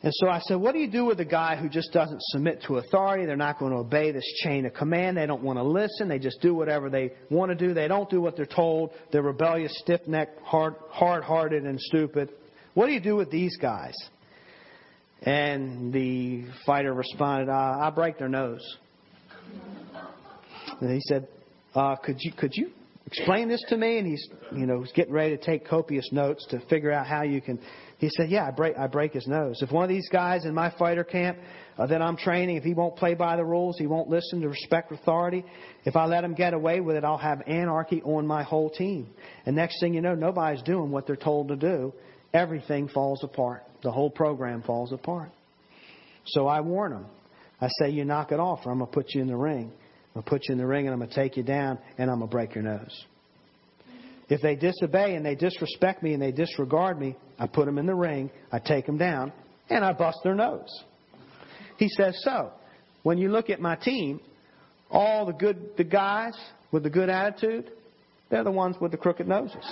And 0.03 0.11
so 0.15 0.29
I 0.29 0.39
said, 0.39 0.55
what 0.55 0.73
do 0.73 0.79
you 0.79 0.89
do 0.89 1.05
with 1.05 1.19
a 1.19 1.25
guy 1.25 1.55
who 1.55 1.69
just 1.69 1.93
doesn't 1.93 2.21
submit 2.29 2.63
to 2.63 2.77
authority? 2.77 3.25
They're 3.25 3.35
not 3.35 3.59
going 3.59 3.71
to 3.71 3.77
obey 3.77 4.11
this 4.11 4.25
chain 4.43 4.65
of 4.65 4.73
command. 4.73 5.15
They 5.15 5.27
don't 5.27 5.43
want 5.43 5.59
to 5.59 5.63
listen. 5.63 6.07
They 6.07 6.17
just 6.17 6.41
do 6.41 6.55
whatever 6.55 6.89
they 6.89 7.11
want 7.29 7.51
to 7.51 7.55
do. 7.55 7.75
They 7.75 7.87
don't 7.87 8.09
do 8.09 8.19
what 8.19 8.35
they're 8.35 8.47
told. 8.47 8.91
They're 9.11 9.21
rebellious, 9.21 9.71
stiff-necked, 9.77 10.41
hard, 10.41 10.73
hard-hearted, 10.89 11.63
and 11.63 11.79
stupid. 11.79 12.31
What 12.73 12.87
do 12.87 12.93
you 12.93 12.99
do 12.99 13.15
with 13.15 13.29
these 13.29 13.55
guys? 13.57 13.93
And 15.21 15.93
the 15.93 16.45
fighter 16.65 16.95
responded, 16.95 17.49
uh, 17.49 17.77
I 17.79 17.91
break 17.91 18.17
their 18.17 18.29
nose. 18.29 18.77
And 20.79 20.91
he 20.91 21.01
said, 21.01 21.27
uh, 21.75 21.95
could 21.97 22.17
you 22.19 22.31
could 22.31 22.51
you 22.55 22.71
explain 23.05 23.49
this 23.49 23.63
to 23.69 23.77
me? 23.77 23.99
And 23.99 24.07
he's, 24.07 24.27
you 24.51 24.65
know, 24.65 24.81
he's 24.81 24.91
getting 24.93 25.13
ready 25.13 25.37
to 25.37 25.43
take 25.43 25.67
copious 25.67 26.09
notes 26.11 26.43
to 26.49 26.59
figure 26.69 26.91
out 26.91 27.05
how 27.05 27.21
you 27.21 27.39
can. 27.39 27.59
He 28.01 28.09
said, 28.17 28.31
yeah, 28.31 28.47
I 28.47 28.51
break, 28.51 28.75
I 28.79 28.87
break 28.87 29.13
his 29.13 29.27
nose. 29.27 29.61
If 29.61 29.71
one 29.71 29.83
of 29.83 29.89
these 29.89 30.09
guys 30.09 30.45
in 30.45 30.55
my 30.55 30.73
fighter 30.79 31.03
camp 31.03 31.37
uh, 31.77 31.85
that 31.85 32.01
I'm 32.01 32.17
training, 32.17 32.57
if 32.57 32.63
he 32.63 32.73
won't 32.73 32.95
play 32.95 33.13
by 33.13 33.35
the 33.35 33.45
rules, 33.45 33.77
he 33.77 33.85
won't 33.85 34.09
listen 34.09 34.41
to 34.41 34.49
respect 34.49 34.91
authority, 34.91 35.45
if 35.85 35.95
I 35.95 36.05
let 36.05 36.23
him 36.23 36.33
get 36.33 36.55
away 36.55 36.79
with 36.79 36.95
it, 36.95 37.03
I'll 37.03 37.19
have 37.19 37.43
anarchy 37.45 38.01
on 38.01 38.25
my 38.25 38.41
whole 38.41 38.71
team. 38.71 39.07
And 39.45 39.55
next 39.55 39.79
thing 39.79 39.93
you 39.93 40.01
know, 40.01 40.15
nobody's 40.15 40.63
doing 40.63 40.89
what 40.89 41.05
they're 41.05 41.15
told 41.15 41.49
to 41.49 41.55
do. 41.55 41.93
Everything 42.33 42.87
falls 42.87 43.23
apart. 43.23 43.65
The 43.83 43.91
whole 43.91 44.09
program 44.09 44.63
falls 44.63 44.91
apart. 44.91 45.29
So 46.25 46.47
I 46.47 46.61
warn 46.61 46.93
them. 46.93 47.05
I 47.61 47.67
say, 47.79 47.91
you 47.91 48.03
knock 48.03 48.31
it 48.31 48.39
off 48.39 48.61
or 48.65 48.71
I'm 48.71 48.79
going 48.79 48.89
to 48.89 48.95
put 48.95 49.13
you 49.13 49.21
in 49.21 49.27
the 49.27 49.37
ring. 49.37 49.71
I'm 50.15 50.21
going 50.21 50.23
to 50.23 50.29
put 50.31 50.41
you 50.49 50.53
in 50.53 50.57
the 50.57 50.65
ring 50.65 50.87
and 50.87 50.93
I'm 50.93 50.99
going 50.99 51.11
to 51.11 51.15
take 51.15 51.37
you 51.37 51.43
down 51.43 51.77
and 51.99 52.09
I'm 52.09 52.17
going 52.17 52.29
to 52.29 52.35
break 52.35 52.55
your 52.55 52.63
nose. 52.63 53.05
If 54.31 54.41
they 54.41 54.55
disobey 54.55 55.15
and 55.15 55.25
they 55.25 55.35
disrespect 55.35 56.01
me 56.01 56.13
and 56.13 56.21
they 56.21 56.31
disregard 56.31 56.97
me, 56.97 57.17
I 57.37 57.47
put 57.47 57.65
them 57.65 57.77
in 57.77 57.85
the 57.85 57.93
ring, 57.93 58.31
I 58.49 58.59
take 58.59 58.85
them 58.85 58.97
down, 58.97 59.33
and 59.69 59.83
I 59.83 59.91
bust 59.91 60.19
their 60.23 60.35
nose. 60.35 60.69
He 61.75 61.89
says, 61.89 62.17
so, 62.23 62.53
when 63.03 63.17
you 63.17 63.29
look 63.29 63.49
at 63.49 63.59
my 63.59 63.75
team, 63.75 64.21
all 64.89 65.25
the 65.25 65.33
good 65.33 65.71
the 65.75 65.83
guys 65.83 66.31
with 66.71 66.83
the 66.83 66.89
good 66.89 67.09
attitude, 67.09 67.71
they're 68.29 68.45
the 68.45 68.51
ones 68.51 68.77
with 68.79 68.91
the 68.91 68.97
crooked 68.97 69.27
noses. 69.27 69.65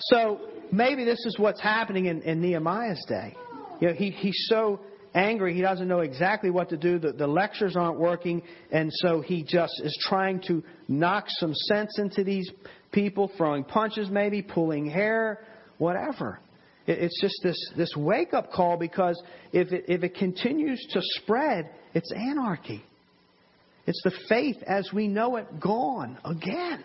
so 0.00 0.40
maybe 0.70 1.06
this 1.06 1.24
is 1.24 1.38
what's 1.38 1.62
happening 1.62 2.04
in, 2.04 2.20
in 2.20 2.42
Nehemiah's 2.42 3.02
day. 3.08 3.34
You 3.80 3.88
know, 3.88 3.94
he, 3.94 4.10
he's 4.10 4.44
so 4.50 4.78
angry. 5.14 5.54
He 5.54 5.60
doesn't 5.62 5.88
know 5.88 6.00
exactly 6.00 6.50
what 6.50 6.68
to 6.70 6.76
do. 6.76 6.98
The, 6.98 7.12
the 7.12 7.26
lectures 7.26 7.76
aren't 7.76 7.98
working. 7.98 8.42
And 8.70 8.90
so 8.92 9.20
he 9.20 9.42
just 9.42 9.80
is 9.82 9.96
trying 10.08 10.40
to 10.48 10.62
knock 10.88 11.26
some 11.28 11.54
sense 11.54 11.98
into 11.98 12.24
these 12.24 12.50
people, 12.92 13.30
throwing 13.36 13.64
punches 13.64 14.08
maybe, 14.10 14.42
pulling 14.42 14.86
hair, 14.86 15.44
whatever. 15.78 16.40
It, 16.86 16.98
it's 16.98 17.20
just 17.20 17.36
this, 17.42 17.72
this 17.76 17.94
wake 17.96 18.34
up 18.34 18.52
call 18.52 18.76
because 18.76 19.20
if 19.52 19.72
it, 19.72 19.84
if 19.88 20.02
it 20.02 20.14
continues 20.16 20.84
to 20.92 21.00
spread, 21.02 21.70
it's 21.94 22.12
anarchy. 22.12 22.84
It's 23.86 24.00
the 24.02 24.12
faith 24.28 24.56
as 24.66 24.90
we 24.92 25.08
know 25.08 25.36
it 25.36 25.60
gone 25.60 26.18
again. 26.24 26.84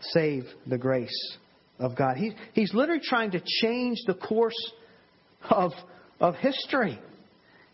Save 0.00 0.44
the 0.66 0.78
grace 0.78 1.36
of 1.78 1.96
God. 1.96 2.16
He, 2.16 2.32
he's 2.52 2.72
literally 2.72 3.02
trying 3.02 3.32
to 3.32 3.40
change 3.62 3.98
the 4.06 4.14
course 4.14 4.72
of 5.50 5.72
of 6.20 6.34
history. 6.36 6.98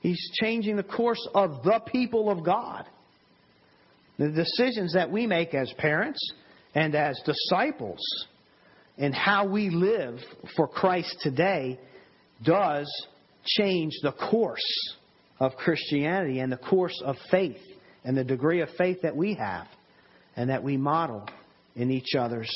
He's 0.01 0.31
changing 0.41 0.77
the 0.77 0.83
course 0.83 1.27
of 1.35 1.63
the 1.63 1.81
people 1.87 2.31
of 2.31 2.45
God. 2.45 2.85
The 4.19 4.31
decisions 4.31 4.95
that 4.95 5.11
we 5.11 5.27
make 5.27 5.55
as 5.55 5.73
parents 5.79 6.21
and 6.75 6.95
as 6.95 7.21
disciples 7.25 8.01
and 8.99 9.15
how 9.15 9.47
we 9.47 9.71
live 9.71 10.19
for 10.57 10.69
Christ 10.69 11.17
today 11.23 11.79
does 12.45 12.89
change 13.45 13.93
the 14.03 14.13
course 14.13 14.97
of 15.41 15.57
Christianity 15.57 16.41
and 16.41 16.53
the 16.53 16.57
course 16.57 17.01
of 17.05 17.17
faith 17.31 17.59
and 18.05 18.17
the 18.17 18.25
degree 18.25 18.61
of 18.61 18.69
faith 18.77 18.99
that 19.03 19.17
we 19.17 19.35
have 19.35 19.67
and 20.37 20.51
that 20.51 20.63
we 20.63 20.77
model 20.77 21.29
in 21.75 21.91
each 21.91 22.15
other's 22.19 22.51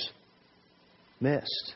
midst. 1.20 1.74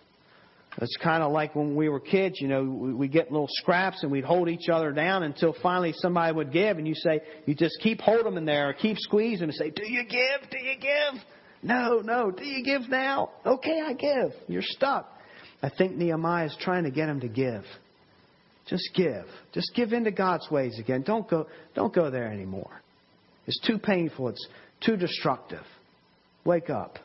It's 0.79 0.97
kind 1.03 1.23
of 1.23 1.33
like 1.33 1.55
when 1.57 1.75
we 1.75 1.89
were 1.89 2.01
kids, 2.01 2.41
you 2.41 2.49
know, 2.49 2.63
we 2.63 3.09
get 3.09 3.31
little 3.33 3.49
scraps 3.51 4.03
and 4.03 4.13
we'd 4.13 4.25
hold 4.25 4.49
each 4.49 4.69
other 4.69 4.93
down 4.93 5.25
until 5.25 5.55
finally 5.63 5.93
somebody 5.97 6.33
would 6.33 6.53
give 6.53 6.79
and 6.79 6.87
you 6.87 6.95
say, 6.95 7.21
you 7.45 7.55
just 7.55 7.79
keep 7.83 8.01
holding 8.01 8.25
them 8.25 8.37
in 8.39 8.45
there 8.45 8.69
or 8.69 8.73
keep 8.73 8.97
squeezing 8.99 9.45
and 9.45 9.55
say, 9.55 9.71
do 9.71 9.85
you 9.85 10.05
give? 10.05 10.49
Do 10.51 10.59
you 10.59 10.77
give? 10.79 11.23
No, 11.63 12.01
no. 12.05 12.31
Do 12.31 12.45
you 12.45 12.65
give 12.65 12.89
now? 12.89 13.31
Okay, 13.45 13.81
I 13.85 13.95
give. 13.95 14.33
You're 14.47 14.63
stuck. 14.63 15.13
I 15.63 15.71
think 15.71 15.97
Nehemiah 15.97 16.47
is 16.47 16.57
trying 16.61 16.85
to 16.85 16.91
get 16.91 17.09
him 17.09 17.21
to 17.21 17.29
give. 17.29 17.65
Just 18.67 18.91
give. 18.95 19.27
Just 19.53 19.73
give 19.75 19.93
into 19.93 20.13
God's 20.13 20.49
ways 20.51 20.79
again. 20.79 21.03
Don't 21.03 21.29
go, 21.29 21.49
don't 21.75 21.93
go 21.93 22.11
there 22.11 22.31
anymore. 22.31 22.81
It's 23.47 23.61
too 23.67 23.79
painful. 23.79 24.29
It's 24.29 24.49
too 24.81 24.97
destructive. 24.97 25.65
Wake 26.45 26.71
up. 26.71 26.99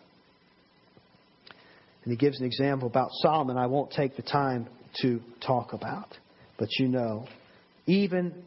And 2.06 2.12
he 2.12 2.18
gives 2.18 2.40
an 2.40 2.46
example 2.46 2.88
about 2.88 3.10
Solomon 3.22 3.58
I 3.58 3.66
won't 3.66 3.92
take 3.92 4.16
the 4.16 4.22
time 4.22 4.70
to 5.02 5.20
talk 5.46 5.74
about. 5.74 6.18
But 6.58 6.70
you 6.80 6.88
know, 6.88 7.28
even 7.88 8.44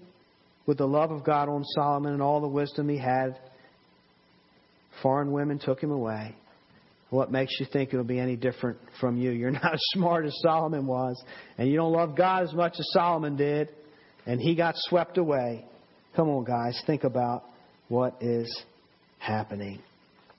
with 0.65 0.79
the 0.79 0.87
love 0.87 1.11
of 1.11 1.25
God 1.25 1.49
on 1.49 1.65
Solomon 1.65 2.13
and 2.13 2.23
all 2.23 2.41
the 2.41 2.49
wisdom 2.49 2.89
he 2.89 2.99
had, 2.99 3.39
foreign 5.03 5.33
women 5.33 5.59
took 5.59 5.83
him 5.83 5.91
away. 5.91 6.35
What 7.11 7.33
makes 7.33 7.59
you 7.59 7.67
think 7.73 7.93
it'll 7.93 8.05
be 8.05 8.21
any 8.21 8.37
different 8.37 8.79
from 9.01 9.17
you? 9.17 9.31
You're 9.31 9.51
not 9.63 9.75
as 9.75 9.81
smart 9.93 10.25
as 10.25 10.35
Solomon 10.43 10.87
was, 10.87 11.21
and 11.57 11.69
you 11.69 11.77
don't 11.77 11.93
love 11.93 12.17
God 12.17 12.45
as 12.45 12.53
much 12.53 12.75
as 12.79 12.87
Solomon 12.93 13.37
did, 13.37 13.71
and 14.27 14.41
he 14.41 14.55
got 14.55 14.75
swept 14.77 15.19
away. 15.19 15.65
Come 16.15 16.29
on, 16.29 16.45
guys, 16.45 16.81
think 16.87 17.05
about 17.05 17.45
what 17.89 18.17
is 18.21 18.63
happening. 19.19 19.81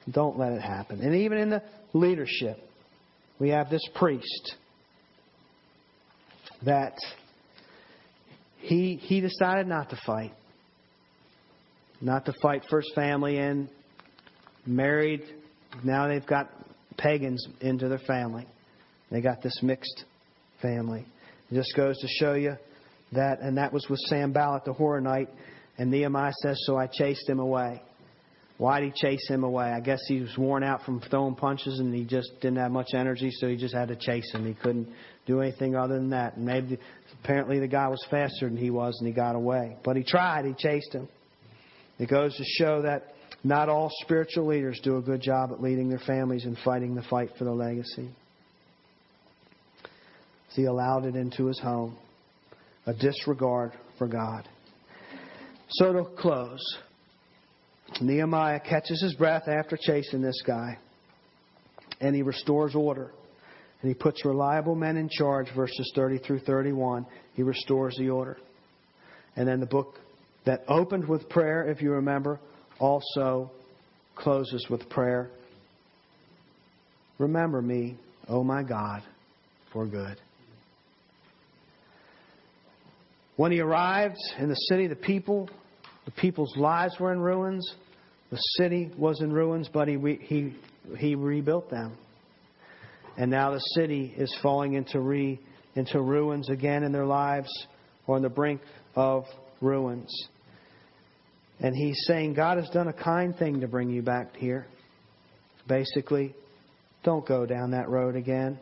Don't 0.09 0.37
let 0.37 0.53
it 0.53 0.61
happen. 0.61 1.01
And 1.01 1.15
even 1.15 1.37
in 1.37 1.49
the 1.49 1.63
leadership, 1.93 2.68
we 3.39 3.49
have 3.49 3.69
this 3.69 3.87
priest 3.95 4.55
that 6.65 6.97
he 8.57 8.95
he 8.95 9.21
decided 9.21 9.67
not 9.67 9.89
to 9.89 9.99
fight. 10.05 10.33
Not 12.01 12.25
to 12.25 12.33
fight 12.41 12.63
first 12.69 12.89
family 12.95 13.37
and 13.37 13.69
married 14.65 15.21
now 15.83 16.07
they've 16.07 16.25
got 16.25 16.49
pagans 16.97 17.47
into 17.61 17.87
their 17.87 17.99
family. 17.99 18.45
They 19.11 19.21
got 19.21 19.41
this 19.41 19.59
mixed 19.61 20.05
family. 20.61 21.05
It 21.49 21.55
just 21.55 21.75
goes 21.75 21.97
to 21.99 22.07
show 22.07 22.33
you 22.33 22.53
that, 23.13 23.39
and 23.41 23.57
that 23.57 23.73
was 23.73 23.87
with 23.89 23.99
Sam 24.05 24.33
Sanballat 24.33 24.65
the 24.65 24.73
Horonite, 24.73 25.29
and 25.77 25.89
Nehemiah 25.89 26.33
says, 26.41 26.61
So 26.65 26.77
I 26.77 26.87
chased 26.87 27.27
him 27.27 27.39
away. 27.39 27.81
Why 28.59 28.81
did 28.81 28.91
he 28.93 29.07
chase 29.07 29.25
him 29.29 29.45
away? 29.45 29.67
I 29.67 29.79
guess 29.79 30.01
he 30.05 30.19
was 30.19 30.37
worn 30.37 30.65
out 30.65 30.83
from 30.83 30.99
throwing 30.99 31.35
punches 31.35 31.79
and 31.79 31.95
he 31.95 32.03
just 32.03 32.29
didn't 32.41 32.57
have 32.57 32.71
much 32.71 32.89
energy, 32.93 33.31
so 33.31 33.47
he 33.47 33.55
just 33.55 33.73
had 33.73 33.87
to 33.87 33.95
chase 33.95 34.29
him. 34.33 34.45
He 34.45 34.53
couldn't 34.53 34.89
do 35.25 35.39
anything 35.39 35.77
other 35.77 35.93
than 35.93 36.09
that. 36.09 36.35
And 36.35 36.45
maybe 36.45 36.77
apparently 37.23 37.59
the 37.59 37.69
guy 37.69 37.87
was 37.87 38.05
faster 38.11 38.49
than 38.49 38.57
he 38.57 38.69
was 38.69 38.97
and 38.99 39.07
he 39.07 39.13
got 39.13 39.35
away. 39.35 39.77
But 39.85 39.95
he 39.95 40.03
tried, 40.03 40.43
he 40.43 40.53
chased 40.53 40.91
him. 40.91 41.07
It 41.99 42.09
goes 42.09 42.35
to 42.35 42.43
show 42.43 42.81
that 42.81 43.13
not 43.45 43.69
all 43.69 43.89
spiritual 44.01 44.47
leaders 44.47 44.81
do 44.83 44.97
a 44.97 45.01
good 45.01 45.21
job 45.21 45.51
at 45.53 45.61
leading 45.61 45.87
their 45.87 46.01
families 46.05 46.43
and 46.43 46.57
fighting 46.65 46.95
the 46.95 47.03
fight 47.03 47.29
for 47.37 47.45
the 47.45 47.53
legacy. 47.53 48.09
he 50.49 50.65
allowed 50.65 51.05
it 51.05 51.15
into 51.15 51.45
his 51.45 51.61
home, 51.61 51.97
a 52.85 52.93
disregard 52.93 53.71
for 53.97 54.07
God. 54.07 54.49
So 55.69 55.93
to 55.93 56.03
close, 56.17 56.59
Nehemiah 58.01 58.59
catches 58.59 59.01
his 59.01 59.13
breath 59.15 59.47
after 59.47 59.77
chasing 59.79 60.21
this 60.21 60.41
guy, 60.45 60.77
and 61.99 62.15
he 62.15 62.21
restores 62.21 62.75
order. 62.75 63.11
And 63.81 63.89
he 63.89 63.95
puts 63.95 64.25
reliable 64.25 64.75
men 64.75 64.97
in 64.97 65.09
charge, 65.09 65.47
verses 65.55 65.91
30 65.95 66.19
through 66.19 66.39
31. 66.39 67.05
He 67.33 67.43
restores 67.43 67.95
the 67.97 68.09
order. 68.09 68.37
And 69.35 69.47
then 69.47 69.61
the 69.61 69.65
book 69.65 69.95
that 70.45 70.63
opened 70.67 71.07
with 71.07 71.29
prayer, 71.29 71.63
if 71.69 71.81
you 71.81 71.91
remember, 71.91 72.39
also 72.79 73.51
closes 74.15 74.65
with 74.69 74.89
prayer. 74.89 75.29
Remember 77.19 77.61
me, 77.61 77.97
O 78.27 78.37
oh 78.39 78.43
my 78.43 78.63
God, 78.63 79.01
for 79.71 79.85
good. 79.85 80.17
When 83.37 83.53
he 83.53 83.61
arrived 83.61 84.17
in 84.37 84.49
the 84.49 84.55
city, 84.55 84.87
the 84.87 84.95
people, 84.95 85.49
the 86.09 86.21
people's 86.21 86.57
lives 86.57 86.95
were 86.99 87.13
in 87.13 87.19
ruins. 87.19 87.71
The 88.31 88.37
city 88.57 88.89
was 88.97 89.21
in 89.21 89.31
ruins, 89.31 89.69
but 89.71 89.87
he, 89.87 89.97
he, 90.21 90.55
he 90.97 91.13
rebuilt 91.13 91.69
them. 91.69 91.95
And 93.15 93.29
now 93.29 93.51
the 93.51 93.59
city 93.75 94.11
is 94.17 94.35
falling 94.41 94.73
into, 94.73 94.99
re, 95.01 95.39
into 95.75 96.01
ruins 96.01 96.49
again 96.49 96.83
in 96.83 96.91
their 96.91 97.05
lives 97.05 97.51
or 98.07 98.15
on 98.15 98.23
the 98.23 98.29
brink 98.29 98.59
of 98.95 99.25
ruins. 99.61 100.11
And 101.59 101.75
he's 101.75 102.03
saying, 102.07 102.33
God 102.33 102.57
has 102.57 102.69
done 102.69 102.87
a 102.87 102.93
kind 102.93 103.37
thing 103.37 103.61
to 103.61 103.67
bring 103.67 103.91
you 103.91 104.01
back 104.01 104.35
here. 104.35 104.65
Basically, 105.67 106.33
don't 107.03 107.27
go 107.27 107.45
down 107.45 107.71
that 107.71 107.87
road 107.87 108.15
again. 108.15 108.57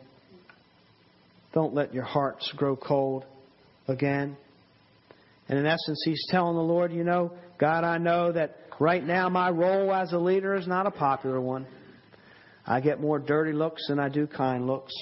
Don't 1.54 1.72
let 1.72 1.94
your 1.94 2.04
hearts 2.04 2.52
grow 2.56 2.76
cold 2.76 3.24
again. 3.86 4.36
And 5.48 5.58
in 5.58 5.66
essence, 5.66 6.02
he's 6.04 6.24
telling 6.30 6.56
the 6.56 6.62
Lord, 6.62 6.92
you 6.92 7.04
know, 7.04 7.32
God, 7.58 7.84
I 7.84 7.98
know 7.98 8.32
that 8.32 8.56
right 8.78 9.04
now 9.04 9.28
my 9.28 9.50
role 9.50 9.92
as 9.92 10.12
a 10.12 10.18
leader 10.18 10.54
is 10.54 10.66
not 10.66 10.86
a 10.86 10.90
popular 10.90 11.40
one. 11.40 11.66
I 12.66 12.80
get 12.80 13.00
more 13.00 13.18
dirty 13.18 13.52
looks 13.52 13.88
than 13.88 13.98
I 13.98 14.08
do 14.08 14.26
kind 14.26 14.66
looks. 14.66 14.92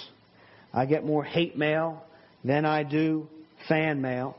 I 0.73 0.87
get 0.87 1.05
more 1.05 1.25
hate 1.25 1.59
mail 1.59 2.05
than 2.45 2.65
I 2.65 2.85
do 2.85 3.29
fan 3.69 4.01
mail 4.01 4.37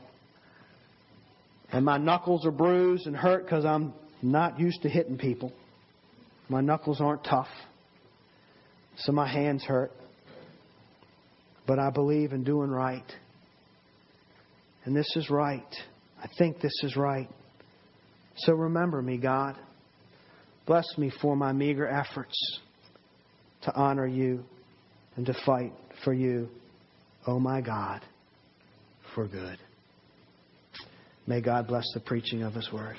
and 1.70 1.84
my 1.84 1.98
knuckles 1.98 2.46
are 2.46 2.50
bruised 2.50 3.06
and 3.06 3.16
hurt 3.16 3.44
because 3.44 3.64
I'm 3.64 3.92
not 4.22 4.58
used 4.58 4.82
to 4.82 4.88
hitting 4.88 5.18
people. 5.18 5.52
My 6.48 6.60
knuckles 6.60 7.00
aren't 7.00 7.24
tough, 7.24 7.48
so 8.96 9.12
my 9.12 9.28
hands 9.28 9.62
hurt. 9.64 9.92
But 11.66 11.78
I 11.78 11.90
believe 11.90 12.32
in 12.32 12.44
doing 12.44 12.70
right. 12.70 13.04
And 14.84 14.96
this 14.96 15.06
is 15.16 15.28
right. 15.28 15.74
I 16.22 16.28
think 16.38 16.60
this 16.60 16.72
is 16.82 16.96
right. 16.96 17.28
So 18.36 18.52
remember 18.52 19.02
me, 19.02 19.18
God. 19.18 19.56
Bless 20.66 20.86
me 20.98 21.10
for 21.22 21.34
my 21.34 21.52
meager 21.52 21.86
efforts 21.86 22.60
to 23.62 23.74
honor 23.74 24.06
you 24.06 24.44
and 25.16 25.26
to 25.26 25.34
fight 25.44 25.72
for 26.04 26.12
you, 26.12 26.48
oh 27.26 27.38
my 27.38 27.60
God, 27.60 28.02
for 29.14 29.26
good. 29.26 29.58
May 31.26 31.40
God 31.40 31.66
bless 31.66 31.84
the 31.94 32.00
preaching 32.00 32.42
of 32.42 32.54
His 32.54 32.70
word. 32.72 32.96